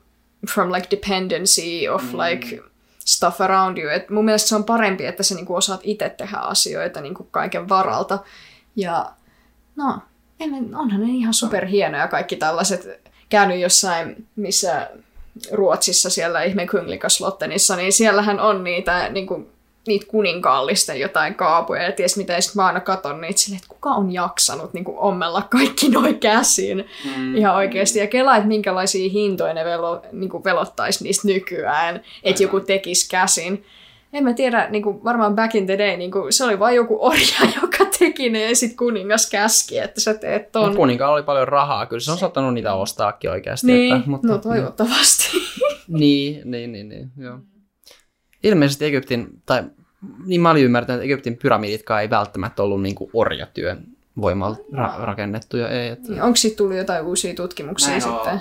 [0.50, 2.18] from like dependency of mm.
[2.18, 2.62] like
[3.04, 3.90] stuff around you.
[3.90, 7.68] Et mun mielestä se on parempi, että sä niinku osaat itse tehdä asioita niinku kaiken
[7.68, 8.18] varalta.
[8.76, 9.12] Ja
[9.76, 9.98] no,
[10.40, 13.10] en, onhan ne ihan superhienoja kaikki tällaiset.
[13.28, 14.90] Käynyt jossain, missä
[15.52, 19.51] Ruotsissa siellä ihme Kunglikaslottenissa, niin siellähän on niitä niin kuin,
[19.86, 23.74] niitä kuninkaallisten jotain kaapuja, ja ties mitä, ja sitten mä aina katon niitä silleen, että
[23.74, 26.86] kuka on jaksanut niin kuin ommella kaikki noin käsin
[27.16, 27.36] mm.
[27.36, 32.42] ihan oikeasti, ja kelaa, että minkälaisia hintoja ne velo, niin kuin velottaisi niistä nykyään, että
[32.42, 33.64] joku tekisi käsin.
[34.12, 36.76] En mä tiedä, niin kuin varmaan back in the day, niin kuin, se oli vain
[36.76, 40.68] joku orja, joka teki ne, ja sitten kuningas käski, että sä teet ton.
[40.68, 43.66] No, kuninkaalla oli paljon rahaa, kyllä se on saattanut niitä ostaakin oikeasti.
[43.66, 45.28] Niin, että, mutta, no toivottavasti.
[45.88, 47.38] niin, niin, niin, niin, joo
[48.42, 49.64] ilmeisesti Egyptin, tai
[50.26, 53.86] niin mä olin ymmärtänyt, että Egyptin pyramiditkaan ei välttämättä ollut niin kuin orjatyön
[54.20, 55.68] voimalla ra- rakennettuja.
[55.68, 56.08] Ei, että...
[56.08, 58.40] Niin, onko siitä tullut jotain uusia tutkimuksia sitten?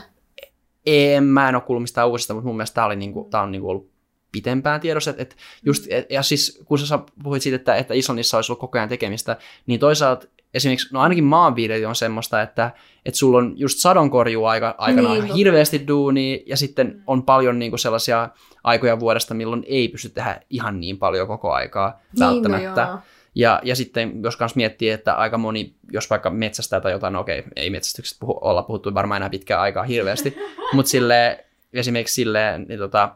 [0.85, 3.43] En, mä en ole kuullut mistään uusista, mutta mun mielestä tämä, oli niin kuin, tämä
[3.43, 3.90] on niin kuin ollut
[4.31, 5.11] pitempään tiedossa.
[5.11, 5.35] Että, että
[5.65, 9.37] just, ja siis kun sä puhuit siitä, että, että Islannissa olisi ollut koko ajan tekemistä,
[9.67, 12.71] niin toisaalta esimerkiksi, no ainakin maanviljely on semmoista, että,
[13.05, 17.71] että sulla on just sadonkorjuu aika, aikana niin, hirveästi duuni ja sitten on paljon niin
[17.71, 18.29] kuin sellaisia
[18.63, 22.85] aikoja vuodesta, milloin ei pysty tehdä ihan niin paljon koko aikaa niin, välttämättä.
[22.85, 22.99] No
[23.35, 27.19] ja, ja sitten jos kanssa miettii, että aika moni, jos vaikka metsästää tai jotain, no
[27.19, 30.37] okei, ei metsästyksestä puhu, olla puhuttu varmaan enää pitkään aikaa hirveästi,
[30.73, 33.15] mutta sille, esimerkiksi silleen, niin tota,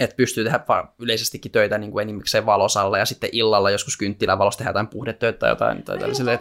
[0.00, 0.60] että pystyy tehdä
[0.98, 5.38] yleisestikin töitä niin kuin enimmäkseen valosalla ja sitten illalla joskus kynttilän valossa tehdä jotain puhdetöitä
[5.38, 5.82] tai jotain.
[5.82, 6.40] Tai tällaiselle.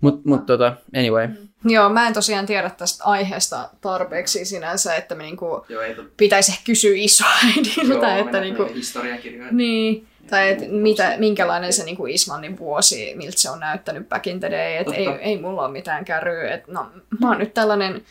[0.00, 1.26] Mutta mut, tota, anyway.
[1.26, 1.48] Mm.
[1.64, 6.52] Joo, mä en tosiaan tiedä tästä aiheesta tarpeeksi sinänsä, että me niinku Joo, ei pitäisi
[6.52, 8.06] ehkä kysyä isoäidiltä.
[8.08, 9.52] Joo, että niinku, historiakirjoja.
[9.52, 14.40] Niin, tai että mitä, minkälainen se niinku Islannin vuosi, miltä se on näyttänyt back in
[14.40, 14.76] the day.
[14.76, 16.54] Että ei, ei mulla ole mitään kärryä.
[16.54, 16.86] Et, no,
[17.20, 18.02] mä oon nyt tällainen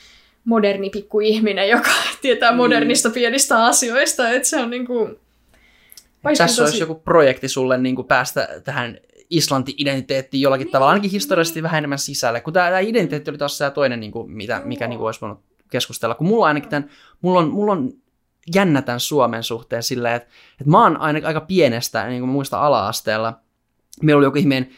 [0.46, 1.90] moderni pikku ihminen, joka
[2.22, 2.58] tietää mm.
[2.58, 5.20] modernista pienistä asioista, että se on niin kuin...
[6.24, 6.62] Tässä tosi...
[6.62, 8.98] olisi joku projekti sulle niin kuin päästä tähän
[9.30, 10.72] Islanti-identiteettiin jollakin niin.
[10.72, 14.12] tavalla, ainakin historiallisesti vähän enemmän sisälle, kun tämä, tämä identiteetti oli taas se toinen, niin
[14.12, 15.40] kuin, mitä, mikä niin kuin olisi voinut
[15.72, 16.90] keskustella, kun mulla ainakin tämän,
[17.22, 17.92] mulla on, mulla on
[18.56, 22.62] jännä tämän Suomen suhteen silleen, että, että mä oon aina aika pienestä, niin kuin muista
[22.62, 23.40] ala-asteella,
[24.04, 24.70] meillä oli joku ihmeen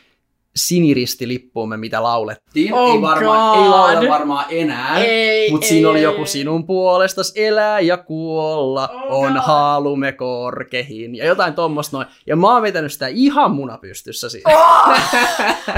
[0.56, 2.74] siniristilippuumme, mitä laulettiin.
[2.74, 4.96] Oh ei, varmaan, ei lauleta varmaan enää,
[5.52, 9.42] mutta siinä oli joku sinun puolestas elää ja kuolla, oh on God.
[9.42, 12.08] haalumme korkehin ja jotain tuommoista noin.
[12.28, 14.52] Ja mä oon vetänyt sitä ihan munapystyssä siinä.
[14.54, 14.90] Oh!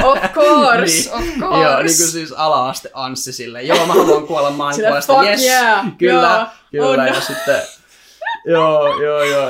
[0.12, 1.64] of course, niin, of course.
[1.64, 3.62] Joo, niin kuin siis ala-aste Anssi sille.
[3.62, 5.86] Joo, mä haluan kuolla maan puolesta, yes, yeah.
[5.98, 6.88] kyllä, joo.
[6.88, 6.88] kyllä.
[6.88, 7.06] Oh, no.
[7.06, 7.62] Ja sitten
[8.46, 9.50] joo, joo, joo.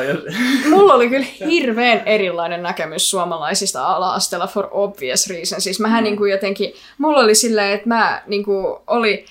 [0.69, 5.61] Mulla oli kyllä hirveän erilainen näkemys suomalaisista ala-asteella for obvious reason.
[5.61, 6.03] Siis mähän mm.
[6.03, 9.25] niin kuin jotenkin, mulla oli silleen, että mä niin kuin oli,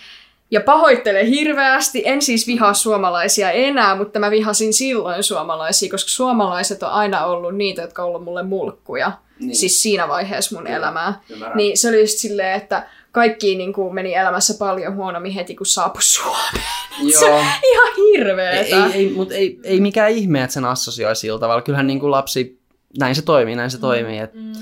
[0.50, 6.82] ja pahoittelen hirveästi, en siis vihaa suomalaisia enää, mutta mä vihasin silloin suomalaisia, koska suomalaiset
[6.82, 9.12] on aina ollut niitä, jotka on ollut mulle mulkkuja.
[9.40, 9.56] Niin.
[9.56, 11.20] Siis siinä vaiheessa mun Kyllä, elämää.
[11.30, 11.56] Ymmärrän.
[11.56, 15.66] Niin se oli just silleen, että kaikki niin kuin, meni elämässä paljon huonommin heti, kun
[15.66, 16.64] saapui Suomeen.
[17.02, 17.10] Joo.
[17.20, 18.86] Se on ihan hirveetä.
[18.86, 21.62] Ei, ei, mutta ei, ei mikään ihme, että sen assosioi sillä tavalla.
[21.62, 22.60] Kyllähän niin kuin lapsi,
[22.98, 24.18] näin se toimii, näin se mm, toimii.
[24.18, 24.52] Et, mm.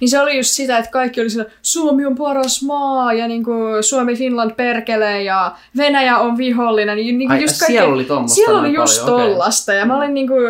[0.00, 3.44] Niin se oli just sitä, että kaikki oli sillä, Suomi on paras maa ja niin
[3.44, 6.96] kuin Suomi Finland perkelee ja Venäjä on vihollinen.
[6.96, 10.14] Niin, niin Ai, just siellä oli tommosta Siellä oli just paljon, tollasta ja mä olin
[10.14, 10.42] niin kuin,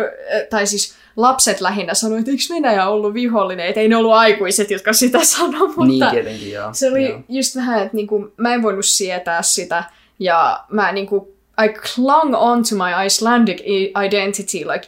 [0.49, 4.71] tai siis lapset lähinnä sanoivat, että eikö Venäjä ollut vihollinen, että ei ne ollut aikuiset,
[4.71, 6.69] jotka sitä sanoi, mutta Niin tietenkin, joo.
[6.73, 7.19] se oli Joo.
[7.29, 9.83] just vähän, että niinku, mä en voinut sietää sitä
[10.19, 11.35] ja mä niinku,
[11.65, 13.61] I clung on to my Icelandic
[14.05, 14.87] identity like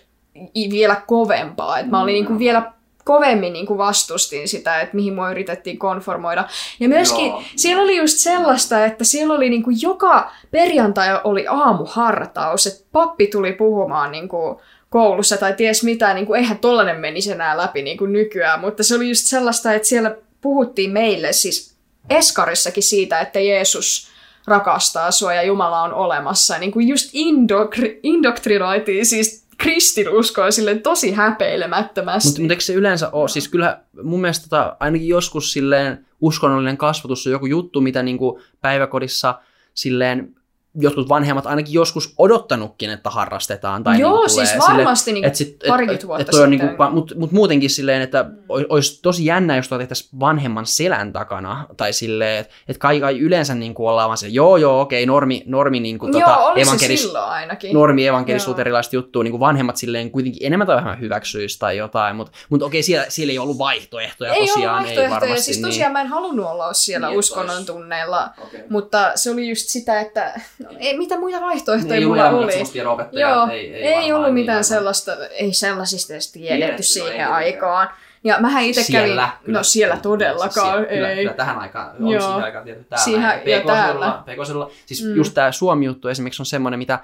[0.69, 2.71] vielä kovempaa, että mä olin niinku vielä
[3.05, 6.47] kovemmin niinku vastustin sitä, että mihin mua yritettiin konformoida.
[6.79, 7.43] Ja myöskin Joo.
[7.55, 13.53] siellä oli just sellaista, että siellä oli niinku joka perjantai oli aamuhartaus, että pappi tuli
[13.53, 18.13] puhumaan niinku koulussa tai ties mitä, niin kuin, eihän tollanen menisi enää läpi niin kuin
[18.13, 21.75] nykyään, mutta se oli just sellaista, että siellä puhuttiin meille siis
[22.09, 24.07] Eskarissakin siitä, että Jeesus
[24.47, 26.57] rakastaa sua ja Jumala on olemassa.
[26.57, 32.29] Niin kuin just indokri- indoktrinoitiin siis kristinuskoa sille tosi häpeilemättömästi.
[32.29, 36.77] Mutta mut eikö se yleensä ole, siis kyllä mun mielestä tota, ainakin joskus silleen uskonnollinen
[36.77, 39.39] kasvatus on joku juttu, mitä niinku päiväkodissa
[39.73, 40.35] silleen
[40.75, 43.83] jotkut vanhemmat ainakin joskus odottanutkin, että harrastetaan.
[43.83, 46.67] Tai Joo, niinku siis tulee varmasti niinku et sit, parikymmentä vuotta et toi on sitten.
[46.67, 51.65] niinku, Mutta mut muutenkin silleen, että olisi tosi jännä, jos tuo tehtäisiin vanhemman selän takana.
[51.77, 55.43] Tai silleen, että et kai, kai yleensä niinku ollaan vaan se, joo joo, okei, normi,
[55.45, 57.73] normi niinku, Joo, tota, evankelis- silloin ainakin.
[57.73, 62.31] normi evankelisuuterilaista juttua, niin kuin vanhemmat silleen kuitenkin enemmän tai vähemmän hyväksyisi tai jotain, mutta
[62.49, 65.05] mut okei, siellä, siellä ei ollut vaihtoehtoja ei tosiaan, ollut vaihtoehtoja.
[65.07, 65.43] ei varmasti.
[65.43, 65.65] siis niin.
[65.65, 68.63] tosiaan mä en halunnut olla siellä Niin, uskonnon tunneilla, Okei.
[68.69, 70.41] mutta se oli just sitä, että
[70.79, 73.19] ei, mitä muita vaihtoehtoja Ei mulla ollut oli.
[73.21, 74.63] Joo, ei, ei, ei, ollut niin mitään aivan.
[74.63, 77.33] sellaista, ei sellaisista edes tiedetty Tiedetty, no siihen ei tietenkään.
[77.33, 77.89] aikaan.
[78.23, 79.59] Ja mähän itse Siellä, kävin, kyllä.
[79.59, 81.15] no siellä todellakaan, Siis siellä, ei.
[81.15, 82.21] Kyllä, kyllä tähän aikaan on Joo.
[82.21, 83.03] siihen aikaan tietysti täällä.
[83.03, 84.23] Siihen ja täällä.
[84.85, 85.15] Siis Mm.
[85.15, 86.99] just tämä Suomi-juttu esimerkiksi on semmoinen, mitä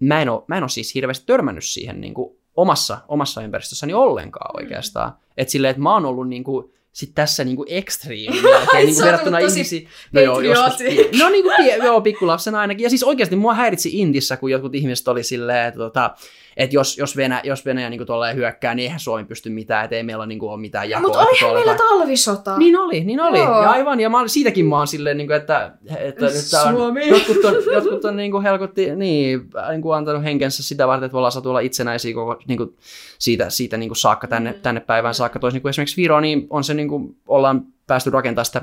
[0.00, 3.94] mä en ole, mä en ole siis hirveästi törmännyt siihen niin kuin omassa, omassa ympäristössäni
[3.94, 4.62] ollenkaan Mm.
[4.64, 5.12] oikeastaan.
[5.36, 9.02] Että silleen, että mä oon ollut niin kuin, sit tässä niinku ekstriimillä, Ai, niin sä
[9.02, 9.88] oot verrattuna ihmisiin.
[10.12, 10.80] No joo, joskus,
[11.18, 11.54] no niin kuin,
[11.84, 12.84] joo, pikkulapsena ainakin.
[12.84, 16.10] Ja siis oikeasti mua häiritsi Intissä, kun jotkut ihmiset oli silleen, että, tota,
[16.56, 19.96] että jos, jos, Venä, jos Venäjä niin tolleen hyökkää, niin eihän Suomi pysty mitään, että
[19.96, 21.02] ei meillä niin kuin, ole mitään jakoa.
[21.08, 22.58] Mutta olihan tuolla meillä jotain- talvisota.
[22.58, 23.38] niin oli, niin oli.
[23.38, 23.62] Joo.
[23.62, 26.74] Ja aivan, ja mä, siitäkin mä oon silleen, niin kuin, että, että nyt tää on,
[26.76, 27.08] Suomi.
[27.08, 29.40] jotkut on, jotkut on niin kuin helkutti, niin,
[29.70, 32.76] niin kuin antanut henkensä sitä varten, että me ollaan saatu olla itsenäisiä koko, niin kuin,
[33.18, 34.60] siitä, siitä niin kuin saakka tänne, Mm.
[34.60, 35.38] tänne päivään saakka.
[35.38, 38.62] Toisin niin kuin esimerkiksi Viro, niin on se niin kuin, ollaan päästy rakentamaan sitä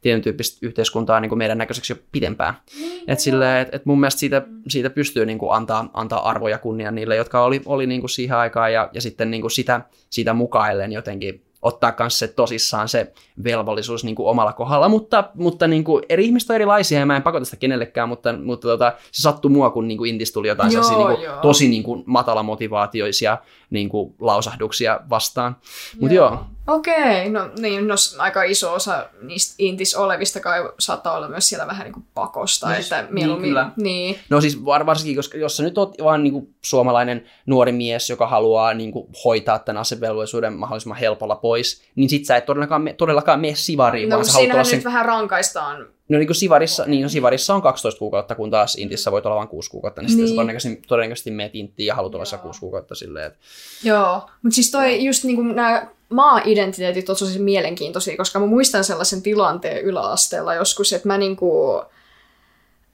[0.00, 2.54] tietyn tyyppistä yhteiskuntaa niin kuin meidän näköiseksi jo pidempään.
[2.78, 6.58] Niin, Et sille, et, et mun mielestä siitä, siitä pystyy niin kuin antaa, antaa arvoja
[6.58, 9.80] kunnia niille, jotka oli, oli niin kuin siihen aikaan ja, ja sitten niin kuin sitä,
[10.10, 13.12] sitä mukaillen jotenkin ottaa myös se tosissaan se
[13.44, 17.16] velvollisuus niin kuin omalla kohdalla, mutta, mutta niin kuin eri ihmiset on erilaisia ja mä
[17.16, 20.48] en pakota sitä kenellekään, mutta, mutta tota, se sattui mua, kun niin kuin Intis tuli
[20.48, 23.38] jotain Joo, sellaisia niin kuin, tosi niin kuin matala motivaatioisia
[23.70, 25.56] niin kuin lausahduksia vastaan.
[26.00, 26.44] Mutta joo.
[26.66, 31.66] Okei, no niin, no aika iso osa niistä intis olevista kai saattaa olla myös siellä
[31.66, 33.70] vähän niin kuin pakosta, No siis- että niin, kyllä.
[33.76, 38.10] niin, No siis var, varsinkin, koska jos sä nyt oot vaan niinku suomalainen nuori mies,
[38.10, 42.92] joka haluaa niinku hoitaa tämän asevelvollisuuden mahdollisimman helpolla pois, niin sit sä et todellakaan, me,
[42.92, 44.84] todellakaan mene sivariin, no vaan sä haluat nyt sen...
[44.84, 45.86] vähän rankaistaan.
[46.08, 49.36] No niin kuin sivarissa, niin no sivarissa on 12 kuukautta, kun taas Intissä voit olla
[49.36, 50.28] vain 6 kuukautta, niin, sitten Niin.
[50.28, 52.48] sä todennäköisesti, todennäköisesti meet Inttiin ja haluat olla siellä Joo.
[52.48, 53.38] 6 kuukautta silleen, että
[53.84, 58.84] Joo, mutta siis toi just niin kuin nämä maa-identiteetit on tosi mielenkiintoisia, koska mä muistan
[58.84, 61.82] sellaisen tilanteen yläasteella joskus, että mä niinku,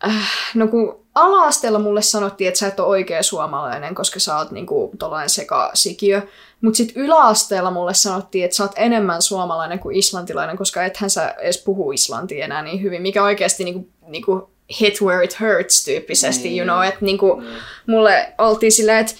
[0.06, 4.50] äh, no kun ala-asteella mulle sanottiin, että sä et ole oikea suomalainen, koska sä oot
[4.50, 6.22] niinku tollainen sekasikiö,
[6.60, 11.28] mutta sitten yläasteella mulle sanottiin, että sä oot enemmän suomalainen kuin islantilainen, koska ethän sä
[11.30, 14.50] edes puhu islantia enää niin hyvin, mikä oikeasti niinku, niinku
[14.80, 17.42] hit where it hurts tyyppisesti, you know, että niinku,
[17.86, 19.14] mulle oltiin silleen, että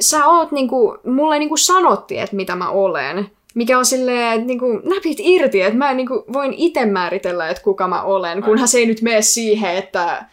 [0.00, 3.30] sä oot niinku, mulle niinku sanottiin, että mitä mä olen.
[3.54, 7.88] Mikä on silleen, että niinku, näpit irti, että mä niinku voin itse määritellä, että kuka
[7.88, 10.24] mä olen, kunhan se ei nyt mene siihen, että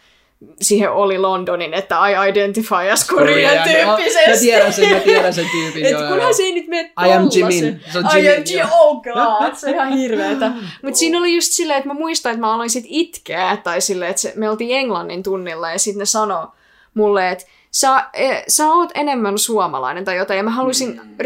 [0.60, 4.30] siihen oli Londonin, että I identify as Korean tyyppisesti.
[4.30, 5.84] Mä tiedän sen, mä tiedän sen tyypin.
[5.86, 6.16] Et joo, joo, joo.
[6.16, 7.28] kunhan se ei nyt mene I am.
[7.34, 7.80] Jimin.
[7.92, 8.72] Se on I am Jimin, Jimin.
[8.72, 10.52] Oh god, se on ihan hirveetä.
[10.82, 14.10] Mutta siinä oli just silleen, että mä muistan, että mä aloin sit itkeä, tai silleen,
[14.10, 16.46] että se, me oltiin englannin tunnilla, ja sitten ne sanoi
[16.94, 21.16] mulle, että sä, e, sä oot enemmän suomalainen tai jotain, ja mä halusin, Mm.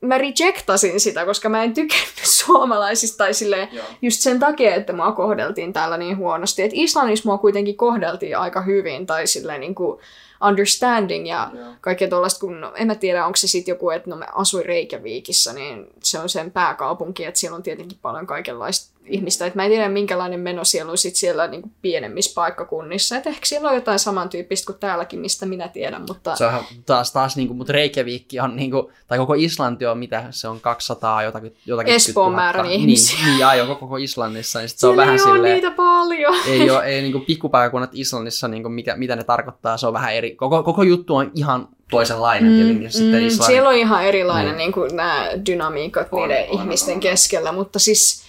[0.00, 3.86] Mä rejectasin sitä, koska mä en tykännyt suomalaisista, tai silleen, Joo.
[4.02, 6.62] just sen takia, että mua kohdeltiin täällä niin huonosti.
[6.62, 10.00] Että Islannissa mua kuitenkin kohdeltiin aika hyvin, tai silleen niin kuin
[10.48, 11.64] understanding ja Joo.
[11.80, 14.66] kaikkea tuollaista, kun no, en mä tiedä, onko se sitten joku, että no mä asuin
[14.66, 19.46] Reykjavikissa, niin se on sen pääkaupunki, että siellä on tietenkin paljon kaikenlaista ihmistä.
[19.46, 23.16] Et mä en tiedä, minkälainen meno siellä on sit siellä niin kuin pienemmissä paikkakunnissa.
[23.16, 26.02] Et ehkä siellä on jotain samantyyppistä kuin täälläkin, mistä minä tiedän.
[26.08, 26.36] Mutta...
[26.36, 29.98] Se on taas, taas niin kuin, mutta Reykjavik on, niin kuin, tai koko Islanti on
[29.98, 33.18] mitä, se on 200 jotakin, jotakin Espoon määrän niin, ihmisiä.
[33.18, 36.36] Niin, niin aion koko Islannissa, niin sit se on vähän ei silleen, niitä paljon.
[36.46, 39.92] ei ole, ei niin kuin pikkupaikakunnat Islannissa, niin kuin mikä, mitä ne tarkoittaa, se on
[39.92, 43.46] vähän eri, koko, koko juttu on ihan toisenlainen mm, sitten Mm, Islannin.
[43.46, 44.72] siellä on ihan erilainen Niin.
[44.76, 44.86] niin.
[44.86, 47.00] niin nämä dynamiikat On, niiden on, ihmisten on.
[47.00, 48.22] keskellä, mutta siis,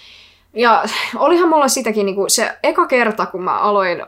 [0.55, 0.83] ja
[1.15, 4.03] olihan mulla sitäkin niin kuin, se eka kerta, kun mä aloin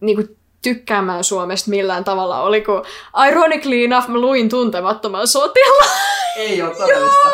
[0.00, 0.36] niin kuin,
[0.66, 2.84] tykkäämään Suomesta millään tavalla, oli kun
[3.28, 5.90] ironically enough mä luin tuntemattoman sotilaan.
[6.36, 7.28] Ei ole todellista.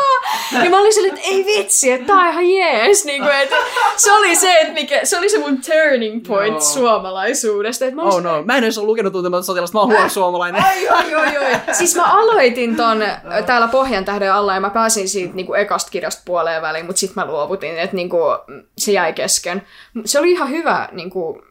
[0.65, 3.05] Ja mä olin silleen, että ei vitsi, että tää on ihan jees.
[3.05, 3.57] Niin kuin, että
[3.97, 6.61] se oli se, että mikä, se oli se mun turning point Joo.
[6.61, 7.85] suomalaisuudesta.
[7.85, 10.09] Että mä olin Oh no, mä en edes ole lukenut tuntematta sotilasta, mä oon huono
[10.09, 10.65] suomalainen.
[10.65, 11.61] Ai, ai, ai, ai.
[11.73, 13.05] Siis mä aloitin ton
[13.47, 17.25] täällä Pohjan tähden alla ja mä pääsin siitä niinku ekasta kirjasta puoleen väliin, mutta sitten
[17.25, 19.63] mä luovutin, että niinku, mm, se jäi kesken.
[20.05, 21.43] Se oli ihan hyvä, niinku,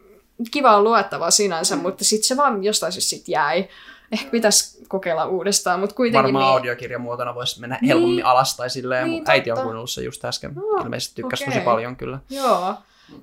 [0.52, 3.68] kiva luettava sinänsä, mutta sitten se vaan jostain syystä sit jäi.
[4.12, 6.54] Ehkä pitäisi kokeilla uudestaan, mutta kuitenkin Varmaan niin...
[6.54, 8.26] audiokirjamuotona voisi mennä helpommin Niin.
[8.26, 9.04] alas tai silleen.
[9.08, 10.56] Niin, Niin, äiti on kuunnellut se just äsken.
[10.56, 11.54] No, Ilmeisesti tykkäsi okei.
[11.54, 12.20] tosi paljon kyllä.
[12.30, 12.76] Joo.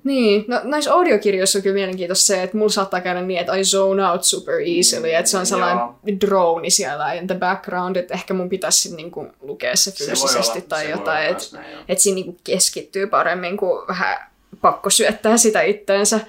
[0.03, 3.63] Niin, no näissä audiokirjoissa on kyllä mielenkiintoista se, että mulla saattaa käydä niin, että I
[3.63, 5.95] zone out super easily, että se on sellainen Joo.
[6.21, 10.89] drone siellä in the background, että ehkä mun pitäisi sit niinku lukea se fyysisesti tai
[10.89, 11.45] jotain, että
[11.87, 14.29] et siinä niinku keskittyy paremmin, kuin vähän
[14.61, 16.19] pakko syöttää sitä itteensä.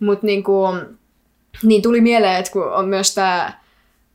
[0.00, 0.68] Mutta niinku,
[1.62, 3.52] niin tuli mieleen, että kun on myös tämä,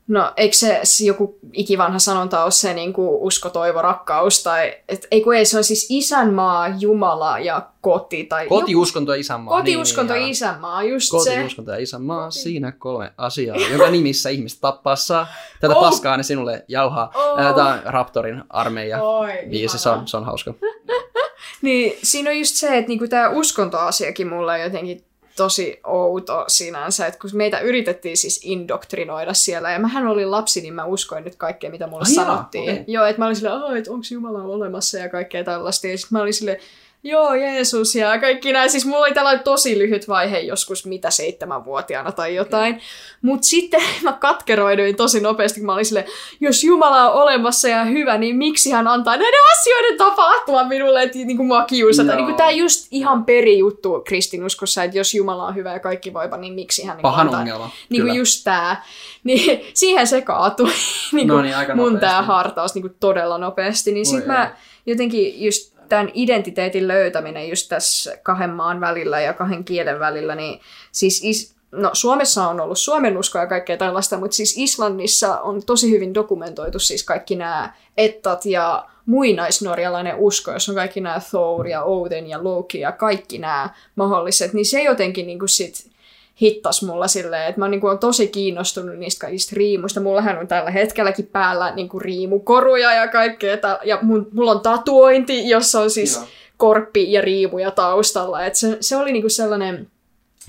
[0.08, 5.22] no eikö se joku ikivanha sanonta ole se niinku usko, toivo, rakkaus, tai et, ei
[5.22, 8.24] kun ei, se on siis isänmaa, Jumala ja koti.
[8.24, 9.58] Tai Kotiuskonto ja isänmaa.
[9.58, 11.32] Kotiuskonto niin, niin, isänmaa, just se.
[11.32, 15.28] Kotiuskonto ja isänmaa, siinä kolme asiaa, jonka nimissä ihmiset tappaa saa.
[15.62, 15.84] Tätä Oh.
[15.84, 17.12] paskaa ne sinulle jauhaa.
[17.16, 17.38] Oh.
[17.56, 19.04] Tää on Raptorin armeija.
[19.04, 20.54] Oi, Biisi, se on, se on hauska.
[21.62, 25.04] Niin siinä on just se, että niinku tämä uskontoasiakin mulle on jotenkin
[25.36, 30.74] tosi outo sinänsä, että kun meitä yritettiin siis indoktrinoida siellä, ja mähän olin lapsi, niin
[30.74, 32.64] mä uskoin nyt kaikkea, mitä mulle Ai jaa, sanottiin.
[32.72, 32.84] okei.
[32.88, 36.22] Joo, että mä olin silleen, että onko Jumala olemassa ja kaikkea tällaista, ja sitten mä
[36.22, 36.58] olin silleen,
[37.06, 38.70] joo, Jeesus ja kaikki näin.
[38.70, 42.82] Siis mulla oli tällainen tosi lyhyt vaihe joskus, mitä seitsemänvuotiaana tai jotain.
[43.22, 46.06] Mutta sitten mä katkeroiduin tosi nopeasti, kun mä olin silleen,
[46.40, 51.18] jos Jumala on olemassa ja hyvä, niin miksi hän antaa näiden asioiden tapahtua minulle, että
[51.18, 52.08] niin kuin mua kiusata.
[52.08, 52.16] Joo.
[52.16, 56.38] Niin kuin tää just ihan perijuttu kristinuskossa, että jos Jumala on hyvä ja kaikki voipa,
[56.38, 57.40] niin miksi hän niin kuin Pahan antaa...
[57.40, 57.66] ongelma.
[57.66, 58.14] Niin kuin kyllä.
[58.14, 58.84] just tää.
[59.26, 60.72] Niin siihen se kaatui
[61.12, 62.06] niin No kuin niin, aika mun nopeasti.
[62.08, 63.92] tää hartaus niin kuin todella nopeasti.
[63.92, 64.56] Niin Voi sit mä
[64.86, 70.60] jotenkin just tämän identiteetin löytäminen just tässä kahden maan välillä ja kahden kielen välillä, niin
[70.92, 75.62] siis is, no Suomessa on ollut Suomen uskoa ja kaikkea tällaista, mutta siis Islannissa on
[75.66, 81.68] tosi hyvin dokumentoitu siis kaikki nämä ettat ja muinaisnorjalainen usko, jos on kaikki nämä Thor
[81.68, 85.95] ja Odin ja Loki ja kaikki nämä mahdolliset, niin se jotenkin niin kuin sit
[86.42, 90.00] hittas mulla silleen, että mä niin olen tosi kiinnostunut niistä kaikista riimuista.
[90.00, 93.58] Mullahan on tällä hetkelläkin päällä niin kuin riimukoruja ja kaikkea.
[93.58, 96.26] tä- Ja mun, mulla on tatuointi, jossa on siis Joo.
[96.58, 98.46] korppi ja riimuja taustalla.
[98.46, 99.88] Et se, se oli niin kuin sellainen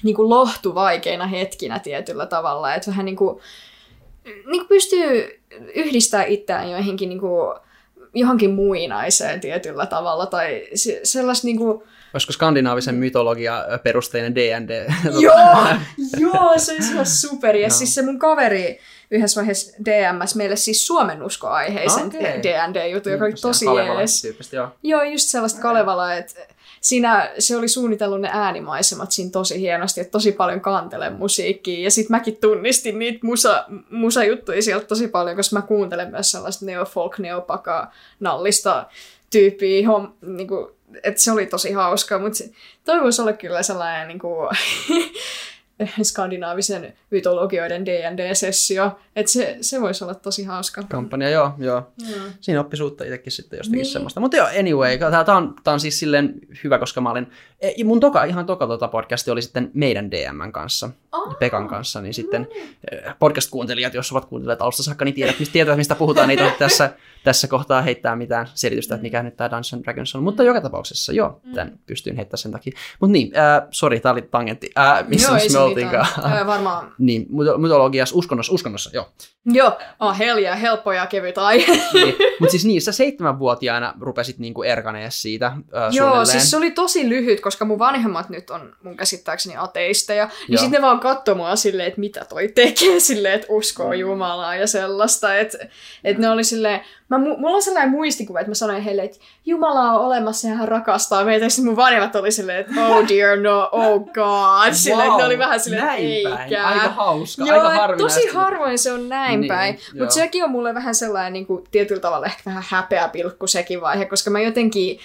[0.02, 2.74] niin kuin lohtu vaikeina hetkinä tietyllä tavalla.
[2.74, 3.40] Että vähän niin kuin,
[4.24, 5.40] niin kuin pystyy
[5.74, 7.54] yhdistämään itseään joihinkin niin kuin,
[8.14, 10.26] johonkin muinaiseen tietyllä tavalla.
[10.26, 11.82] Tai se, sellaista niin kuin,
[12.16, 14.86] Olisiko skandinaavisen mytologia perusteinen D&D?
[15.20, 15.34] Joo,
[16.18, 17.56] joo, se olisi ihan super.
[17.56, 17.70] Ja Joo.
[17.70, 18.80] siis se mun kaveri
[19.10, 22.42] yhdessä vaiheessa DMS meille siis suomennuskoaiheisen Okei.
[22.42, 24.52] D&D-jutun, joka oli tosi Kalevala jees.
[24.52, 24.68] joo.
[24.82, 26.40] Joo, just sellaista Kalevalaa, että
[26.80, 31.84] siinä se oli suunnitellut ne äänimaisemat siinä tosi hienosti, että tosi paljon kantele musiikkia.
[31.84, 36.66] Ja sitten mäkin tunnistin niitä musa, musajuttuja sieltä tosi paljon, koska mä kuuntelen myös sellaista
[36.66, 37.90] neofolk, neopaka,
[38.20, 38.86] nallista
[39.30, 39.88] tyyppiä.
[39.88, 42.44] Hom, niinku, että se oli tosi hauska, mutta
[42.84, 44.28] toi voisi olla kyllä sellainen niinku,
[46.02, 48.98] skandinaavisen mytologioiden D&D-sessio.
[49.16, 50.82] Että se, se voisi olla tosi hauska.
[50.88, 51.92] Kampanja, joo, joo.
[52.10, 52.20] Joo.
[52.40, 53.82] Siinä oppi suutta itsekin sitten jostakin Niin.
[53.82, 53.92] niin.
[53.92, 54.20] semmoista.
[54.20, 57.26] Mutta joo, anyway, tää, on, tää on siis silleen hyvä, koska mä olin,
[57.60, 62.00] e, mun toka, ihan toka tota podcasti oli sitten meidän DMn kanssa, Aa, Pekan kanssa,
[62.00, 62.48] niin sitten
[62.92, 66.90] eh, podcast-kuuntelijat, jos ovat kuuntelijat alusta saakka, niin tiedät, mistä, tietävät, mistä puhutaan, niitä tässä,
[67.24, 70.22] tässä kohtaa heittää mitään selitystä, että mikä nyt tämä Dungeons and Dragons on.
[70.22, 72.72] Mutta joka tapauksessa, joo, tämän pystyin heittämään sen takia.
[73.00, 74.70] Mutta niin, äh, sori, tämä oli tangentti.
[74.78, 76.06] Äh, missä, Joo, ei me oltiinkaan.
[76.32, 76.92] Öö, varmaan.
[76.98, 79.08] Niin, myto- mytologiassa, uskonnossa, uskonnossa, joo.
[79.44, 81.72] Joo, oh, hell yeah, helppo ja kevyt aihe.
[81.92, 82.14] Niin.
[82.40, 87.08] Mutta siis niin, sä seitsemänvuotiaana rupesit niinku erkanee siitä ö, Joo, siis se oli tosi
[87.08, 90.24] lyhyt, koska mun vanhemmat nyt on mun käsittääkseni ateisteja.
[90.24, 90.60] Niin Joo.
[90.60, 93.98] sitten ne vaan katsoi mua silleen, että mitä toi tekee silleen, että uskoo Mm.
[93.98, 95.36] Jumalaa ja sellaista.
[95.36, 95.58] Että
[96.04, 99.18] et ne oli silleen, mä, mu- mulla on sellainen muistikuva, että mä sanoin heille, että
[99.44, 101.44] Jumala on olemassa ja hän rakastaa meitä.
[101.44, 104.72] Ja mun vanhemmat oli silleen, että oh dear no, oh god.
[104.72, 106.40] Silleen, että ne oli vähän silleen, näin päin.
[106.40, 106.66] eikä.
[106.66, 108.20] Aika hauska, Joo, aika harvinaista.
[108.20, 109.78] tosi harvoin se on näin Niin, päin.
[109.98, 113.80] Mutta sekin on mulle vähän sellainen niin kuin, tietyllä tavalla ehkä vähän häpeä pilkku sekin
[113.80, 114.98] vaihe, koska mä jotenkin,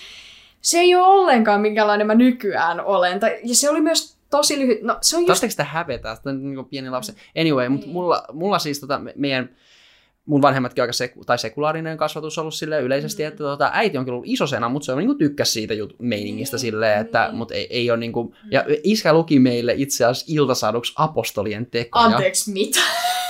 [0.62, 3.20] se ei ole ollenkaan minkälainen mä nykyään olen.
[3.20, 4.82] Tai, ja se oli myös tosi lyhyt.
[4.82, 5.44] No se on just...
[5.50, 6.16] Sitä hävetä?
[6.16, 7.14] Sitä on niin pieni lapsi.
[7.40, 7.94] Anyway, mutta Niin.
[7.94, 9.50] mulla, mulla siis tota, me- meidän
[10.26, 13.28] mun vanhemmatkin aika seku, tai sekulaarinen kasvatus ollut sille yleisesti, Mm.
[13.28, 16.62] että tota, äiti onkin ollut isosena, mutta se on niinku tykkäs siitä jut- meiningistä Niin,
[16.62, 17.36] silleen, että niin.
[17.36, 22.06] mut ei, ei ole niinku, ja iskä luki meille itse asiassa iltasaduksi apostolien tekoja.
[22.06, 22.80] Anteeksi, mitä?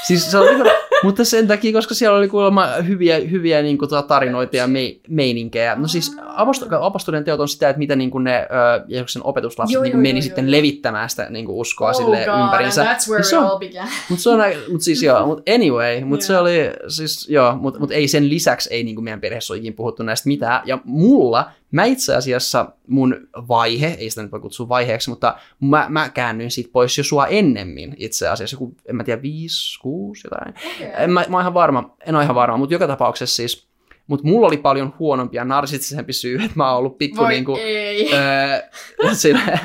[0.03, 0.71] Siis se oli kyllä,
[1.03, 4.95] mutta sen takia, koska siellä oli kuulemma hyviä, hyviä niin kuin, tuota, tarinoita ja me,
[5.09, 5.75] meininkejä.
[5.75, 9.73] No siis aposto- apostolien teot on sitä, että miten niin kuin ne ö, Jeesuksen opetuslapset
[9.73, 10.51] Joo, niin kuin, joo, meni joo, sitten joo.
[10.51, 12.83] levittämään sitä niin kuin, uskoa oh sille god, ympärinsä.
[12.83, 13.87] that's where se on, all began.
[14.09, 14.29] mutta se
[14.71, 16.41] mut siis joo, mut anyway, mut se Joo.
[16.41, 20.03] oli, siis joo, mut, mut ei sen lisäksi ei niinku meidän perheessä ole ikinä puhuttu
[20.03, 20.61] näistä mitään.
[20.65, 25.85] Ja mulla, mä itse asiassa mun vaihe, ei sitä nyt voi kutsua vaiheeksi, mutta mä,
[25.89, 30.27] mä käännyin siitä pois jo sua ennemmin itse asiassa, joku, en mä tiedä, viisi, kuusi
[30.27, 30.53] jotain.
[30.97, 33.67] En mä, mä oon ihan varma, en ole ihan varma, mutta joka tapauksessa siis,
[34.07, 37.57] mutta mulla oli paljon huonompi ja narsistisempi syy, että mä oon ollut pikku Voi niinku,
[37.61, 38.13] ei.
[38.13, 39.59] öö, sillä,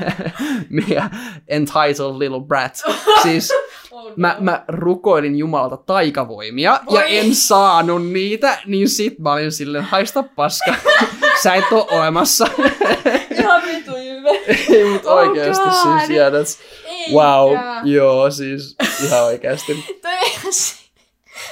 [1.48, 2.82] entitled little brat.
[3.22, 3.52] Siis
[3.96, 4.12] Oh, no.
[4.16, 6.98] mä, mä rukoilin Jumalalta taikavoimia Voi.
[6.98, 10.74] ja en saanut niitä, niin sit mä olin silleen, haista paska,
[11.42, 12.46] sä et oo olemassa.
[13.40, 14.30] Ihan vitu hyvä.
[14.76, 15.72] Ei mut Oh oikeesti God.
[16.06, 17.12] siis, that's, Eikä.
[17.12, 17.50] wow,
[17.84, 18.76] joo siis
[19.06, 19.98] ihan oikeesti.
[20.02, 20.12] Toi
[20.46, 20.74] on se-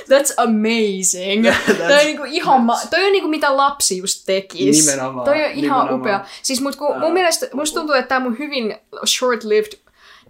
[0.05, 1.47] That's amazing.
[1.89, 4.87] toi on niinku ihan ma- toi on niinku mitä lapsi just tekis.
[4.87, 6.01] Nimenomaan, Toi on ihan nimenomaan.
[6.01, 6.25] upea.
[6.43, 9.79] Siis mut kun, mun mielestä, musta tuntuu, että tää mun hyvin short-lived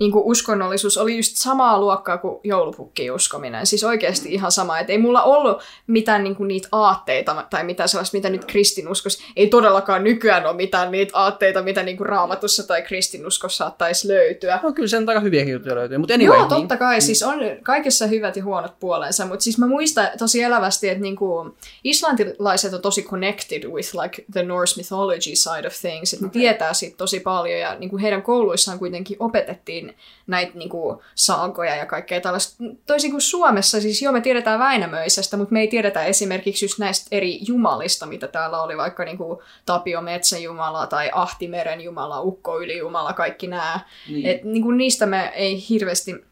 [0.01, 3.66] niinku uskonnollisuus oli just samaa luokkaa kuin joulupukkiin uskominen.
[3.66, 4.79] Siis oikeasti ihan sama.
[4.79, 9.19] Että ei mulla ollut mitään niinku niitä aatteita tai mitään sellaista, mitä nyt kristinuskos.
[9.37, 14.61] Ei todellakaan nykyään ole mitään niitä aatteita, mitä niinku raamatussa tai kristinuskossa saattaisi löytyä.
[14.62, 16.39] No kyllä sen aika hyviäkin juttuja löytyy, mutta anyway.
[16.39, 17.01] Joo, totta kai.
[17.01, 21.57] Siis on kaikessa hyvät ja huonot puolensa, mutta siis mä muistan tosi elävästi, että niinku
[21.85, 26.75] islantilaiset on tosi connected with like the Norse mythology side of things, että ne tietää
[26.75, 29.84] siitä tosi paljon ja niinku heidän kouluissaan kuitenkin opetettiin
[30.27, 32.65] näitä niinku saagoja ja kaikkea tällaista.
[32.86, 37.09] Toisin kuin Suomessa, siis joo me tiedetään Väinämöisestä, mutta me ei tiedetä esimerkiksi just näistä
[37.11, 43.47] eri jumalista, mitä täällä oli, vaikka niinku Tapio Metsäjumala tai Ahtimeren Jumala, Ukko Ylijumala, kaikki
[43.47, 43.81] nämä.
[44.09, 44.27] Niin.
[44.27, 46.24] Et niinku niistä me ei hirveästi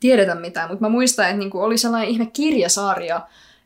[0.00, 3.20] tiedetä mitään, mutta mä muistan, että niinku oli sellainen ihme kirjasarja,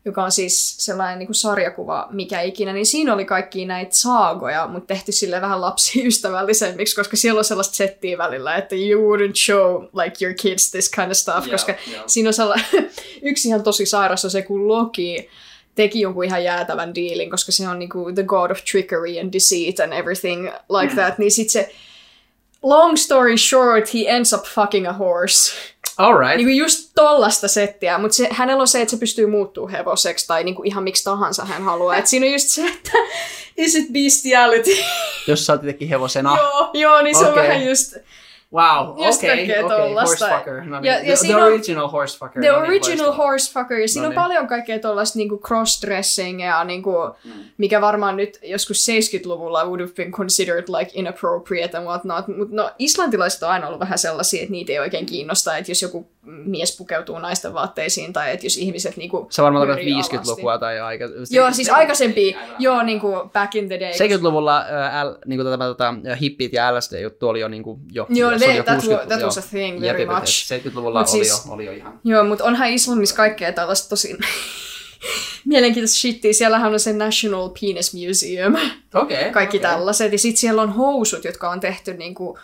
[0.05, 4.87] joka on siis sellainen niinku sarjakuva, mikä ikinä, niin siinä oli kaikki näitä saagoja, mutta
[4.87, 10.25] tehty sille vähän lapsiystävällisemmiksi, koska siellä on sellaista settiä välillä, että you wouldn't show like
[10.25, 12.03] your kids this kind of stuff, Joo, koska joo.
[12.07, 12.67] siinä on sellainen,
[13.23, 15.29] yksi ihan tosi sairas on se, kun Loki
[15.75, 19.81] teki jonkun ihan jäätävän diilin, koska se on niinku the god of trickery and deceit
[19.81, 20.45] and everything
[20.81, 21.71] like that, niin sit se
[22.65, 25.53] long story short, he ends up fucking a horse.
[25.99, 26.37] Alright.
[26.37, 30.45] Niinku just tollasta settiä, mutta se, hänellä on se, että se pystyy muuttuu hevoseksi tai
[30.45, 31.97] niinku ihan miksi tahansa hän haluaa.
[31.97, 32.93] Et siinä on just se, että
[33.57, 34.71] is it bestiality?
[35.27, 36.37] Jos sä oot hevosena.
[36.37, 37.31] joo, joo, niin se Okei.
[37.31, 37.97] on vähän just
[38.55, 40.27] Wow, Just okei, kaikkea okei, tollasta.
[40.27, 40.65] horsefucker.
[40.65, 40.93] No niin.
[40.93, 42.43] Ja- ja the, the on- original horsefucker.
[42.43, 43.79] the no niin, original horsefucker.
[43.79, 44.23] Ja siinä No on niin.
[44.23, 46.93] paljon kaikkea tuollaista niinku cross-dressing ja niinku,
[47.25, 47.31] Mm.
[47.59, 52.29] mikä varmaan nyt joskus 70-luvulla would have been considered like inappropriate and whatnot.
[52.29, 55.83] Mutta no, islantilaiset on aina ollut vähän sellaisia, että niitä ei oikein kiinnosta, että jos
[55.83, 60.59] joku mies pukeutuu naisten vaatteisiin tai että jos ihmiset niinku Sä varmaan tarkoitat pyörii 50-lukua
[60.59, 61.05] tai aika...
[61.31, 63.93] Joo, siis aikaisempi, joo, niinku back in the day.
[63.93, 68.07] 70-luvulla äh, L, niin kuin tätä, tätä, hippit ja LSD-juttu oli jo, niin kuin, jo
[68.09, 70.09] Joo, se oli jo that 60 wa- that was a thing very jep.
[70.09, 70.53] much.
[70.53, 72.01] 70-luvulla Mut oli, siis- jo, oli jo ihan...
[72.05, 74.19] Joo, mutta onhan Islannissa kaikkea tällaista tosi
[75.45, 76.33] mielenkiintoista shittiä.
[76.33, 78.55] Siellähän on se National Penis Museum,
[78.95, 79.19] Okei.
[79.21, 79.71] Okay, kaikki okay.
[79.71, 80.13] tällaiset.
[80.13, 82.39] Ja sitten siellä on housut, jotka on tehty niinku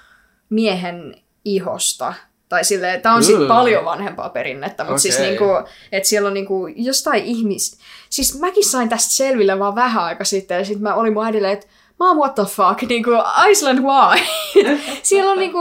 [0.50, 2.14] miehen ihosta.
[2.50, 3.48] Tai silleen, tää on sit Ugh.
[3.48, 5.26] paljon vanhempaa perinnettä, mutta siis Okei.
[5.26, 5.44] niinku,
[5.92, 7.78] että siellä on niinku jostain ihmis...
[8.10, 11.52] Siis mäkin sain tästä selville vaan vähän aika sitten, ja sitten mä olin mun äidille,
[11.52, 11.66] että
[12.00, 13.10] Mom, what the fuck, niinku,
[13.50, 14.24] Iceland why?
[15.02, 15.58] siellä on niinku,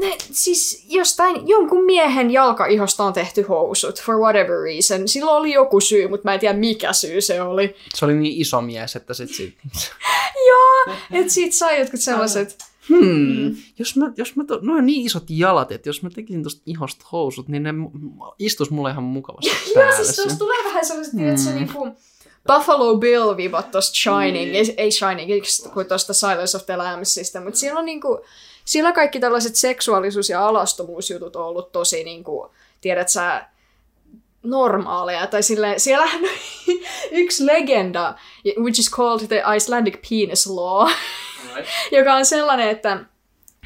[0.00, 5.08] ne, siis jostain jonkun miehen jalkaihosta on tehty housut, for whatever reason.
[5.08, 7.76] Sillä oli joku syy, mutta mä en tiedä mikä syy se oli.
[7.94, 9.54] Se oli niin iso mies, että sit, sit...
[10.48, 12.56] Joo, et siitä sai jotkut sellaiset
[12.88, 13.56] Hmm.
[13.78, 16.62] Jos mä, jos mä to, noin on niin isot jalat, että jos mä tekisin tosta
[16.66, 17.70] ihosta housut, niin ne
[18.38, 21.28] istus mulle ihan mukavasti Joo, siis tuossa tulee vähän sellaiset, hmm.
[21.28, 21.88] että se niinku
[22.46, 24.54] Buffalo Bill vibat tosta Shining, Mm.
[24.54, 25.30] ei, ei Shining,
[25.74, 28.20] kuin tosta Silence of the Lambsista, mutta siellä on niinku,
[28.64, 32.50] siellä kaikki tällaiset seksuaalisuus- ja alastomuusjutut on ollut tosi niinku,
[32.80, 33.46] tiedät sä,
[34.42, 36.30] normaaleja, tai sille siellähän on
[37.22, 38.14] yksi legenda,
[38.58, 40.90] which is called the Icelandic penis law,
[41.92, 43.04] joka on sellainen, että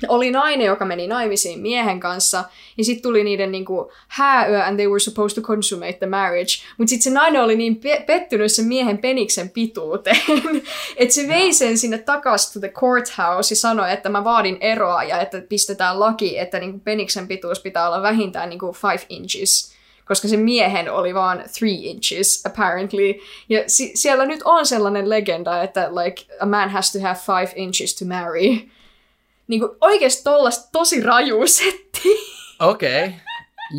[0.09, 2.45] oli nainen, joka meni naimisiin miehen kanssa,
[2.79, 6.53] ja sitten tuli niiden niinku hääyö, and they were supposed to consummate the marriage.
[6.79, 10.23] Mutta sitten se nainen oli niin pe- pettynyt sen miehen peniksen pituuteen,
[10.97, 15.05] että se vei sen sinne takaisin to the courthouse ja sanoi, että mä vaadin eroa
[15.05, 19.78] ja että pistetään laki, että niinku peniksen pituus pitää olla vähintään niinku five inches
[20.09, 23.15] koska se miehen oli vaan three inches, apparently.
[23.49, 27.53] Ja si- siellä nyt on sellainen legenda, että like, a man has to have five
[27.57, 28.69] inches to marry.
[29.49, 32.09] Niin kuin oikeasti tollasta tosi raju setti.
[32.61, 33.13] Okei, okay.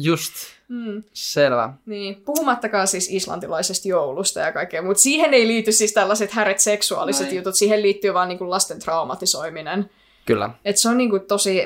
[0.01, 0.33] just.
[0.67, 1.03] Mm.
[1.13, 1.73] Selvä.
[1.85, 7.25] Niin, puhumattakaan siis islantilaisesta joulusta ja kaikkea, mutta siihen ei liity siis tällaiset häret seksuaaliset
[7.25, 7.35] Näin.
[7.35, 9.89] jutut, siihen liittyy vaan niinku lasten traumatisoiminen.
[10.25, 10.49] Kyllä.
[10.65, 11.61] Et se on niinku tosi,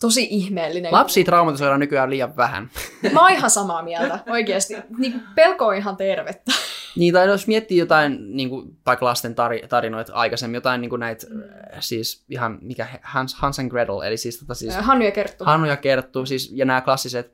[0.00, 0.92] tosi ihmeellinen.
[0.92, 2.70] Lapsia traumatisoidaan nykyään liian vähän.
[3.12, 4.76] Mä oon ihan samaa mieltä, oikeasti.
[4.98, 6.52] Niinku pelko on ihan tervettä.
[6.96, 11.00] Niin, tai jos miettii jotain niin kuin, vaikka lasten tari- tarinoita aikaisemmin, jotain niin kuin
[11.00, 11.42] näitä, mm.
[11.80, 15.44] siis ihan mikä Hans, Hans and Gretel, eli siis, tota, siis Hannu ja Kerttu.
[15.44, 17.32] Hannu ja Kerttu, siis, ja nämä klassiset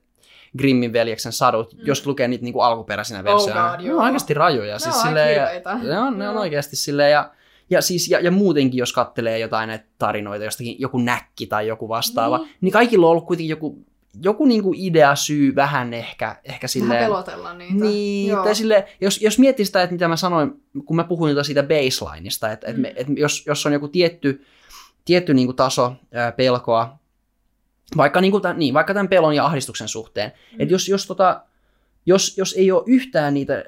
[0.59, 1.81] Grimmin veljeksen sadut, mm.
[1.85, 4.75] jos lukee niitä niin kuin alkuperäisinä versioina, God, ne on oikeasti rajuja.
[4.75, 7.31] Ne siis, on aika silleen, ne on, ne on oikeasti silleen, ja,
[7.71, 11.89] ja, siis, ja, ja muutenkin, jos kattelee jotain näitä tarinoita, jostakin joku näkki tai joku
[11.89, 12.49] vastaava, Niin.
[12.61, 13.85] niin, kaikilla on ollut kuitenkin joku,
[14.23, 17.85] joku niin kuin idea, syy, vähän ehkä, ehkä Vähän silleen, pelotella niitä.
[17.85, 18.45] niin, Joo.
[18.45, 20.53] tai sille, jos, jos miettii sitä, että mitä mä sanoin,
[20.85, 22.85] kun mä puhuin tota siitä baselineista, että, mm.
[22.85, 24.45] Että, että jos, jos on joku tietty,
[25.05, 26.99] tietty niin kuin taso ää, pelkoa,
[27.97, 30.61] vaikka, niin kuin tämän, niin, vaikka tämän pelon ja ahdistuksen suhteen, mm.
[30.61, 31.41] että jos, jos, tota,
[32.07, 33.65] jos, jos ei ole yhtään niitä ö,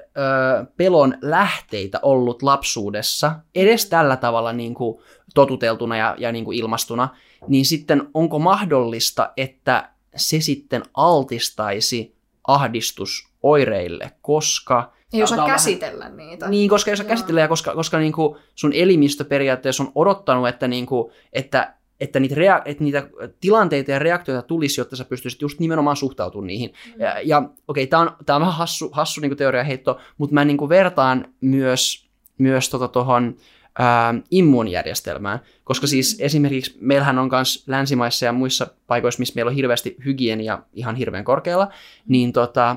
[0.77, 4.99] pelon lähteitä ollut lapsuudessa, edes tällä tavalla niin kuin
[5.35, 7.09] totuteltuna ja, ja niin kuin ilmastuna,
[7.47, 12.15] niin sitten onko mahdollista, että se sitten altistaisi
[12.47, 16.49] ahdistusoireille, koska Ei osaa vähän- käsitellä niitä.
[16.49, 17.07] niin, koska jos Joo.
[17.09, 21.74] käsittelee ja koska, koska niin kuin sun elimistö periaatteessa on odottanut, että, niin kuin, että,
[21.99, 23.09] että, niitä rea- että niitä
[23.41, 26.73] tilanteita ja reaktioita tulisi, jotta sä pystyisit just nimenomaan suhtautumaan niihin.
[26.95, 27.01] Mm.
[27.01, 30.57] Ja, ja okei, tämä on, tää on vähän hassu, hassu niin teoriaheitto, mutta mä niin
[30.57, 33.35] kuin vertaan myös, myös tuohon tota tohon,
[33.79, 39.55] ää, immuunijärjestelmään, koska siis esimerkiksi meillähän on myös länsimaissa ja muissa paikoissa, missä meillä on
[39.55, 41.67] hirveästi hygienia ihan hirveän korkealla,
[42.07, 42.75] niin tota,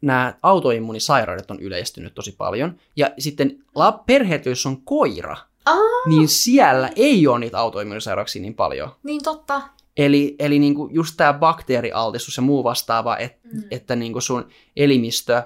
[0.00, 2.76] nämä autoimmunisairaudet on yleistynyt tosi paljon.
[2.96, 5.78] Ja sitten la- perheet, joissa on koira, Aa.
[6.08, 8.90] niin siellä ei ole niitä autoimmunisairauksia niin paljon.
[9.02, 9.62] Niin totta.
[9.96, 13.62] Eli, eli niinku just tämä bakteerialtistus ja muu vastaava, et, Mm.
[13.70, 15.42] että niinku sun elimistö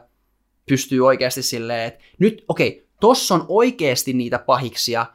[0.69, 5.07] pystyy oikeasti silleen, että nyt okei, tossa on oikeasti niitä pahiksia,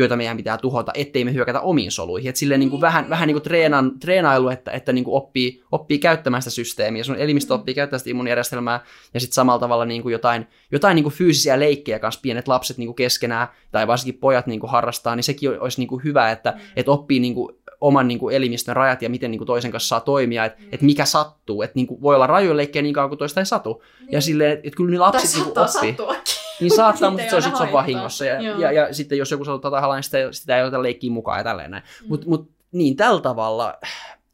[0.00, 2.28] joita meidän pitää tuhota, ettei me hyökätä omiin soluihin.
[2.30, 2.80] Et silleen Niin.
[2.80, 7.54] vähän, vähän niinku treenan, treenailu, että, että niinku oppii, oppii käyttämään sitä systeemiä, sun elimistö
[7.54, 7.60] Mm.
[7.60, 8.80] oppii käyttämään sitä immuunijärjestelmää,
[9.14, 13.48] ja sitten samalla tavalla niinku jotain, jotain niinku fyysisiä leikkejä kanssa pienet lapset niinku keskenään,
[13.72, 16.60] tai varsinkin pojat niinku harrastaa, niin sekin olisi niinku hyvä, että Mm.
[16.76, 20.00] et oppii niinku oman niin kuin, elimistön rajat ja miten niin kuin, toisen kanssa saa
[20.00, 20.68] toimia, että Mm.
[20.72, 21.62] et mikä sattuu.
[21.62, 23.82] Että niin kuin, voi olla rajoja leikkejä niin kauan kuin toista ei satu.
[24.00, 24.08] Niin.
[24.12, 25.90] Ja silleen, että et kyllä Tai lapset niin kuin, oppii.
[25.90, 26.39] sattuakin.
[26.60, 27.80] Niin saattaa, Niitä mutta ei se on, aina sit se on haittaa.
[27.82, 28.24] vahingossa.
[28.24, 28.58] Ja, Joo.
[28.60, 31.44] ja, ja, sitten jos joku sattuu tahallaan, niin sitä, sitä ei oteta leikkiä mukaan ja
[31.44, 31.82] tälleen näin.
[32.02, 32.08] Mm.
[32.08, 33.78] Mutta mut, niin tällä tavalla,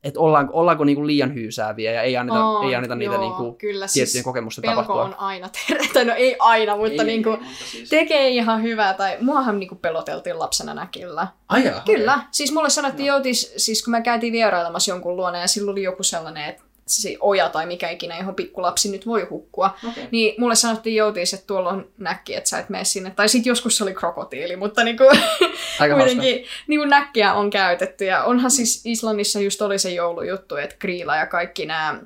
[0.04, 3.22] että ollaanko, ollaanko niin kuin liian hyysääviä ja ei anneta, On, ei anneta niitä joo,
[3.22, 5.04] niin kuin, kyllä, tiettyjen siis kokemusten pelko tapahtua.
[5.04, 5.88] on aina terve.
[5.94, 8.94] Tai no ei aina, mutta Ei, niin kuin, mutta siis- tekee ihan hyvää.
[8.94, 11.26] Tai muahan niin kuin peloteltiin lapsena näkillä.
[11.48, 12.20] Ai jaa, Kyllä.
[12.30, 16.02] Siis mulle sanottiin joutis, siis kun mä käytiin vierailemassa jonkun luona ja silloin oli joku
[16.02, 19.76] sellainen, että se oja tai mikä ikinä, johon pikkulapsi nyt voi hukkua.
[19.90, 20.04] okei.
[20.10, 23.10] Niin mulle sanottiin joutis, että tuolla on näkki, että sä et mene sinne.
[23.16, 25.04] Tai sitten joskus se oli krokotiili, mutta niinku,
[25.80, 28.04] Aika kuitenkin niinku näkkiä on käytetty.
[28.04, 32.00] Ja onhan siis Islannissa just oli se joulujuttu, että Kriila ja kaikki nämä,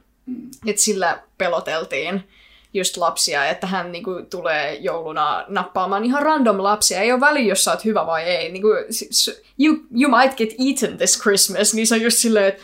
[0.67, 2.29] että sillä peloteltiin
[2.75, 7.01] just lapsia, että hän niinku tulee jouluna nappaamaan ihan random lapsia.
[7.01, 8.53] Ei ole väliä, jos sä oot hyvä vai ei.
[8.53, 11.75] Niinku, s- you, you might get eaten this Christmas.
[11.75, 12.63] Niin se on just silleen, että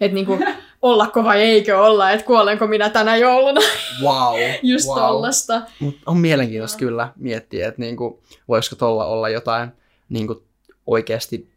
[0.00, 0.38] et niinku,
[0.82, 3.60] ollako vai eikö olla, että kuolenko minä tänä jouluna.
[4.02, 4.98] Wow, Just wow.
[4.98, 5.62] tollasta.
[5.80, 9.68] Mut on mielenkiintoista kyllä miettiä, että niinku, voisiko tuolla olla jotain
[10.08, 10.42] niinku,
[10.86, 11.55] oikeasti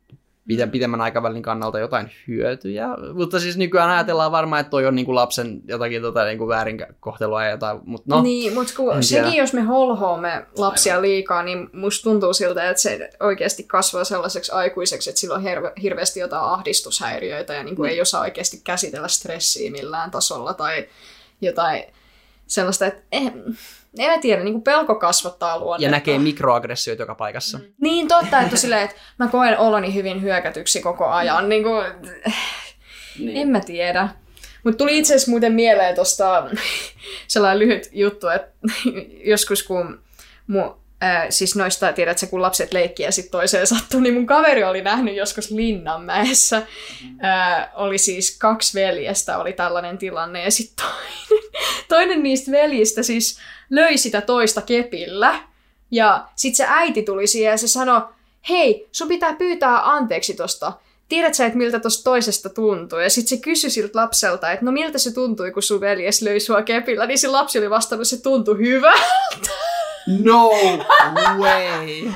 [0.50, 2.88] pide- pitemmän aikavälin kannalta jotain hyötyjä.
[3.14, 7.52] Mutta siis nykyään ajatellaan varmaan, että toi on niinku lapsen jotakin tota, niinku väärinkohtelua ja
[7.52, 7.80] jotain.
[7.86, 12.70] Mutta no, niin, mutta kun sekin, jos me holhoamme lapsia liikaa, niin musta tuntuu siltä,
[12.70, 17.76] että se oikeasti kasvaa sellaiseksi aikuiseksi, että sillä on hirve, hirveästi jotain ahdistushäiriöitä ja niin
[17.76, 20.88] kuin ei osaa oikeasti käsitellä stressiä millään tasolla tai
[21.42, 21.84] jotain
[22.50, 23.32] sellaista, että eh,
[24.00, 25.86] en mä tiedä, niin kuin pelko kasvattaa luonnetta.
[25.86, 27.58] ja näkee mikroaggressioita joka paikassa.
[27.58, 27.64] Mm.
[27.82, 31.50] Niin totta, että silleen, että mä koen oloni hyvin hyökätyksi koko ajan.
[31.50, 31.86] Niin kuin,
[33.20, 33.38] Niin.
[33.38, 34.10] en mä tiedä.
[34.64, 36.50] Mutta tuli itse asiassa muuten mieleen tuosta
[37.28, 38.52] sellainen lyhyt juttu, että
[39.32, 40.02] joskus kun
[40.48, 44.64] mun, äh, siis noista, tiedätkö, kun lapset leikkiä ja sitten toiseen sattuu, niin mun kaveri
[44.64, 46.58] oli nähnyt joskus Linnanmäessä.
[47.24, 51.44] Äh, oli siis kaksi veljestä, oli tällainen tilanne, ja sitten toinen,
[51.90, 53.40] toinen niistä veljistä siis
[53.70, 55.40] löi sitä toista kepillä.
[55.92, 58.02] Ja sitten se äiti tuli siihen ja se sanoi,
[58.50, 60.74] hei, sun pitää pyytää anteeksi tosta.
[61.10, 63.00] Tiedät sä, että miltä tosta toisesta tuntuu?
[63.00, 66.40] Ja sitten se kysyi siltä lapselta, että no miltä se tuntui, kun sun veljes löi
[66.40, 67.06] sua kepillä.
[67.06, 69.00] Niin se lapsi oli vastannut, että se tuntui hyvältä.
[70.10, 70.50] No
[71.38, 72.02] way!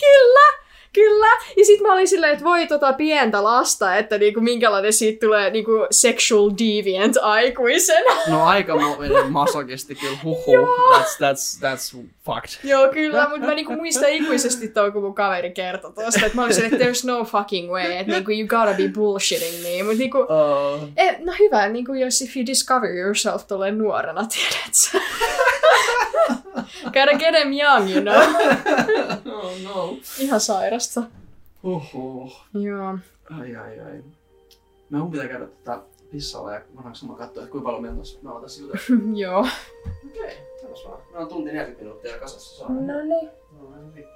[0.00, 0.59] Kyllä,
[0.92, 1.26] kyllä.
[1.56, 5.50] Ja sitten mä olin silleen, että voi tota pientä lasta, että niinku, minkälainen siitä tulee
[5.50, 8.14] niinku sexual deviant aikuisena.
[8.28, 10.56] No aika mo- masokisti kyllä, huhu.
[10.94, 12.70] That's, that's, that's fucked.
[12.70, 16.42] Joo, kyllä, mutta mä niinku muistan ikuisesti tuon, kun mun kaveri kertoi tuosta, että mä
[16.42, 19.82] olin silleen, että there's no fucking way, että niinku, you gotta be bullshitting me.
[19.82, 24.74] Mutta niinku, Uh, eh, no hyvä, niinku, jos if you discover yourself tolleen nuorena, tiedät
[24.74, 24.98] sä.
[26.84, 28.14] Gotta get them young, you know.
[29.34, 29.96] oh no.
[30.18, 30.40] Ihan
[30.80, 31.02] sairasta.
[31.62, 32.32] Huhu.
[32.54, 32.98] Joo.
[33.38, 34.04] Ai ai ai.
[34.90, 38.42] Mä mun pitää käydä tätä pissalla ja voidaanko mä katsoa, että kuinka paljon meillä on
[38.42, 38.82] tässä juteltu.
[39.22, 39.40] Joo.
[40.06, 41.00] Okei, okay, vaan.
[41.12, 42.68] Me on tunti 40 minuuttia kasassa saa.
[42.68, 43.30] No niin.
[43.60, 44.06] No, niin.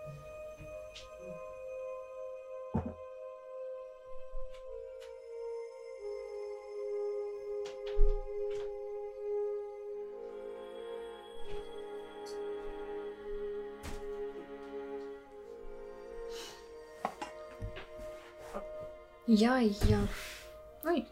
[19.28, 19.52] Ja,
[19.88, 19.98] ja.
[20.86, 21.06] Oi.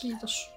[0.00, 0.52] Kiitos.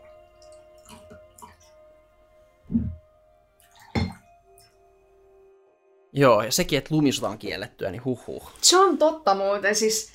[6.14, 8.52] Joo, ja sekin, että lumisota on kiellettyä, niin huhhuh.
[8.62, 9.76] Se on totta muuten.
[9.76, 10.12] Siis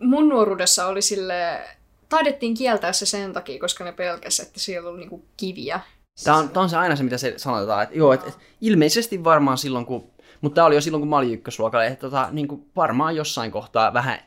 [0.00, 1.60] mun nuoruudessa oli sille
[2.08, 5.80] taidettiin kieltää se sen takia, koska ne pelkäs, että siellä oli niinku kiviä.
[6.24, 9.24] Tämä on, tää on se aina se, mitä se sanotaan, että joo, että et, ilmeisesti
[9.24, 12.48] varmaan silloin, kun, mutta tämä oli jo silloin, kun mä olin ykkösluokalla, että tota, niin
[12.48, 14.18] kuin varmaan jossain kohtaa vähän,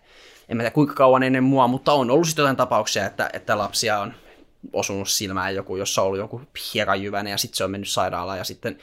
[0.49, 3.57] en mä tiedä kuinka kauan ennen mua, mutta on ollut sitten jotain tapauksia, että, että
[3.57, 4.13] lapsia on
[4.73, 6.41] osunut silmään joku, jossa on ollut joku
[6.73, 8.77] hiekanjyvänen ja sitten se on mennyt sairaalaan ja sitten,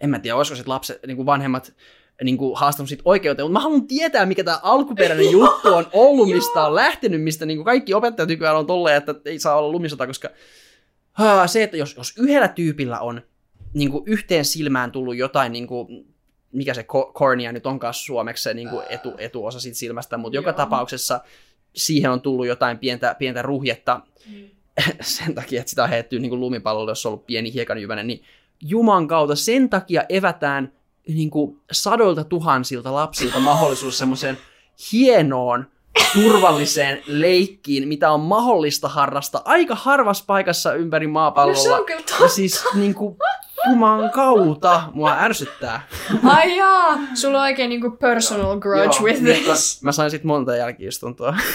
[0.00, 1.72] en mä tiedä, olisiko sitten lapset, niin kuin vanhemmat
[2.22, 6.28] niin kuin haastanut siitä oikeuteen, mutta mä haluan tietää, mikä tämä alkuperäinen juttu on ollut,
[6.28, 9.72] mistä on lähtenyt, mistä niin kuin kaikki opettajat nykyään on tolleen, että ei saa olla
[9.72, 10.28] lumisota, koska
[11.18, 13.22] Haa, se, että jos, jos yhdellä tyypillä on
[13.74, 16.14] niin kuin yhteen silmään tullut jotain, niin kuin,
[16.52, 20.36] mikä se ko- cornea nyt onkaan suomeksi se niin kuin etu, etuosa siitä silmästä, mutta
[20.36, 21.20] joka tapauksessa
[21.76, 24.48] siihen on tullut jotain pientä, pientä ruhjetta Mm.
[25.00, 28.22] sen takia, että sitä on heitetty niin kuin lumipallolle, jos on ollut pieni hiekanjyvänen, niin
[28.60, 30.72] Juman kautta sen takia evätään
[31.08, 34.38] niin kuin sadoilta tuhansilta lapsilta mahdollisuus semmoiseen
[34.92, 35.66] hienoon,
[36.14, 42.04] turvalliseen leikkiin, mitä on mahdollista harrastaa aika harvassa paikassa ympäri No se on kyllä Ja
[42.18, 42.28] totta.
[42.28, 43.16] siis niin kuin,
[43.70, 45.86] Juman kautta mua ärsyttää.
[46.24, 49.82] Ai jaa, sulla on oikein niinku personal grudge Joo, with mutta this.
[49.82, 51.36] Mä sain sit monta jälkiistuntoa.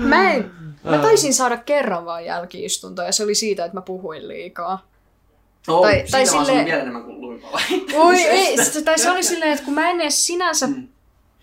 [0.00, 0.50] Mä, en,
[0.84, 4.86] mä taisin saada kerran vaan jälkiistuntoa ja se oli siitä, että mä puhuin liikaa.
[5.68, 7.60] Oh, Tai- tai silleen- saanut vielä enemmän kuin lumipalla.
[7.94, 10.88] Oi ei, se- tai se oli silleen, että kun mä en edes sinänsä Mm.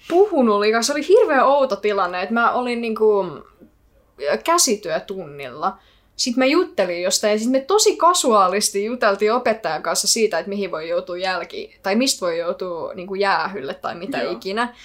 [0.08, 3.26] Puhunut liikaa, se oli hirveän outo tilanne, että mä olin niinku
[4.44, 5.78] käsityötunnilla.
[6.16, 10.72] Sitten mä juttelin jostain ja sitten me tosi kasuaalisti juteltiin opettajan kanssa siitä, että mihin
[10.72, 14.32] voi joutua jälki, tai mistä voi joutua niinku jäähylle tai mitä Joo.
[14.32, 14.76] ikinä.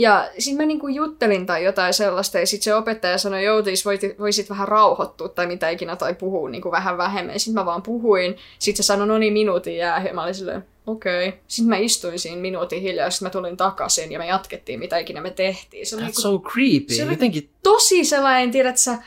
[0.00, 4.00] Ja sitten mä niinku juttelin tai jotain sellaista, ja sitten se opettaja sanoi, joutis, voit,
[4.18, 7.40] voisit vähän rauhoittua tai mitä ikinä, tai puhua niinku vähän vähemmän.
[7.40, 10.64] Sitten mä vaan puhuin, sitten se sanoi, no niin, minuutin jää, ja mä olin silleen,
[10.86, 11.28] okei.
[11.28, 11.40] Okay.
[11.48, 15.20] Sitten mä istuin siinä minuutin hiljaa, sitten mä tulin takaisin, ja me jatkettiin, mitä ikinä
[15.20, 15.86] me tehtiin.
[15.86, 16.94] Se oli That's niinku so creepy.
[16.94, 18.98] Se oli- Jotenkin tosi sellainen, tiedät sä,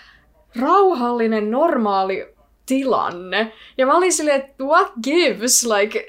[0.60, 2.34] rauhallinen, normaali
[2.66, 3.54] tilanne.
[3.78, 6.08] Ja mä olin silleen, että what gives, like...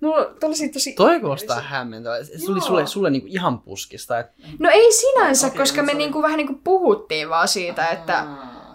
[0.00, 0.92] Mulla tuli siitä tosi...
[0.92, 2.24] Toi kuulostaa hämmentävää.
[2.24, 2.66] Se tuli Joo.
[2.66, 4.18] sulle, sulle niinku ihan puskista.
[4.18, 4.26] Et...
[4.58, 5.98] No ei sinänsä, Okei, koska no me sorry.
[5.98, 8.26] niinku vähän niinku puhuttiin vaan siitä, että...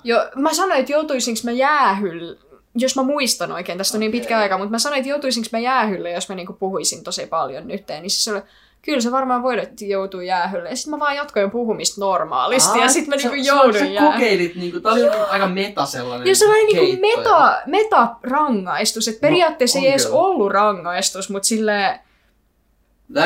[0.04, 2.38] Jo, mä sanoin, että joutuisinko mä jäähylle,
[2.76, 5.60] jos mä muistan oikein, tästä on niin pitkä aika, mutta mä sanoin, että joutuisinko mä
[5.60, 8.42] jäähylle, jos mä niinku puhuisin tosi paljon nyt, niin siis se oli,
[8.86, 10.70] kyllä se varmaan voi, että joutuu jäähylle.
[10.70, 14.14] Ja sitten mä vaan jatkoin puhumista normaalisti, ja sitten mä niinku joudun sä, jäähylle.
[14.14, 19.80] kokeilit, niinku, tää oli aika meta sellainen Ja se oli niinku meta, meta-rangaistus, että periaatteessa
[19.80, 20.20] on ei edes kyllä.
[20.20, 22.00] ollut rangaistus, mutta silleen,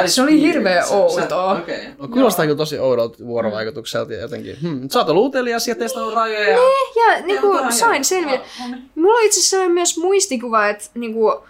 [0.06, 0.40] is Se oli
[0.82, 1.52] Sä- sä- outoa.
[1.52, 1.88] Okei.
[1.98, 4.58] No, kuulostaa kyllä tosi oudolta vuorovaikutukselta jotenkin.
[4.62, 4.90] Hmm.
[4.90, 6.50] Sä oot ollut utelias ja testannut rajoja.
[6.50, 6.58] Ja...
[6.96, 8.38] ja niinku sain selville.
[8.38, 8.90] No, no niin.
[8.96, 11.44] Mulla on itse asiassa myös muistikuva, että niinku,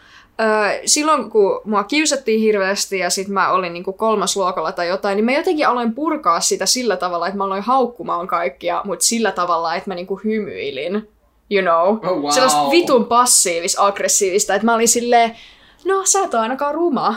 [0.86, 5.26] silloin kun mua kiusattiin hirveästi ja sit mä olin niinku kolmas luokalla tai jotain, niin
[5.26, 9.76] mä jotenkin aloin purkaa sitä sillä tavalla, että mä aloin haukkumaan kaikkia, mutta sillä tavalla,
[9.76, 11.10] että mä niinku hymyilin.
[11.50, 12.12] You know?
[12.12, 12.32] Oh, wow.
[12.32, 15.36] Sellaista vitun passiivis-aggressiivista, että mä olin silleen,
[15.86, 17.16] no sä et ole ainakaan ruma.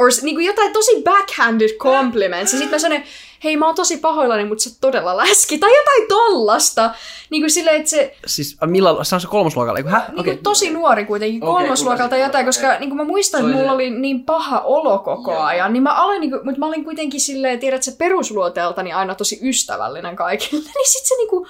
[0.00, 2.52] Or niinku jotain tosi backhanded compliments.
[2.52, 3.04] Ja sit mä sanoin,
[3.44, 5.58] hei mä oon tosi pahoillani, mutta sä todella läski.
[5.58, 6.90] Tai jotain tollasta.
[7.30, 10.10] Niinku silleen, että se, Siis äh, milloin, se on se kolmosluokalla, eikö hä?
[10.12, 12.80] Niinku tosi nuori kuitenkin, kolmosluokalta kuvasin, jotain, koska okei.
[12.80, 15.42] niinku mä muistan, että mulla oli niin paha olo koko Joo.
[15.42, 19.38] ajan, niin mä aloin, niinku, mutta mä olin kuitenkin silleen, tiedät sä, perusluoteeltani aina tosi
[19.42, 21.46] ystävällinen kaikille, niin sit se niinku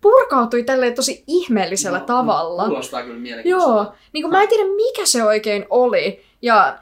[0.00, 2.64] purkautui tälleen tosi ihmeellisellä No, tavalla.
[2.64, 3.70] Kuulostaa kyllä mielenkiintoista.
[3.70, 6.24] Joo, niin kuin mä en tiedä mikä se oikein oli.
[6.42, 6.78] Ja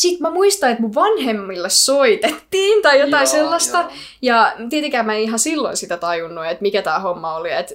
[0.00, 3.78] sit mä muistan, että mun vanhemmille soitettiin tai jotain Joo, sellaista.
[3.78, 3.90] joo.
[4.22, 7.52] Ja tietenkään mä en ihan silloin sitä tajunnut, että mikä tää homma oli.
[7.52, 7.74] Että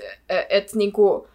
[0.50, 1.28] et, niinku,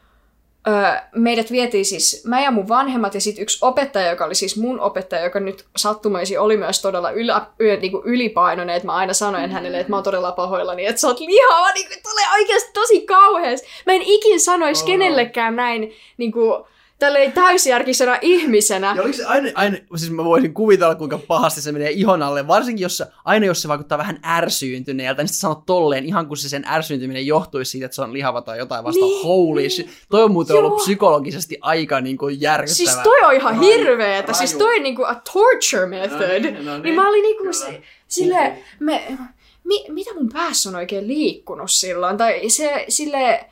[0.69, 4.57] ö, meidät vietiin siis, mä ja mun vanhemmat ja sitten yksi opettaja, joka oli siis
[4.57, 9.13] mun opettaja, joka nyt sattumoisin oli myös todella ylä, y, niinku ylipainoinen, että mä aina
[9.13, 12.71] sanoin hänelle, että mä oon todella pahoillani, että sä oot lihava, niin kuin tulee oikeasti
[12.75, 13.69] tosi kauheasti.
[13.87, 16.67] Mä en ikin sanoisi Oh, kenellekään näin niinku,
[17.01, 18.93] tälleen täysjärkisenä ihmisenä.
[18.97, 22.47] Ja oliko se aina, aina, siis mä voisin kuvitella, kuinka pahasti se menee ihon alle,
[22.47, 26.37] varsinkin jos se, aina jos se vaikuttaa vähän ärsyyntyneeltä, niin sitten sanot tolleen, ihan kun
[26.37, 29.05] se sen ärsyyntyminen johtuisi siitä, että se on lihava tai jotain vasta.
[29.05, 29.71] Niin, Holy niin.
[29.71, 29.91] shit.
[30.11, 30.67] Toi on muuten Joo.
[30.67, 32.77] ollut psykologisesti aika niin kuin järkyttävä.
[32.77, 34.39] Siis toi on ihan hirveetä, raju.
[34.39, 36.21] siis toi on niinku a torture method.
[36.21, 37.53] No niin, no niin, niin, mä olin niinku kyllä.
[37.53, 39.19] se, sille, me,
[39.65, 43.45] mi, mitä mun päässä on oikein liikkunut silloin, tai se, sille,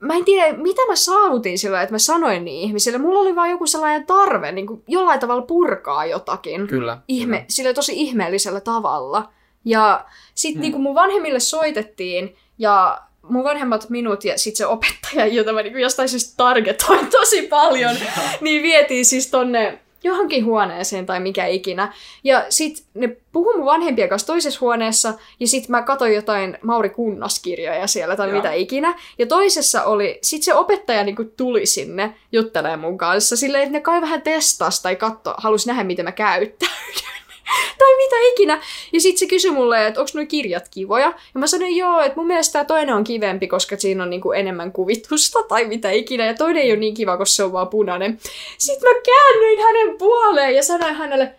[0.00, 2.98] mä en tiedä, mitä mä saavutin sillä, että mä sanoin niin ihmisille.
[2.98, 6.66] Mulla oli vaan joku sellainen tarve niin kuin jollain tavalla purkaa jotakin.
[6.66, 6.98] Kyllä.
[7.08, 7.46] Ihme, kyllä.
[7.48, 9.28] sille tosi ihmeellisellä tavalla.
[9.64, 10.04] Ja
[10.34, 10.60] sit Hmm.
[10.60, 15.78] niinku mun vanhemmille soitettiin, ja mun vanhemmat minut ja sit se opettaja, jota mä niinku
[15.78, 17.96] jostain syystä targetoin tosi paljon,
[18.40, 21.92] niin vietiin siis tonne johonkin huoneeseen tai mikä ikinä.
[22.24, 26.90] Ja sit ne puhu mun vanhempien kanssa toisessa huoneessa, ja sit mä katsoin jotain Mauri
[26.90, 28.36] Kunnas-kirjoja siellä tai Joo.
[28.36, 28.98] mitä ikinä.
[29.18, 33.80] Ja toisessa oli, sit se opettaja niinku tuli sinne juttelemaan mun kanssa, silleen, että ne
[33.80, 37.20] kai vähän testas tai katto, halusi nähdä, miten mä käyttäydyn.
[37.78, 38.62] tai mitä ikinä.
[38.92, 41.12] Ja sitten se kysyi mulle, että onko nuo kirjat kivoja.
[41.34, 44.32] Ja mä sanoin, joo, että mun mielestä tämä toinen on kivempi, koska siinä on niinku
[44.32, 46.26] enemmän kuvitusta tai mitä ikinä.
[46.26, 48.18] Ja toinen ei ole niin kiva, koska se on vaan punainen.
[48.58, 51.34] Sitten mä käännyin hänen puoleen ja sanoin hänelle,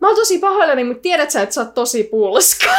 [0.00, 2.66] mä oon tosi pahoillani, mutta tiedät sä, että sä oot tosi pulska.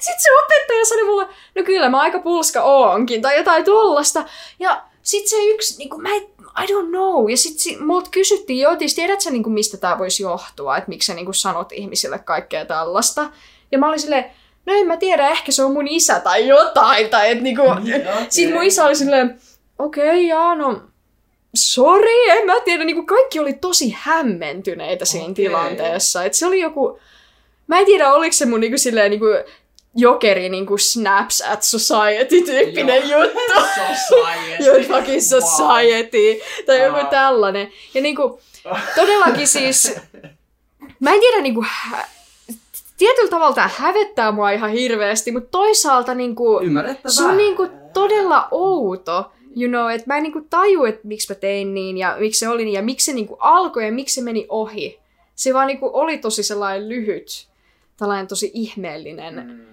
[0.00, 4.24] Sitten se opettaja sanoi mulle, no kyllä mä aika pulska oonkin, tai jotain tollasta.
[4.58, 6.26] Ja sitten se yksi, niin kuin, mä en,
[6.62, 7.28] I don't know.
[7.30, 11.06] Ja sitten si- multa kysyttiin, joo, tiedät sä, niin mistä tämä voisi johtua, että miksi
[11.06, 13.30] sä niin kuin, sanot ihmisille kaikkea tällaista.
[13.72, 14.24] Ja mä olin silleen,
[14.66, 17.08] no en mä tiedä, ehkä se on mun isä tai jotain.
[17.08, 17.68] Tai et, niin kuin,
[18.28, 19.40] Sitten mun isä oli silleen,
[19.78, 20.82] okei, okay, jaa, no
[21.56, 22.84] sorry, en mä tiedä.
[22.84, 25.34] Niin kuin kaikki oli tosi hämmentyneitä siinä Okei.
[25.34, 26.24] tilanteessa.
[26.24, 26.98] Et se oli joku,
[27.66, 29.26] mä en tiedä, oliko se mun niinku silleen niinku
[29.96, 33.22] jokeri niinku snaps at society tyyppinen Joo.
[33.24, 33.38] juttu.
[34.08, 34.64] Society.
[34.64, 36.40] Joo, fucking society.
[36.66, 37.04] Tai joku Aa.
[37.04, 37.72] tällainen.
[37.94, 38.40] Ja niinku,
[38.94, 39.94] todellakin siis,
[41.00, 42.08] mä en tiedä niinku, hä-
[42.98, 47.12] tietyllä tavalla tää hävettää mua ihan hirveästi, mutta toisaalta niinku, Ymmärrettävää.
[47.14, 51.34] se on niinku todella outo, you know, että mä en niinku taju, että miksi mä
[51.34, 54.20] tein niin ja miksi se oli niin ja miksi se niinku alkoi ja miksi se
[54.22, 54.98] meni ohi.
[55.34, 57.48] Se vaan niinku oli tosi sellainen lyhyt,
[57.96, 59.66] tällainen tosi ihmeellinen.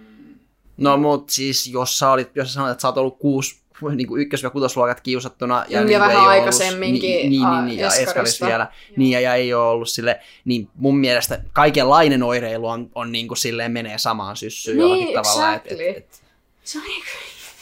[0.77, 3.63] No mut siis, jos sä, olit, jos sä sanoit, että sä oot ollut kuusi
[3.95, 5.65] niin kuin ykkös- ja kutosluokat kiusattuna.
[5.69, 8.45] Ja niin kuin vähän ei oo ollut- aikaisemminkin, Niin, niin, aa, niin, niin ja eskarista
[8.45, 8.67] vielä.
[8.97, 13.27] Niin, ja, ja ei ole ollut sille, niin mun mielestä kaikenlainen oireilu on, on niin
[13.27, 15.53] kuin silleen menee samaan syssyyn Niin, jollakin tavalla.
[15.53, 15.89] Et, exactly.
[15.89, 16.21] et, et,
[16.63, 17.07] Se on niinku...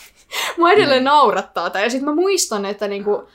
[0.57, 1.83] Mua edelleen naurattaa tää.
[1.83, 3.27] Ja sit mä muistan, että niinku...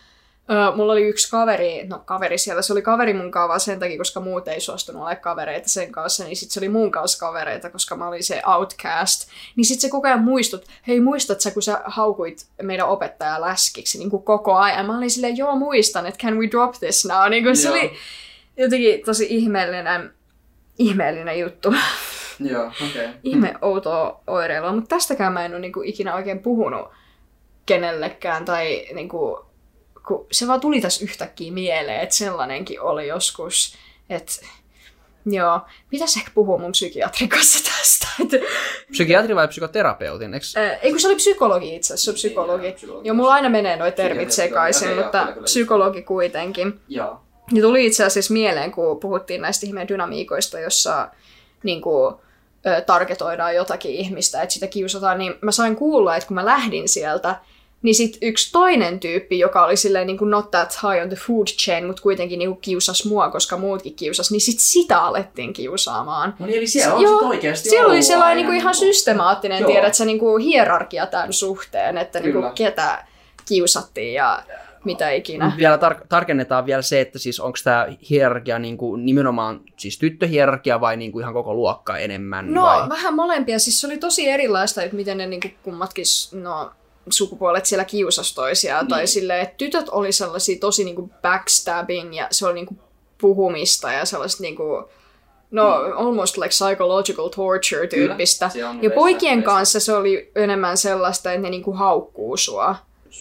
[0.50, 3.80] Ö, mulla oli yksi kaveri, no kaveri siellä, se oli kaveri mun kanssa vaan sen
[3.80, 7.18] takia, koska muut ei suostunut olemaan kavereita sen kanssa, niin sit se oli mun kanssa
[7.18, 9.28] kavereita, koska mä olin se outcast.
[9.56, 13.98] Niin sit se koko ajan muistut, hei muistat sä, kun sä haukuit meidän opettajaa läskiksi
[13.98, 14.86] niin kuin koko ajan.
[14.86, 17.30] Mä olin silleen, joo muistan, että can we drop this now?
[17.30, 17.76] Niin kuin se Joo.
[17.76, 17.92] oli
[18.56, 20.14] jotenkin tosi ihmeellinen,
[20.78, 21.74] ihmeellinen juttu.
[22.40, 22.88] Joo, okei.
[22.88, 23.08] Okay.
[23.24, 26.88] ihme outoa oireilua, mutta tästäkään mä en ole niinku ikinä oikein puhunut
[27.66, 29.46] kenellekään tai niinku
[30.06, 33.76] kun se vaan tuli tässä yhtäkkiä mieleen, että sellainenkin oli joskus,
[34.10, 34.32] että
[35.30, 35.60] Joo.
[35.90, 38.06] Pitäisi ehkä puhua mun psykiatrin kanssa tästä.
[38.22, 38.36] Että...
[38.90, 40.34] Psykiatri vai psykoterapeutin?
[40.34, 40.46] Eikö...
[40.56, 42.76] Äh, ei kun se oli psykologi itse asiassa, se on psykologi.
[43.04, 46.80] Joo, mulla aina menee noi termit sekaisin, okay, mutta kyllä, psykologi kuitenkin.
[46.88, 47.20] Joo.
[47.52, 51.08] Ja tuli itse asiassa mieleen, kun puhuttiin näistä ihmeen dynamiikoista, jossa
[51.62, 52.14] niin kuin,
[52.86, 57.36] targetoidaan jotakin ihmistä, että sitä kiusataan, niin mä sain kuulla, että kun mä lähdin sieltä,
[57.82, 61.16] niin sit yksi toinen tyyppi, joka oli silleen niin kuin not that high on the
[61.16, 65.52] food chain, mutta kuitenkin niin kuin kiusas mua, koska muutkin kiusas, niin sit sitä alettiin
[65.52, 66.34] kiusaamaan.
[66.38, 69.70] No niin, eli siellä on Joo, oikeasti Siellä oli sellainen niin kuin ihan systemaattinen, Joo.
[69.70, 73.04] tiedät sä, niin kuin hierarkia tämän suhteen, että niin kuin ketä
[73.48, 74.42] kiusattiin ja
[74.84, 75.52] mitä ikinä.
[75.56, 80.80] Vielä tar- tarkennetaan vielä se, että siis onko tämä hierarkia niin kuin nimenomaan siis tyttöhierarkia
[80.80, 82.54] vai niin kuin ihan koko luokka enemmän?
[82.54, 82.88] No vai?
[82.88, 83.58] vähän molempia.
[83.58, 86.70] Siis se oli tosi erilaista, että miten ne niin kuin kummatkin no,
[87.10, 88.84] sukupuolet siellä kiusas toisiaan.
[88.84, 88.90] Niin.
[88.90, 92.80] Tai silleen, että tytöt oli sellaisia tosi niin kuin backstabbing ja se oli niin kuin
[93.18, 94.84] puhumista ja sellaista niin kuin,
[95.50, 95.92] no mm.
[95.96, 98.50] almost like psychological torture tyyppistä.
[98.82, 99.50] Ja poikien veistä.
[99.50, 102.76] kanssa se oli enemmän sellaista, että ne niinku haukkuu sua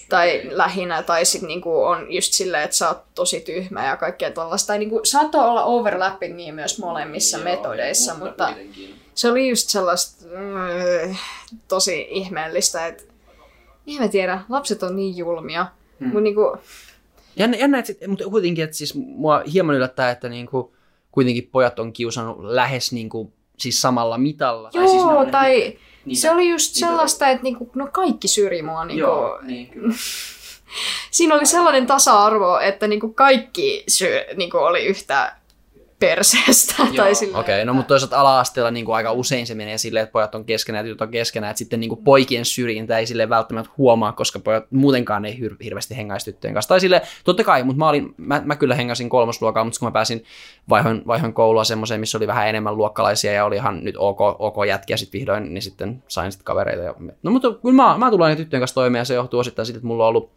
[0.09, 4.31] tai lähinnä, tai sitten niinku on just silleen, että sä oot tosi tyhmä ja kaikkea
[4.31, 4.67] tällaista.
[4.67, 8.85] Tai niinku, saattoi olla overlappingia myös molemmissa Joo, metodeissa, mutta, mutta
[9.15, 11.15] se oli just sellaista mm,
[11.67, 13.03] tosi ihmeellistä, että
[13.87, 15.65] en mä tiedä, lapset on niin julmia.
[15.99, 16.07] Hmm.
[16.07, 16.57] Mut niinku...
[17.35, 20.75] Jännä, jännä että sit, mutta kuitenkin, että siis mua hieman yllättää, että niinku,
[21.11, 24.69] kuitenkin pojat on kiusannut lähes niinku, siis samalla mitalla.
[24.73, 26.87] Joo, tai, siis ne tai niitä, se oli just niitä...
[26.87, 28.85] sellaista, että niinku, no kaikki syrji mua.
[28.85, 28.99] Niinku...
[28.99, 29.93] Joo, niin kyllä.
[31.11, 35.35] Siinä oli sellainen tasa-arvo, että niinku kaikki syy, niinku oli yhtä
[36.09, 36.73] perseestä.
[36.77, 40.13] tai Okei, okay, no mutta toisaalta ala-asteella niin kuin aika usein se menee silleen, että
[40.13, 43.29] pojat on keskenään ja tytöt on keskenään, että sitten niin kuin poikien syrjintä ei sille
[43.29, 46.69] välttämättä huomaa, koska pojat muutenkaan ei hir- hirveästi hengaisi tyttöjen kanssa.
[46.69, 49.91] Tai sille, totta kai, mutta mä, olin, mä, mä kyllä hengasin kolmosluokaa, mutta kun mä
[49.91, 50.23] pääsin
[50.69, 54.55] vaihoin, vaihoin koulua semmoiseen, missä oli vähän enemmän luokkalaisia ja oli ihan nyt ok, ok
[54.67, 56.83] jätkiä sitten vihdoin, niin sitten sain sitten kavereita.
[56.83, 59.77] Ja, no mutta kyllä mä, mä tulen tyttöjen kanssa toimeen ja se johtuu osittain siitä,
[59.77, 60.31] että mulla on ollut,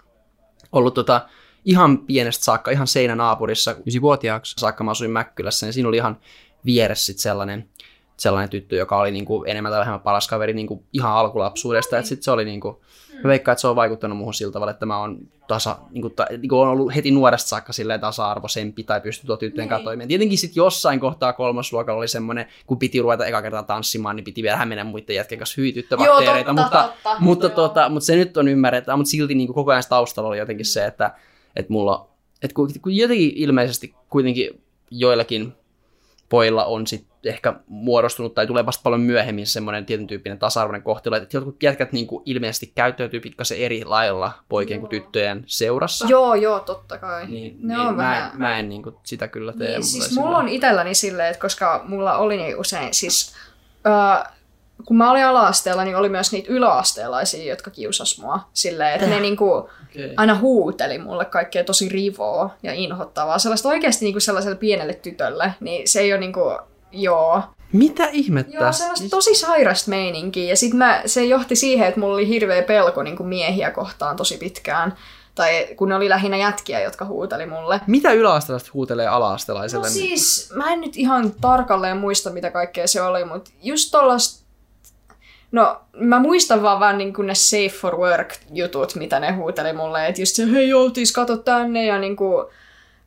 [0.72, 1.20] ollut tota,
[1.64, 6.18] ihan pienestä saakka, ihan seinänaapurissa, ysivuotiaaksi saakka mä asuin Mäkkylässä, niin siinä oli ihan
[6.64, 7.68] vieressä sit sellainen,
[8.16, 12.22] sellainen tyttö, joka oli niinku enemmän tai vähemmän paras kaveri niinku ihan alkulapsuudesta, että sit
[12.22, 12.82] se oli niinku,
[13.24, 15.18] mä veikkaan, että se on vaikuttanut muuhun sillä tavalla, että mä oon
[15.48, 19.26] tasa, niin kuin, ta, niin kuin on ollut heti nuoresta saakka silleen tasa-arvoisempi tai pysty
[19.26, 20.08] tuo tyttöjen kanssa toimimaan.
[20.08, 24.42] Tietenkin sitten jossain kohtaa kolmosluokalla oli semmoinen, kun piti ruveta eka kertaa tanssimaan, niin piti
[24.42, 28.36] vielä mennä muiden jätkien kanssa tyttövakteereita, Joo, totta, mutta, totta, mutta, tota, mutta se nyt
[28.36, 31.10] on ymmärrettävä, mutta silti niin kuin koko ajan taustalla oli jotenkin se, että
[31.58, 32.08] että mulla,
[32.42, 35.52] että kun, kun jotenkin ilmeisesti kuitenkin joillakin
[36.28, 41.14] pojilla on sitten ehkä muodostunut tai tulee vasta paljon myöhemmin semmoinen tietyn tyyppinen tasa-arvoinen kohtelu,
[41.14, 46.06] että jotkut jätkät niin kuin ilmeisesti käyttäytyy pikkasen eri lailla poikien kuin tyttöjen seurassa.
[46.08, 47.26] Joo, joo, totta kai.
[47.26, 48.30] Niin, ne niin on mä, vähän...
[48.32, 49.68] en, mä en niin kuin sitä kyllä tee.
[49.68, 53.34] Niin, siis mulla on itselläni silleen, että koska mulla oli niin usein siis...
[53.86, 54.38] Uh,
[54.84, 59.20] kun mä olin ala-asteella, niin oli myös niitä yläasteelaisia, jotka kiusas mua silleen, että ne
[59.20, 60.14] niinku okay.
[60.16, 63.38] aina huuteli mulle kaikkea tosi rivoa ja inhottavaa.
[63.38, 66.40] Sellaista oikeasti niinku sellaiselle pienelle tytölle, niin se ei ole niinku,
[66.92, 67.42] joo.
[67.72, 68.56] Mitä ihmettä?
[68.56, 70.48] Joo, sellaista tosi sairasta meininkiä.
[70.48, 74.36] Ja sit mä, se johti siihen, että mulla oli hirveä pelko niinku miehiä kohtaan tosi
[74.36, 74.96] pitkään.
[75.34, 77.80] Tai kun ne oli lähinnä jätkiä, jotka huuteli mulle.
[77.86, 79.86] Mitä yläastelaiset huutelee ala-astelaiselle?
[79.86, 84.37] No siis, mä en nyt ihan tarkalleen muista, mitä kaikkea se oli, mutta just tollaista
[85.52, 90.06] No, mä muistan vaan vaan niin ne safe for work jutut, mitä ne huuteli mulle,
[90.06, 92.46] että just se, hei joutis, kato tänne, ja niin kuin,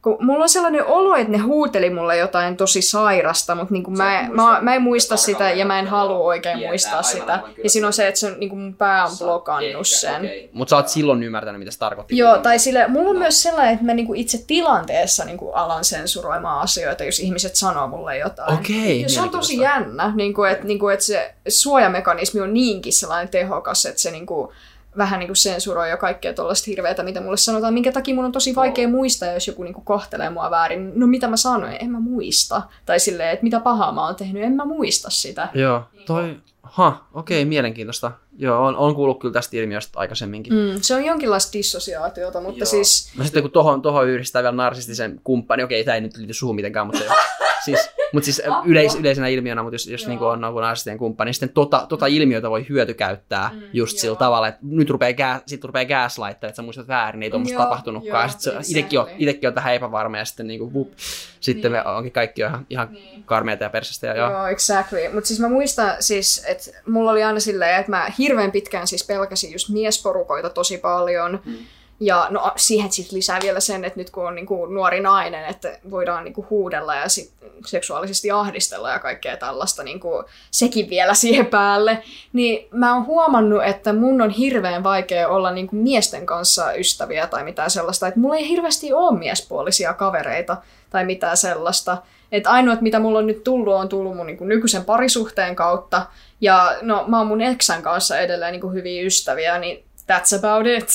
[0.02, 3.98] kun mulla on sellainen olo, että ne huuteli mulle jotain tosi sairasta, mutta niin kuin
[3.98, 7.44] mä, mä, mä en muista sitä ja mä en halua oikein Tietää, muistaa sitä.
[7.64, 10.16] Ja siinä on se, että se on, niin kuin mun pää on blokannut sen.
[10.16, 10.50] Okay.
[10.54, 12.18] Mutta sä oot silloin ymmärtänyt, mitä se tarkoitti.
[12.18, 15.56] Joo, tai sille, mulla on myös sellainen, että mä niin kuin itse tilanteessa niin kuin
[15.56, 18.54] alan sensuroimaan asioita, jos ihmiset sanoo mulle jotain.
[18.54, 19.00] Okei.
[19.00, 22.94] Okay, se on tosi jännä, niin kuin, että, niin kuin, että se suojamekanismi on niinkin
[22.94, 24.52] sellainen tehokas, että se niin kuin,
[24.98, 28.32] vähän niin kuin sensuroi jo kaikkea tuollaista hirveätä, mitä mulle sanotaan, minkä takia mun on
[28.32, 30.92] tosi vaikea muistaa, jos joku niin kuin kohtelee mua väärin.
[30.96, 31.78] No mitä mä sanoin?
[31.80, 32.62] En mä muista.
[32.86, 35.50] Tai silleen, että mitä pahaa mä oon tehnyt, en mä muista sitä.
[35.54, 38.12] Joo, toi, ha, okei, okay, mielenkiintoista.
[38.42, 40.54] Joo, on, on kuullut kyllä tästä ilmiöstä aikaisemminkin.
[40.54, 42.66] Mm, se on jonkinlaista dissosiaatiota, mutta Joo.
[42.66, 43.12] siis...
[43.18, 46.56] No sitten kun tohon, tohon yhdistää vielä narsistisen kumppanin, okei, tämä ei nyt liity suhun
[46.56, 47.04] mitenkään, mutta
[47.66, 51.34] siis, mutta siis yleis, yleisenä ilmiönä, mutta jos, jos niin on joku narsistinen kumppani, niin
[51.34, 54.02] sitten tota, tota ilmiötä voi hyötykäyttää mm, just joo.
[54.02, 57.58] sillä tavalla, että nyt rupeaa, gaa, sit rupeaa gaslightaa, että sä muistat väärin, ei tuommoista
[57.58, 58.30] tapahtunutkaan.
[58.30, 60.92] Joo, sitten itsekin on, itekin on tähän epävarma ja sitten niin kuin, vup,
[61.40, 61.84] sitten niin.
[61.86, 63.24] me onkin kaikki ihan, ihan niin.
[63.24, 64.08] karmeita ja persestä.
[64.08, 64.32] Ja joo.
[64.32, 65.00] joo, exactly.
[65.14, 69.06] Mutta siis mä muistan siis, että mulla oli aina silleen, että mä hirveän pitkään siis
[69.06, 71.40] pelkäsin just miesporukoita tosi paljon.
[71.46, 71.58] Mm
[72.02, 75.80] Ja no, siihen sitten lisää vielä sen, että nyt kun on niinku nuori nainen, että
[75.92, 77.32] voidaan niinku huudella ja sit
[77.66, 82.04] seksuaalisesti ahdistella ja kaikkea tällaista, niinku, sekin vielä siihen päälle,
[82.34, 87.44] niin mä oon huomannut, että mun on hirveän vaikea olla niinku miesten kanssa ystäviä tai
[87.44, 90.58] mitään sellaista, että mulla ei hirveästi ole miespuolisia kavereita
[90.90, 91.98] tai mitään sellaista.
[92.32, 96.06] Että ainoat, mitä mulla on nyt tullut, on tullut mun niinku nykyisen parisuhteen kautta.
[96.42, 100.90] Ja no, mä oon mun eksän kanssa edelleen niinku hyviä ystäviä, niin that's about it.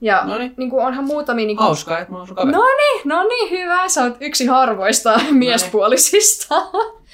[0.00, 0.54] Ja Noniin.
[0.56, 1.46] niin kuin onhan muutamia...
[1.46, 1.64] Niin kuin...
[1.64, 2.56] Hauskaa, että mä oon sun kaveri.
[2.56, 3.88] No niin, no niin, hyvä.
[3.88, 6.54] Sä oot yksi harvoista miespuolisista.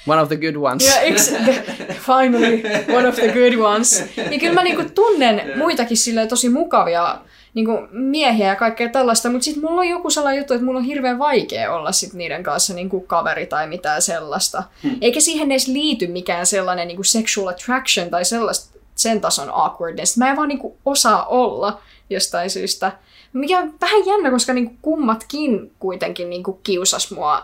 [0.07, 0.95] One of the good ones.
[0.95, 1.31] ja yksi,
[2.07, 2.63] finally,
[2.97, 4.05] one of the good ones.
[4.17, 7.17] Ja kyllä mä niinku tunnen muitakin silleen tosi mukavia
[7.55, 10.85] niinku miehiä ja kaikkea tällaista, mutta sitten mulla on joku sellainen juttu, että mulla on
[10.85, 14.63] hirveän vaikea olla sit niiden kanssa niinku kaveri tai mitään sellaista.
[14.83, 14.97] Hmm.
[15.01, 20.17] Eikä siihen edes liity mikään sellainen niinku sexual attraction tai sellaista sen tason awkwardness.
[20.17, 21.79] Mä en vaan niinku osaa olla
[22.09, 22.91] jostain syystä.
[23.33, 27.43] Mikä on vähän jännä, koska niinku kummatkin kuitenkin niinku kiusas mua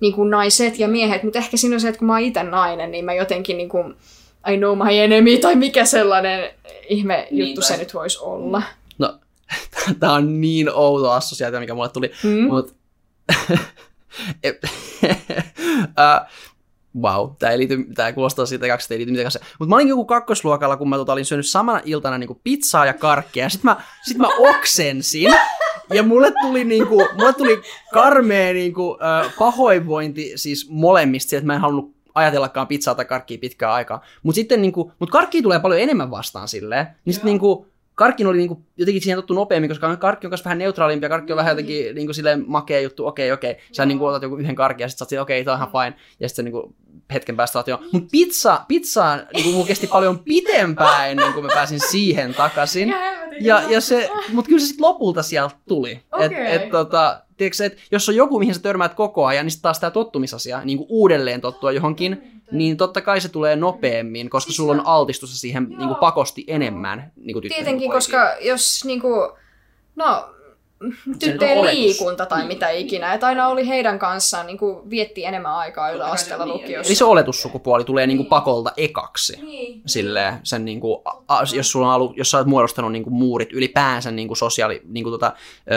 [0.00, 2.90] niinku naiset ja miehet, mutta ehkä siinä on se, että kun mä oon itse nainen,
[2.90, 3.78] niin mä jotenkin niinku,
[4.52, 6.50] I know my enemy, tai mikä sellainen
[6.88, 8.58] ihme Niin, juttu tai- se nyt voisi olla.
[8.58, 8.64] No,
[10.00, 12.12] tää on niin outo assosiaatio, mikä mulle tuli.
[12.24, 12.46] Mm.
[12.46, 12.76] Mut,
[14.94, 16.26] uh,
[17.02, 19.44] wow, tää, ei liity, tää kuulostaa siitä kaksi, ei liity mitenkään.
[19.58, 22.94] Mutta mä olin joku kakkosluokalla, kun mä tota, olin syönyt samana iltana niinku pizzaa ja
[22.94, 25.34] karkkia, ja sit mä, sit mä oksensin,
[25.90, 27.62] ja mulle tuli, niinku, mulle tuli
[27.92, 28.98] karmea niinku, uh,
[29.38, 34.04] pahoinvointi siis molemmista, että mä en halunnut ajatellakaan pizzaa tai karkkia pitkään aikaa.
[34.22, 38.38] Mutta sitten niinku, mut karkkia tulee paljon enemmän vastaan silleen, niin sitten niinku, karkkin oli
[38.38, 41.50] niinku, jotenkin siihen tottu nopeammin, koska karkki on myös vähän neutraalimpi ja karkki on vähän
[41.50, 43.56] jotenkin niinku silleen makea juttu, okei okei.
[43.72, 46.02] Sä niinku otat joku yhden karkin ja sitten sä oot okei, tää on ihan fine.
[46.20, 46.74] Ja sitten niinku
[47.12, 47.80] hetken päästä oot jo.
[47.92, 52.94] Mut pizza, pizza niinku mulla kesti paljon pitempään ennen kuin mä pääsin siihen takaisin.
[53.40, 56.00] Ja, ja se, mutta kyllä se sitten lopulta sieltä tuli.
[56.12, 56.26] Okei.
[56.26, 59.62] Et, et, tota, tiedätkö, et jos on joku, mihin sä törmäät koko ajan, niin sitten
[59.62, 64.52] taas tämä tottumisasia, niin kuin uudelleen tottua johonkin, niin totta kai se tulee nopeammin, koska
[64.52, 67.12] sulla on altistusta siihen niin kuin pakosti enemmän.
[67.16, 69.36] Niin kuin Tietenkin, kuin koska jos niinku,
[69.96, 70.34] no,
[71.18, 76.46] tyttöjen liikunta tai mitä ikinä, että aina oli heidän kanssaan niinku, vietti enemmän aikaa yläasteella
[76.46, 76.88] lukiossa.
[76.90, 79.42] Eli se oletussukupuoli tulee niin kuin pakolta ekaksi.
[79.42, 79.82] Niin.
[79.86, 83.14] Silleen, sen niin kuin, a, jos, sulla on ollut, jos sä oot muodostanut niin kuin
[83.14, 85.32] muurit ylipäänsä niin kuin sosiaali, niin kuin tota,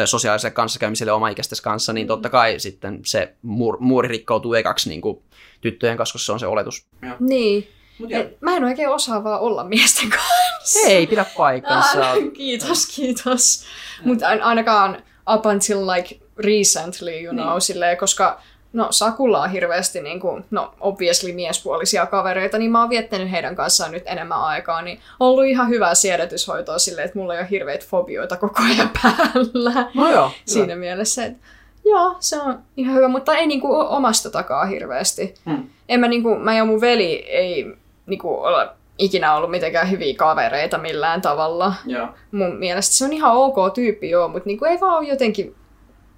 [0.05, 5.21] sosiaaliselle kanssakäymiselle omaikäistes kanssa, niin totta kai sitten se muur, muuri rikkoutuu ekaksi niin kuin
[5.61, 6.85] tyttöjen kanssa, koska se on se oletus.
[7.19, 7.67] Niin.
[7.99, 10.44] Mut Et, mä en oikein osaa vaan olla miesten kanssa.
[10.87, 12.09] Ei pidä paikkansa.
[12.11, 13.65] Ah, kiitos, kiitos.
[14.03, 14.97] Mutta ainakaan
[15.35, 17.61] up until like recently, you know, Niin.
[17.61, 18.39] silleen, koska
[18.73, 23.55] no Sakulla on hirveästi niin kuin, no obviously miespuolisia kavereita, niin mä oon viettänyt heidän
[23.55, 27.47] kanssaan nyt enemmän aikaa, niin on ollut ihan hyvää siedätyshoitoa silleen, että mulla ei ole
[27.51, 29.89] hirveitä fobioita koko ajan päällä.
[29.93, 30.31] No joo.
[30.45, 31.47] Siinä mielessä, että
[31.85, 35.33] joo, se on ihan hyvä, mutta ei niinku o- omasta takaa hirveästi.
[35.45, 35.69] Hmm.
[35.89, 37.73] En mä, niinku, mä ja mun veli ei
[38.05, 38.67] niinku, ole
[38.97, 41.73] ikinä ollut mitenkään hyviä kavereita millään tavalla.
[41.85, 42.07] Joo.
[42.31, 45.55] Mun mielestä se on ihan ok tyyppi joo, mutta niinku, ei vaan ole jotenkin,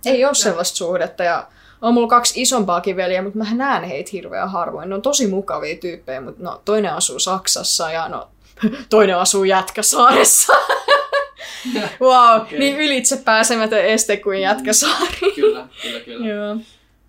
[0.06, 1.24] ei ole sellaista suhdetta.
[1.24, 1.48] Ja
[1.82, 4.90] on mulla kaksi isompaakin veliä, mutta mä näen heitä hirveän harvoin.
[4.90, 8.30] Ne on tosi mukavia tyyppejä, mutta no, toinen asuu Saksassa ja no,
[8.90, 10.54] toinen asuu Jätkäsaaressa.
[12.02, 12.60] wow, Okei.
[12.60, 15.32] niin ylitse pääsemätön este kuin Jätkäsaari.
[15.36, 16.28] Kyllä, kyllä, kyllä.
[16.28, 16.58] Joo.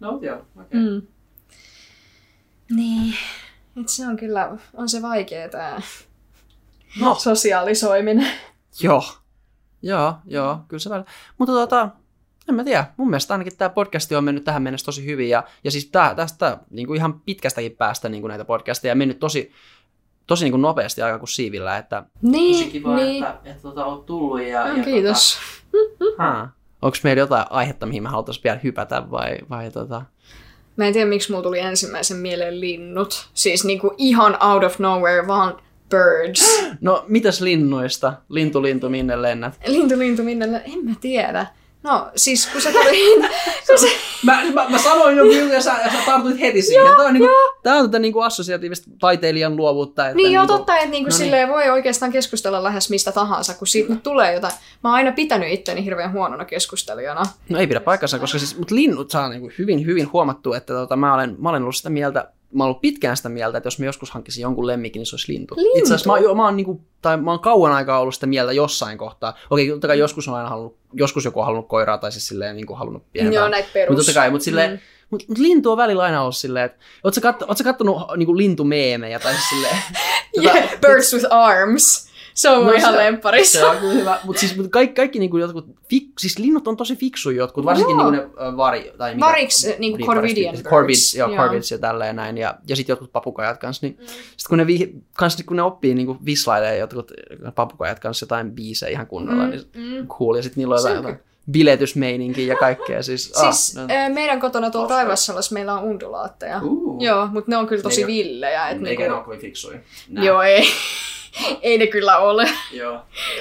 [0.00, 0.80] No joo, okei.
[0.80, 1.02] Mm.
[2.70, 3.14] Niin.
[3.80, 5.82] Et se on kyllä, on se vaikea tää
[7.00, 7.14] No.
[7.14, 8.26] sosiaalisoiminen.
[8.82, 9.02] Joo.
[9.82, 11.10] Joo, joo, kyllä se välillä.
[11.38, 11.88] Mutta tota,
[12.48, 12.86] en mä tiedä.
[12.96, 15.28] Mun mielestä ainakin tämä podcasti on mennyt tähän mennessä tosi hyvin.
[15.28, 19.18] Ja, ja siis tää, tästä niin kuin ihan pitkästäkin päästä niin kuin näitä podcasteja mennyt
[19.18, 19.52] tosi,
[20.26, 21.76] tosi niin kuin nopeasti aika kuin siivillä.
[21.78, 23.24] Että, Niin, niin.
[23.24, 24.42] että, että tota, oot tullut.
[24.42, 25.38] Ja, No, kiitos.
[25.98, 26.48] Tota,
[26.82, 30.02] Onko meillä jotain aihetta, mihin me haluttaisiin vielä hypätä vai, vai tota...
[30.78, 33.28] Mä en tiedä, miksi mulla tuli ensimmäisen mieleen linnut.
[33.34, 35.56] Siis niinku ihan out of nowhere, vaan
[35.90, 36.60] birds.
[36.80, 38.12] No, mitäs linnuista?
[38.28, 39.58] Lintu, lintu, minne lennät?
[39.66, 40.52] lintu, lintu, minne?
[40.52, 41.46] lä- En mä tiedä.
[41.82, 43.14] No, siis kun sä tuli...
[43.66, 43.86] kun sä...
[44.24, 46.86] Mä, mä, mä sanoin jo kyllä ja sä, sä tartuit heti siihen.
[46.86, 47.28] Joo, tämä on, niinku,
[47.62, 50.06] tää on tätä niinku assosiatiivista taiteilijan luovuutta.
[50.06, 51.48] Että Niin joo, niinku- totta, että niinku no niin.
[51.48, 54.52] voi oikeastaan keskustella lähes mistä tahansa, kun siitä nyt tulee jotain.
[54.84, 57.22] Mä oon aina pitänyt itteni hirveän huonona keskustelijana.
[57.48, 60.96] No ei pidä paikkansa, koska siis, mutta linnut saa niinku hyvin, hyvin huomattu, että tota,
[60.96, 63.78] mä, olen, mä olen ollut sitä mieltä, mä olen ollut pitkään sitä mieltä, että jos
[63.78, 65.54] mä joskus hankkisin jonkun lemmikin, niin se olisi lintu.
[65.56, 65.78] Lintu?
[65.78, 68.52] Itse asiassa mä, oon- mä, oon, niinku, tai mä oon kauan aikaa ollut sitä mieltä
[68.52, 69.34] jossain kohtaa.
[69.50, 72.56] Okei, totta kai joskus on aina halunnut, joskus joku on halunnut koiraa tai siis silleen
[72.56, 73.40] niinku halunnut pienempää.
[73.40, 73.88] Joo, näitä perus.
[73.96, 74.78] Mutta totta kai, mutta silleen, Mm.
[75.10, 77.96] mut, mut lintu on välillä aina ollut silleen, että oot sä, katso, oot sä kattonut
[78.16, 79.76] niinku lintumeemejä tai siis silleen,
[80.42, 82.07] Yeah, birds with arms.
[82.38, 83.58] Se on no, ihan lempparissa.
[83.58, 84.18] Se on kyllä hyvä.
[84.24, 87.96] Mutta siis mut kaikki, kaikki niinku jotkut, fik, siis linnut on tosi fiksuja jotkut, varsinkin
[87.96, 90.70] niinku ne vari, tai mikä, Variks, niinku Corvidian birds.
[90.70, 92.38] Corvids, joo, Corvids ja tälleen näin.
[92.38, 93.86] Ja, ja sitten jotkut papukajat kanssa.
[93.86, 94.06] Niin, mm.
[94.06, 97.12] Sitten kun ne, vi, kans, kun ne oppii niinku vislailee jotkut
[97.54, 99.50] papukajat kanssa jotain biisejä ihan kunnolla, mm.
[99.50, 100.08] niin mm.
[100.08, 100.36] cool.
[100.36, 101.18] Ja sitten niillä on jotain, jotain
[101.50, 103.02] biletysmeininki ja kaikkea.
[103.02, 104.14] Siis, siis ah, no.
[104.14, 106.60] meidän kotona tuolla Taivassalassa meillä on undulaatteja.
[106.62, 107.02] Uh.
[107.02, 108.68] Joo, mutta ne on kyllä tosi villejä.
[108.68, 109.02] Et eikä niinku...
[109.02, 109.78] ne ole kovin fiksuja.
[110.08, 110.64] Joo, ei.
[111.62, 112.48] ei ne kyllä ole.
[112.72, 113.00] Joo.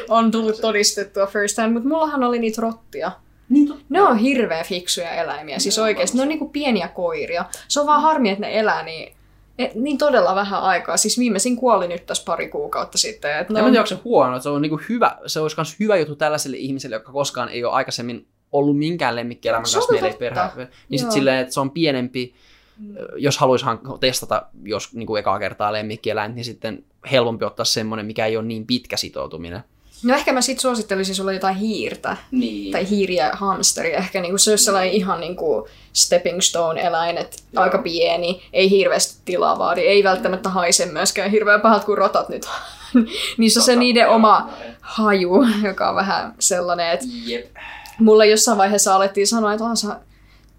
[0.10, 3.12] on tullut todistettua first hand, mutta mullahan oli niitä rottia.
[3.50, 6.18] Niin ne on hirveän fiksuja eläimiä, siis oikeasti.
[6.18, 7.46] Ne on niinku pieniä koiria.
[7.68, 9.18] Se on vaan harmi, että ne elää niin
[9.60, 10.98] et, niin todella vähän aikaa.
[10.98, 13.40] Siis viimeisin kuoli nyt tässä pari kuukautta sitten.
[13.40, 13.60] Et no...
[13.60, 14.40] En tiedä, onko se huono.
[14.40, 17.74] Se, on niinku hyvä, se olisi myös hyvä juttu tällaiselle ihmiselle, joka koskaan ei ole
[17.74, 20.68] aikaisemmin ollut minkään lemmikkielämän kanssa meille perhe.
[20.90, 22.36] Niin sitten silleen, että se on pienempi,
[22.80, 22.96] mm.
[23.16, 23.66] jos haluaisi
[24.00, 28.46] testata jos niin kuin ekaa kertaa lemmikkieläin, niin sitten helpompi ottaa semmoinen, mikä ei ole
[28.46, 29.64] niin pitkä sitoutuminen.
[30.04, 32.18] No ehkä mä sit suosittelisin sulle jotain hiirtä.
[32.32, 32.72] Niin.
[32.72, 33.94] Tai hiiriä hamsteri.
[33.94, 39.22] Ehkä niinku se olisi sellainen ihan niinku stepping stone eläin, että aika pieni, ei hirveästi
[39.26, 42.46] tilaa vaadi, ei välttämättä haise myöskään hirveän pahat kuin rotat nyt.
[43.38, 44.50] Niissä on se niiden oma
[44.82, 47.56] haju, joka on vähän sellainen, että yep.
[48.00, 49.78] mulle jossain vaiheessa alettiin sanoa, että on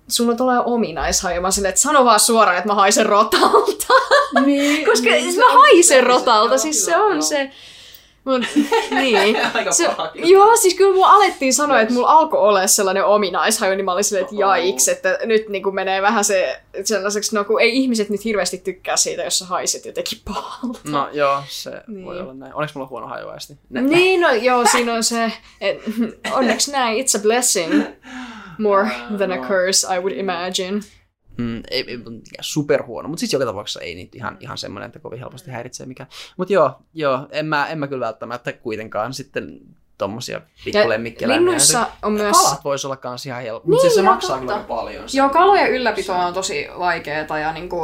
[0.08, 1.40] sulla tulee ominaishaju.
[1.40, 3.94] Mä silleen, että sano vaan suoraan, että mä haisen rotalta.
[4.44, 7.50] Niin, Koska niin, mä haisen rotalta, siis se on se
[8.28, 8.42] Mut,
[8.90, 9.36] niin.
[9.70, 13.92] se, joo, siis kyllä mulla alettiin sanoa, että mulla alkoi olla sellainen ominaishaju, niin mä
[13.92, 17.76] olin silleen, että jaiks, että nyt niin kuin menee vähän se sellaiseksi, no kun ei
[17.76, 20.80] ihmiset nyt hirveästi tykkää siitä, jos sä haiset jotenkin pahalta.
[20.84, 22.04] No joo, se niin.
[22.04, 22.54] voi olla näin.
[22.54, 23.56] Onneksi mulla on huono hajuaisti.
[23.70, 25.78] Niin, no joo, siinä on se, et,
[26.32, 27.82] onneksi näin, it's a blessing
[28.58, 30.80] more than a curse, I would imagine.
[31.38, 31.98] Mm, ei, ei
[32.40, 35.86] super huono, mutta siis joka tapauksessa ei niitä ihan, ihan semmoinen, että kovin helposti häiritsee
[35.86, 36.08] mikään.
[36.36, 39.60] Mutta joo, joo en, mä, en mä kyllä välttämättä kuitenkaan sitten
[39.98, 41.44] tommosia pikkulemmikkeläimiä.
[41.44, 42.36] Linnuissa on myös...
[42.36, 44.52] Kalat voisi olla kans ihan helppo, niin, mutta siis se maksaa totta.
[44.52, 45.04] kyllä paljon.
[45.12, 47.80] Joo, kalojen ylläpito on tosi vaikeaa ja niinku,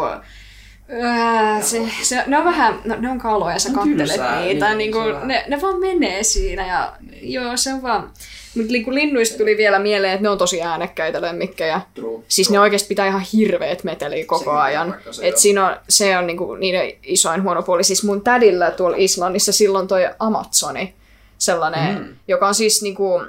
[0.90, 4.92] Öö, se, se, ne on vähän, no, ne on kaloja, sä kattelet niitä, niin, niin
[4.92, 7.32] kuin, ne, ne vaan menee siinä ja niin.
[7.32, 8.10] joo, se on vaan,
[8.56, 11.80] mutta niin linnuista tuli vielä mieleen, että ne on tosi äänekkäitä lemmikkejä.
[11.94, 12.22] True.
[12.28, 14.96] Siis ne oikeasti pitää ihan hirveät meteliä koko Sekin ajan.
[15.22, 17.84] Et siinä on, se on niinku niiden isoin huono puoli.
[17.84, 20.94] Siis mun tädillä tuolla Islannissa silloin toi Amazoni,
[21.38, 22.16] sellainen, mm.
[22.28, 23.22] joka on siis niinku,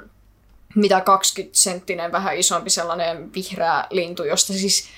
[0.74, 4.88] mitä 20 senttinen, vähän isompi sellainen vihreä lintu, josta siis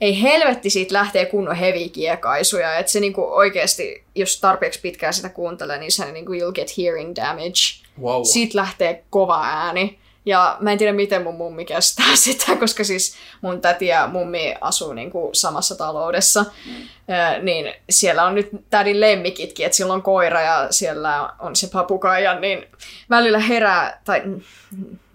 [0.00, 2.78] ei helvetti siitä lähtee kunnon hevikiekaisuja.
[2.78, 7.16] Että se niinku oikeasti, jos tarpeeksi pitkään sitä kuuntelee, niin se niinku you'll get hearing
[7.16, 7.86] damage.
[8.02, 8.22] Wow.
[8.24, 9.98] Siitä lähtee kova ääni.
[10.26, 14.54] Ja mä en tiedä, miten mun mummi kestää sitä, koska siis mun täti ja mummi
[14.60, 16.44] asuu niin kuin samassa taloudessa.
[16.66, 16.74] Mm.
[17.42, 22.40] niin siellä on nyt tädin lemmikitkin, että sillä on koira ja siellä on se papukaija,
[22.40, 22.66] niin
[23.10, 24.22] välillä herää, tai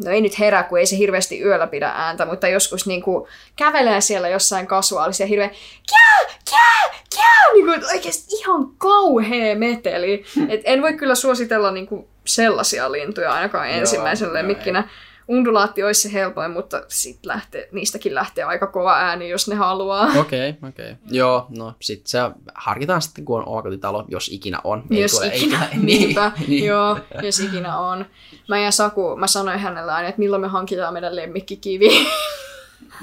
[0.06, 3.28] no ei nyt herää, kun ei se hirveästi yöllä pidä ääntä, mutta joskus niin kuin
[3.56, 5.50] kävelee siellä jossain kasuaalisia hirveä
[5.90, 10.24] kää, kää, kää, niin kuin oikeasti ihan kauhea meteli.
[10.50, 14.90] Et en voi kyllä suositella niin kuin sellaisia lintuja ainakaan ensimmäisen lemmikkinä.
[15.28, 20.04] Undulaatti olisi se helpoin, mutta sit lähtee, niistäkin lähtee aika kova ääni, jos ne haluaa.
[20.20, 20.92] Okei, okay, okei.
[20.92, 20.96] Okay.
[21.12, 22.20] Joo, no sit se
[22.56, 24.84] harkitaan sitten, kun on omakotitalo, jos ikinä on.
[24.92, 26.66] Ei jos tule, ikinä, ei, niinpä, niin.
[26.66, 28.06] joo, jos ikinä on.
[28.50, 31.90] Mä ja Saku, mä sanoin hänelle aina, että milloin me hankitaan meidän lemmikkikivi.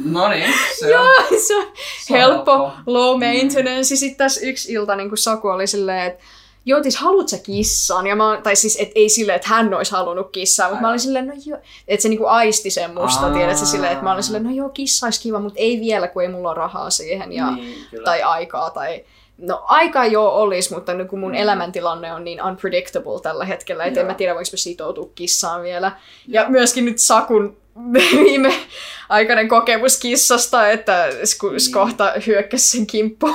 [0.05, 1.09] No niin, se Joo,
[1.47, 1.67] se on
[2.11, 3.95] helppo, low maintenance.
[3.95, 3.99] Mm.
[3.99, 6.25] Sitten tässä yksi ilta niin Saku oli silleen, että
[6.69, 8.07] joo, siis haluat sä kissan?
[8.07, 11.01] Ja mä, tai siis et, ei silleen, että hän olisi halunnut kissaa, mutta mä olin
[11.01, 11.59] silleen, no joo,
[11.89, 13.33] että se niinku aisti sen musta, Aa.
[13.33, 16.23] tiedät silleen, että mä olin silleen, no joo, kissa olisi kiva, mutta ei vielä, kun
[16.23, 19.05] ei mulla ole rahaa siihen ja, niin, tai aikaa tai
[19.39, 21.37] No aika jo olisi, mutta nyt kun mun mm.
[21.37, 25.93] elämäntilanne on niin unpredictable tällä hetkellä, että en mä tiedä voinko mä sitoutua kissaan vielä.
[26.29, 27.57] Ja, ja myöskin nyt Sakun
[27.93, 28.55] viime
[29.09, 31.73] aikainen kokemus kissasta, että niin.
[31.73, 33.35] kohta hyökkäsi sen kimppuun.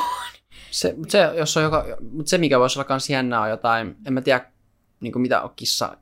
[0.74, 4.14] Se, se, jos on joka, mutta se, mikä voisi olla myös jännää, on jotain, en
[4.14, 4.46] mä tiedä,
[5.04, 5.98] niin mitä on kissa,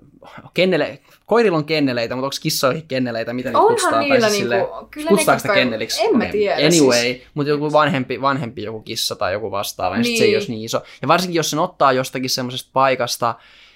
[0.53, 4.03] kennele, koirilla on kenneleitä, mutta onko kissoihin kenneleitä, mitä niitä kutsutaan?
[4.03, 6.02] niillä siis niin kuin, kyllä kutsutaanko sitä kenneliksi?
[6.02, 6.56] En mä tiedä.
[6.56, 7.22] Anyway, siis...
[7.34, 10.03] mutta joku vanhempi, vanhempi joku kissa tai joku vastaava, niin.
[10.03, 10.84] niin se ei olisi niin iso.
[11.02, 13.35] Ja varsinkin, jos sen ottaa jostakin semmoisesta paikasta,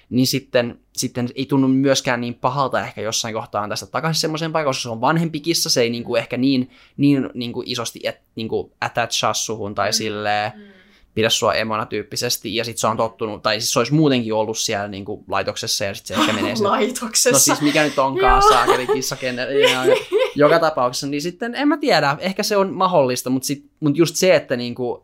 [0.09, 4.69] niin sitten, sitten ei tunnu myöskään niin pahalta ehkä jossain kohtaa tästä takaisin semmoiseen paikkaan,
[4.69, 7.99] koska se on vanhempi kissa, se ei niin kuin ehkä niin, niin, niin kuin isosti
[8.03, 9.93] et, niin kuin attachaa suhun tai mm.
[9.93, 10.74] silleen, mm
[11.15, 14.57] pidä sua emona tyyppisesti, ja sitten se on tottunut, tai siis se olisi muutenkin ollut
[14.57, 16.69] siellä niin kuin, laitoksessa, ja sitten se ehkä menee sinne.
[16.69, 17.31] laitoksessa?
[17.31, 19.47] No siis mikä nyt onkaan, saakeli kissakenne,
[20.35, 24.15] joka tapauksessa, niin sitten en mä tiedä, ehkä se on mahdollista, mutta, sit, mutta just
[24.15, 25.01] se, että niin kuin,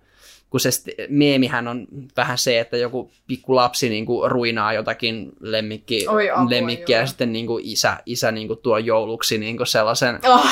[0.50, 0.70] kun se
[1.10, 6.50] meemihän on vähän se, että joku pikku lapsi niin kuin ruinaa jotakin lemmikki, Oi apua,
[6.50, 7.02] lemmikkiä joo.
[7.02, 10.48] ja sitten niin kuin isä, isä niin kuin tuo jouluksi niin kuin sellaisen Oh,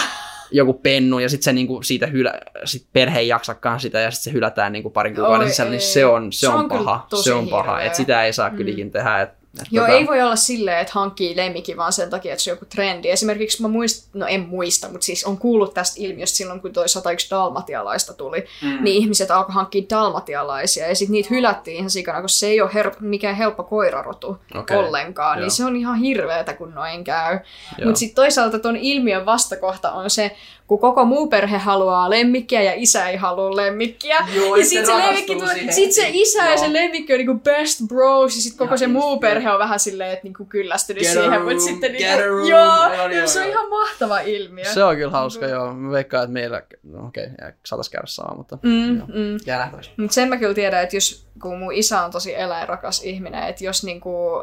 [0.52, 2.34] joku pennu ja sitten se niinku siitä hylä,
[2.66, 5.78] sit perhe ei jaksakaan sitä ja sitten se hylätään niinku parin kuukauden Oi, sisällä, ei.
[5.78, 7.08] niin se on, se Se on, on paha.
[7.24, 9.22] Se on paha, että sitä ei saa kyllä ikinä tehdä.
[9.22, 12.44] Et, et Joo, tota, ei voi olla silleen, että hankkii lemmikin vaan sen takia, että
[12.44, 13.10] se on joku trendi.
[13.10, 16.90] Esimerkiksi mä muist, no en muista, mutta siis on kuullut tästä ilmiöstä silloin, kun toi
[16.90, 18.84] 101 dalmatialaista tuli, mm.
[18.84, 22.70] niin ihmiset alkoi hankkia dalmatialaisia ja sitten niitä hylättiin ihan sikana, koska se ei ole
[22.70, 25.42] her- mikään helppo koirarotu Okei, ollenkaan, joo.
[25.42, 27.40] niin se on ihan hirveetä, kun noin käy.
[27.86, 30.36] Mutta sitten toisaalta ton ilmiön vastakohta on se,
[30.70, 34.18] kun koko muu perhe haluaa lemmikkiä ja isä ei halua lemmikkiä.
[34.36, 35.38] Joo, ja ja sit se se, lemmikki
[35.72, 36.58] sit se isä ja Joo.
[36.58, 39.60] se lemmikki on niinku best bros ja sit koko Ihan se muu just, perhe on
[39.60, 42.48] vähän silleen, että niinku kyllästynyt Get siihen, mutta sitten get niinku, room.
[42.50, 43.52] joo, Joo, joo, joo, se on joo.
[43.54, 44.66] ihan mahtava ilmiö.
[44.74, 45.74] Se on kyllä hauska, joo.
[45.74, 49.08] Mä veikkaan, että meillä, no okei, okay, saatais käydä sama, mutta Mm, joo.
[49.08, 49.38] mm.
[49.46, 49.92] jää nähtäväksi.
[49.98, 53.64] Mutta sen mä kyllä tiedän, että jos, kun mun isä on tosi eläinrakas ihminen, että
[53.64, 54.38] jos niinku,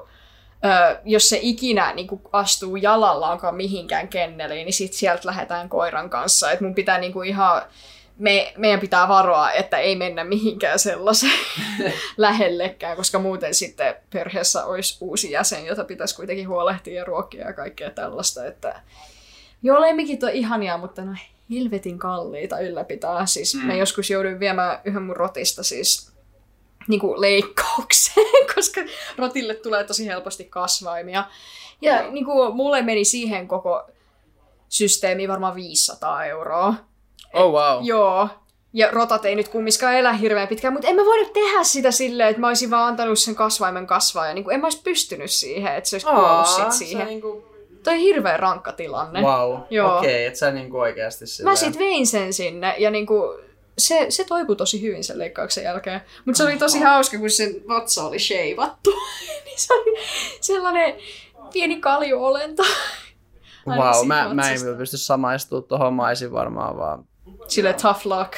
[0.65, 6.51] ö, jos se ikinä niinku astuu jalallaankaan mihinkään kenneliin, niin sit sieltä lähdetään koiran kanssa.
[6.51, 7.63] Et mun pitää niinku ihan,
[8.19, 11.33] me, meidän pitää varoa, että ei mennä mihinkään sellaiseen
[12.17, 17.53] lähellekään, koska muuten sitten perheessä olisi uusi jäsen, jota pitäisi kuitenkin huolehtia ja ruokkia ja
[17.53, 18.47] kaikkea tällaista.
[18.47, 18.83] Että...
[19.63, 21.15] Joo, lemmikit on ihania, mutta no
[21.51, 23.27] helvetin kalliita ylläpitää.
[23.27, 23.67] Siis mm.
[23.67, 26.13] mä joskus jouduin viemään yhden mun rotista siis
[26.89, 28.81] niin kuin leikkaukseen, koska
[29.19, 31.25] rotille tulee tosi helposti kasvaimia.
[31.81, 33.91] Ja niin kuin, mulle meni siihen koko
[34.69, 36.75] systeemi varmaan 500 euroa.
[37.37, 37.85] Oh wow.
[37.85, 38.29] Joo.
[38.73, 42.29] Ja rotat ei nyt kumminkaan elä hirveän pitkään, mutta en mä voinut tehdä sitä silleen,
[42.29, 44.27] että mä olisin vaan antanut sen kasvaimen kasvaa.
[44.27, 47.07] Ja niin kuin, en mä olisi pystynyt siihen, että se olisi kuollut sit siihen.
[47.07, 47.45] Niinku...
[47.85, 49.21] Toi on hirveän rankka tilanne.
[49.23, 49.99] Wow, Joo.
[49.99, 51.53] okei, okay, et sä niinku oikeasti silleen...
[51.53, 53.39] Mä sit vein sen sinne ja niinku,
[53.79, 56.01] se, se toipui tosi hyvin sen leikkauksen jälkeen.
[56.25, 58.91] Mutta se oli tosi hauska, kun sen vatsa oli sheivattu.
[59.45, 59.99] niin se oli
[60.41, 60.95] sellainen
[61.53, 62.63] pieni kaljuolento.
[63.67, 67.05] Aina Wow, mä, mä en pysty samaistumaan tuohon maisin varmaan vaan.
[67.49, 68.33] Sille tough luck.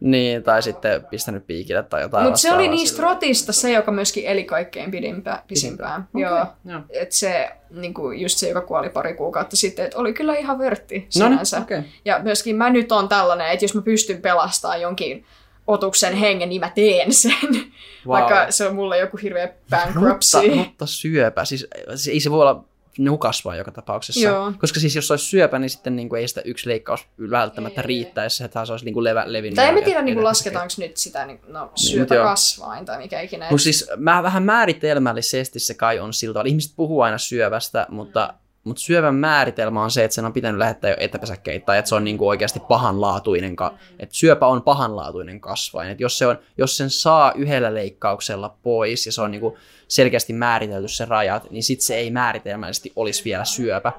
[0.00, 3.14] Niin, tai sitten pistänyt piikille tai jotain Mutta se oli niistä silleen.
[3.14, 6.08] rotista se, joka myöskin eli kaikkein pidimpään, pisimpään.
[6.14, 6.46] Okei, Joo.
[6.64, 6.80] joo.
[6.90, 10.98] Et se, niinku, just se, joka kuoli pari kuukautta sitten, että oli kyllä ihan vörtti
[10.98, 11.58] No sinänsä.
[11.58, 11.80] okei.
[12.04, 15.24] Ja myöskin mä nyt on tällainen, että jos mä pystyn pelastamaan jonkin
[15.66, 17.32] otuksen hengen, niin mä teen sen.
[17.52, 17.62] Wow.
[18.08, 20.36] Vaikka se on mulle joku hirveä bankruptcy.
[20.40, 22.64] Mutta, mutta syöpä, siis se- ei se voi olla
[22.98, 24.20] nukasvaa joka tapauksessa.
[24.28, 24.52] Joo.
[24.60, 27.86] Koska siis jos olisi syöpä, niin sitten niin kuin ei sitä yksi leikkaus välttämättä Ei,
[27.86, 29.56] riittäisi, että se olisi niin kuin levä, levinnyt.
[29.56, 32.24] tai en mä tiedä, niin ja- lasketaanko nyt sitä niin, no, syöpä joo.
[32.24, 33.46] kasvain tai mikä ikinä.
[33.50, 36.48] Mutta siis mä vähän määritelmällisesti se kai on sillä tavalla.
[36.48, 38.34] Ihmiset puhuu aina syövästä, mutta,
[38.64, 41.94] mutta syövän määritelmä on se, että sen on pitänyt lähettää jo etäpesäkkeitä tai että se
[41.94, 43.56] on niinku oikeasti pahanlaatuinen.
[43.56, 45.90] Ka- että syöpä on pahanlaatuinen kasvain.
[45.90, 49.58] Et jos, se on, jos sen saa yhdellä leikkauksella pois ja se on niinku
[49.90, 53.92] selkeästi määritelty se rajat, niin sitten se ei määritelmällisesti olisi vielä syöpä.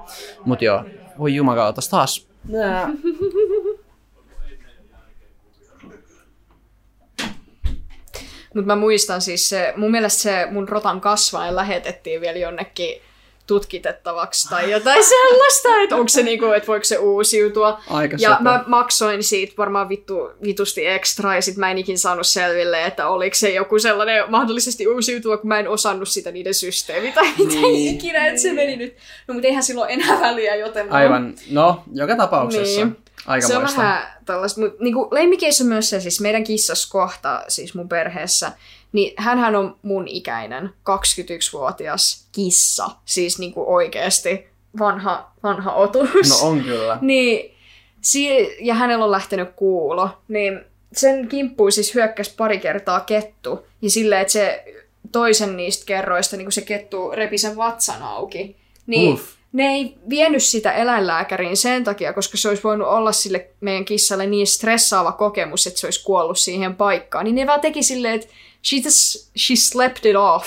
[0.44, 0.84] Mutta joo,
[1.18, 2.26] voi jumakauta, taas
[8.54, 13.02] Mutta mä muistan siis se, mun mielestä se mun rotan kasvain lähetettiin vielä jonnekin
[13.52, 17.80] tutkitettavaksi tai jotain sellaista, että onko se niinku, että voiko se uusiutua.
[17.90, 18.42] Aika ja söpö.
[18.42, 23.08] mä maksoin siitä varmaan vittu, vitusti ekstra ja sit mä en ikin saanut selville, että
[23.08, 27.54] oliko se joku sellainen mahdollisesti uusiutua, kun mä en osannut sitä niiden systeemi tai mitä
[27.54, 28.96] Niin, ikinä, että se meni nyt.
[29.28, 32.84] No mutta eihän silloin enää väliä, joten mä Aivan, no, joka tapauksessa.
[32.84, 32.96] Niin.
[33.26, 37.44] Aika se on vähän tällaista, mutta niinku, lemmikeissä on myös se, siis meidän kissas kohta,
[37.48, 38.52] siis mun perheessä,
[38.92, 44.46] niin hänhän on mun ikäinen, 21-vuotias kissa, siis niinku oikeasti
[44.78, 46.28] vanha, vanha otus.
[46.42, 46.98] No on kyllä.
[47.02, 47.54] Niin,
[48.00, 50.60] si- ja hänellä on lähtenyt kuulo, niin
[50.92, 54.64] sen kimppuun siis hyökkäsi pari kertaa kettu, ja silleen, että se
[55.12, 58.56] toisen niistä kerroista, niin kun se kettu repi sen vatsan auki,
[58.86, 59.24] niin Uff.
[59.52, 64.26] Ne ei vienyt sitä eläinlääkäriin sen takia, koska se olisi voinut olla sille meidän kissalle
[64.26, 67.24] niin stressaava kokemus, että se olisi kuollut siihen paikkaan.
[67.24, 68.26] Niin ne vaan teki silleen, että
[68.64, 70.46] she, just, she slept it off.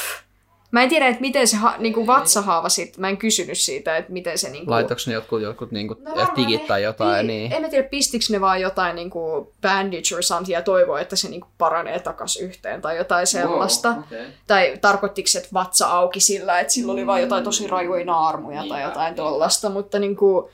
[0.71, 4.11] Mä en tiedä, että miten se ha, niinku vatsahaava sit, mä en kysynyt siitä, että
[4.11, 4.71] miten se niinku...
[4.71, 7.53] Laitoiko ne jotkut, jotkut niinku No digit tai jotain, niin...
[7.53, 11.29] En mä tiedä, pistikö ne vaan jotain niinku bandage or something ja toivoo, että se
[11.29, 13.89] niinku paranee takas yhteen tai jotain sellaista.
[13.89, 14.25] Wow, okay.
[14.47, 18.63] Tai tarkoittiko se, että vatsa auki sillä, että sillä oli vain jotain tosi rajuja naarmuja
[18.69, 20.49] tai jotain tollasta, mutta niinku,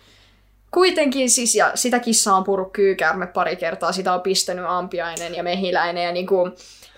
[0.71, 5.43] kuitenkin siis, ja sitä kissaa on purru kyykäärme pari kertaa, sitä on pistänyt ampiainen ja
[5.43, 6.49] mehiläinen ja niinku,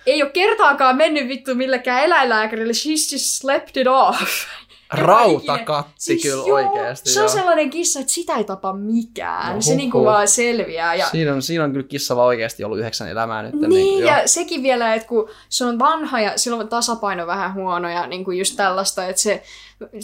[0.05, 4.19] ei ole kertaakaan mennyt vittu millekään eläinlääkärille, she's just slept it off.
[4.93, 7.09] Rautakatti Siis kyllä joo, oikeasti.
[7.09, 7.33] Se on joo.
[7.35, 9.55] sellainen kissa, että sitä ei tapa mikään.
[9.55, 10.95] No se niinku vaan selviää.
[10.95, 13.53] Ja Siinä on, siinä on kyllä kissalla oikeasti ollut yhdeksän elämää nyt.
[13.53, 14.09] Niin, joo.
[14.09, 18.07] ja sekin vielä, että kun se on vanha ja sillä on tasapaino vähän huono ja
[18.07, 19.43] niin kuin just tällaista, että se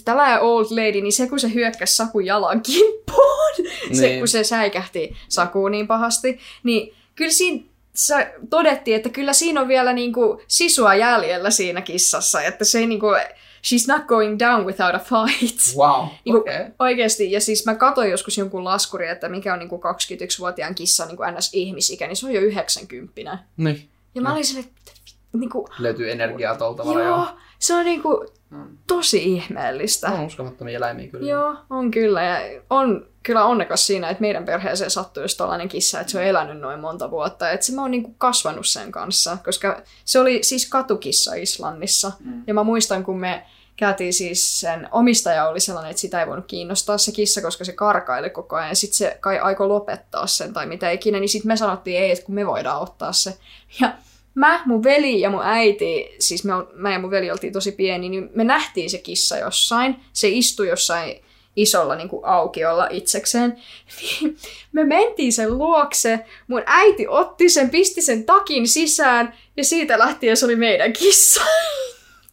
[0.06, 3.56] tällainen old lady, niin se kun se hyökkäsi Sakun jalan kimppuun,
[3.94, 4.20] se Niin.
[4.20, 7.64] kun se säikähti Sakuun niin pahasti, niin kyllä siinä
[8.00, 12.80] sä todettiin, että kyllä siinä on vielä niin kuin sisua jäljellä siinä kissassa, että se
[12.80, 13.22] ei niin kuin,
[13.68, 15.78] she's not going down without a fight.
[15.78, 16.56] Wow, Niinku, okei.
[16.60, 16.72] Okay.
[16.80, 21.24] Oikeasti, ja siis mä katsoin joskus jonkun laskuri, että mikä on niinku 21-vuotiaan kissan niinku
[21.24, 23.38] NS-ihmisikä, niin se on jo 90.
[23.58, 23.90] Niin.
[24.16, 24.34] Ja mä No.
[24.36, 24.92] olin silleen, että
[25.34, 27.04] niinku, Löytyy energiaa tuolta tavalla.
[27.04, 27.26] joo,
[27.60, 28.78] se on niinku Mm.
[28.88, 30.08] tosi ihmeellistä.
[30.12, 31.30] On uskomattomia eläimiä kyllä.
[31.30, 32.24] Joo, on kyllä.
[32.24, 36.24] Ja on kyllä onnekas siinä, että meidän perheeseen sattui just tällainen kissa, että se on
[36.24, 37.52] elänyt noin monta vuotta.
[37.52, 42.12] Että se mä oon niinku kasvanut sen kanssa, koska se oli siis katukissa Islannissa.
[42.20, 42.44] Mm.
[42.48, 46.46] Ja mä muistan, kun me käytiin siis, sen omistaja oli sellainen, että sitä ei voinut
[46.46, 48.70] kiinnostaa se kissa, koska se karkaili koko ajan.
[48.70, 52.12] Ja sitten se kai aikoi lopettaa sen tai mitä ikinä, niin sitten me sanottiin ei,
[52.12, 53.38] että kun me voidaan ottaa se.
[53.82, 53.94] Ja
[54.36, 58.10] mä, mun veli ja mun äiti, siis me, mä ja mun veli oltiin tosi pieni,
[58.10, 60.00] niin me nähtiin se kissa jossain.
[60.14, 61.22] Se istui jossain
[61.62, 63.58] isolla niin kuin aukiolla itsekseen.
[64.02, 64.38] Niin
[64.72, 70.38] me mentiin sen luokse, mun äiti otti sen, pisti sen takin sisään ja siitä lähtien
[70.38, 71.42] se oli meidän kissa.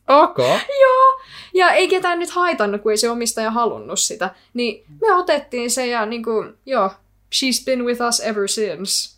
[0.08, 0.58] Okay.
[0.80, 1.20] Joo,
[1.54, 4.34] ja ei ketään nyt haitannut, kun ei se omistaja halunnut sitä.
[4.54, 6.90] Niin me otettiin se ja niin kuin, joo,
[7.34, 9.16] she's been with us ever since.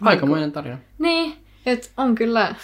[0.00, 0.78] Aikamoinen tarina.
[0.98, 1.36] Niin,
[1.66, 2.54] että on kyllä...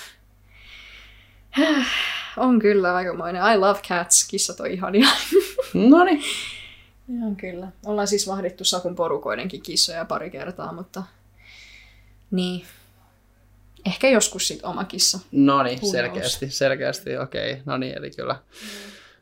[2.36, 3.42] On kyllä aikamoinen.
[3.54, 4.28] I love cats.
[4.28, 5.06] Kissat on ihania.
[5.74, 6.22] No niin.
[7.26, 7.68] On kyllä.
[7.86, 11.02] Ollaan siis vahdittu Sakun porukoidenkin kissoja pari kertaa, mutta...
[12.30, 12.66] Niin.
[13.86, 15.18] Ehkä joskus sit oma kissa.
[15.32, 17.52] No niin, selkeästi, selkeästi, okei.
[17.52, 17.62] Okay.
[17.64, 18.36] No niin, eli kyllä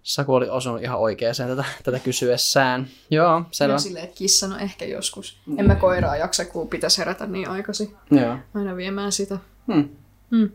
[0.07, 2.87] Saku oli osunut ihan oikeaan tätä, tätä kysyessään.
[3.11, 3.75] Joo, selvä.
[3.75, 5.39] Ja silleen, että kissa, no ehkä joskus.
[5.59, 7.97] En mä koiraa jaksa, kun pitäisi herätä niin aikaisin.
[8.11, 8.37] Joo.
[8.55, 9.39] Aina viemään sitä.
[9.73, 9.89] Hmm.
[10.31, 10.51] Hmm.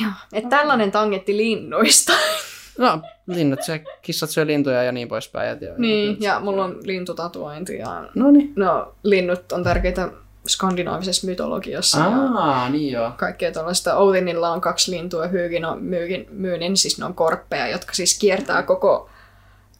[0.00, 0.12] Joo.
[0.32, 2.12] Että tällainen tangetti linnuista.
[2.78, 5.48] No, linnut, se, kissat syö lintuja ja niin poispäin.
[5.48, 8.52] Ja, ja, niin, ja mulla on lintutatuointi ja No niin.
[8.56, 10.10] no, linnut on tärkeitä
[10.48, 12.04] skandinaavisessa mytologiassa.
[12.04, 13.10] Aa, niin joo.
[13.16, 13.96] kaikkea tuollaista.
[13.96, 18.62] Odinilla on kaksi lintua, Hyygin on myykin, myynin, siis ne on korppeja, jotka siis kiertää
[18.62, 19.10] koko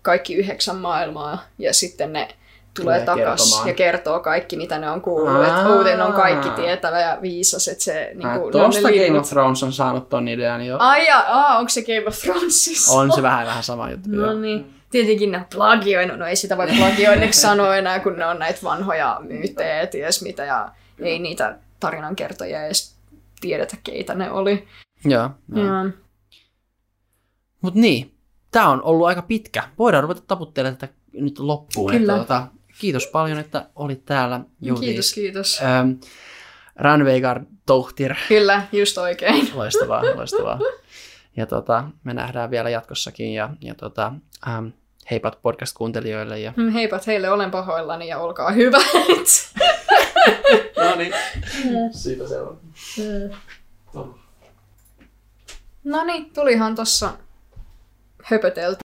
[0.03, 2.29] kaikki yhdeksän maailmaa ja sitten ne
[2.77, 3.69] tulee, Tulee takas kertomaan.
[3.69, 5.45] ja kertoo kaikki, mitä ne on kuullut.
[5.45, 5.69] Että.
[5.69, 9.63] Odin on kaikki tietävä ja viisas, että se ne on ne Tuosta Game of Thrones
[9.63, 10.77] on saanut ton idean jo.
[10.79, 12.93] Ai ja, aa, onko se Game of Thronesissa?
[12.99, 14.09] On se vähän vähän sama juttu.
[14.11, 14.75] No niin.
[14.91, 18.59] Tietenkin ne on plagioinut, no ei sitä voi plagioinneksi sanoa enää, kun ne on näitä
[18.65, 20.69] vanhoja myyttejä ja ties mitä, ja
[20.99, 22.95] ei niitä tarinankertojia edes
[23.41, 24.69] tiedetä, keitä ne oli.
[25.05, 25.31] Joo.
[25.55, 25.67] joo.
[25.67, 25.91] Ja,
[27.61, 28.15] Mut niin,
[28.51, 29.63] tää on ollut aika pitkä.
[29.79, 31.91] Voidaan ruveta taputtelemaan tätä nyt loppuun.
[31.91, 32.13] Kyllä.
[32.13, 32.47] Että, tota,
[32.79, 34.41] kiitos paljon, että olit täällä.
[34.61, 34.85] Joutis.
[34.85, 35.61] kiitos, kiitos.
[35.63, 35.91] Ähm,
[36.77, 38.15] Ranveigard Tohtir.
[38.29, 39.51] Kyllä, just oikein.
[39.55, 40.59] Loistavaa, loistavaa.
[41.37, 44.13] Ja tota, me nähdään vielä jatkossakin ja, ja tota,
[44.49, 44.67] ähm,
[45.11, 46.39] heipat podcast-kuuntelijoille.
[46.39, 46.53] Ja...
[46.57, 48.83] Mm, Heipat heille, olen pahoillani ja olkaa hyvät.
[50.77, 51.15] No niin,
[51.91, 52.61] siitä se on.
[55.85, 57.13] No niin, tulihan tossa
[58.23, 58.83] höpötelty.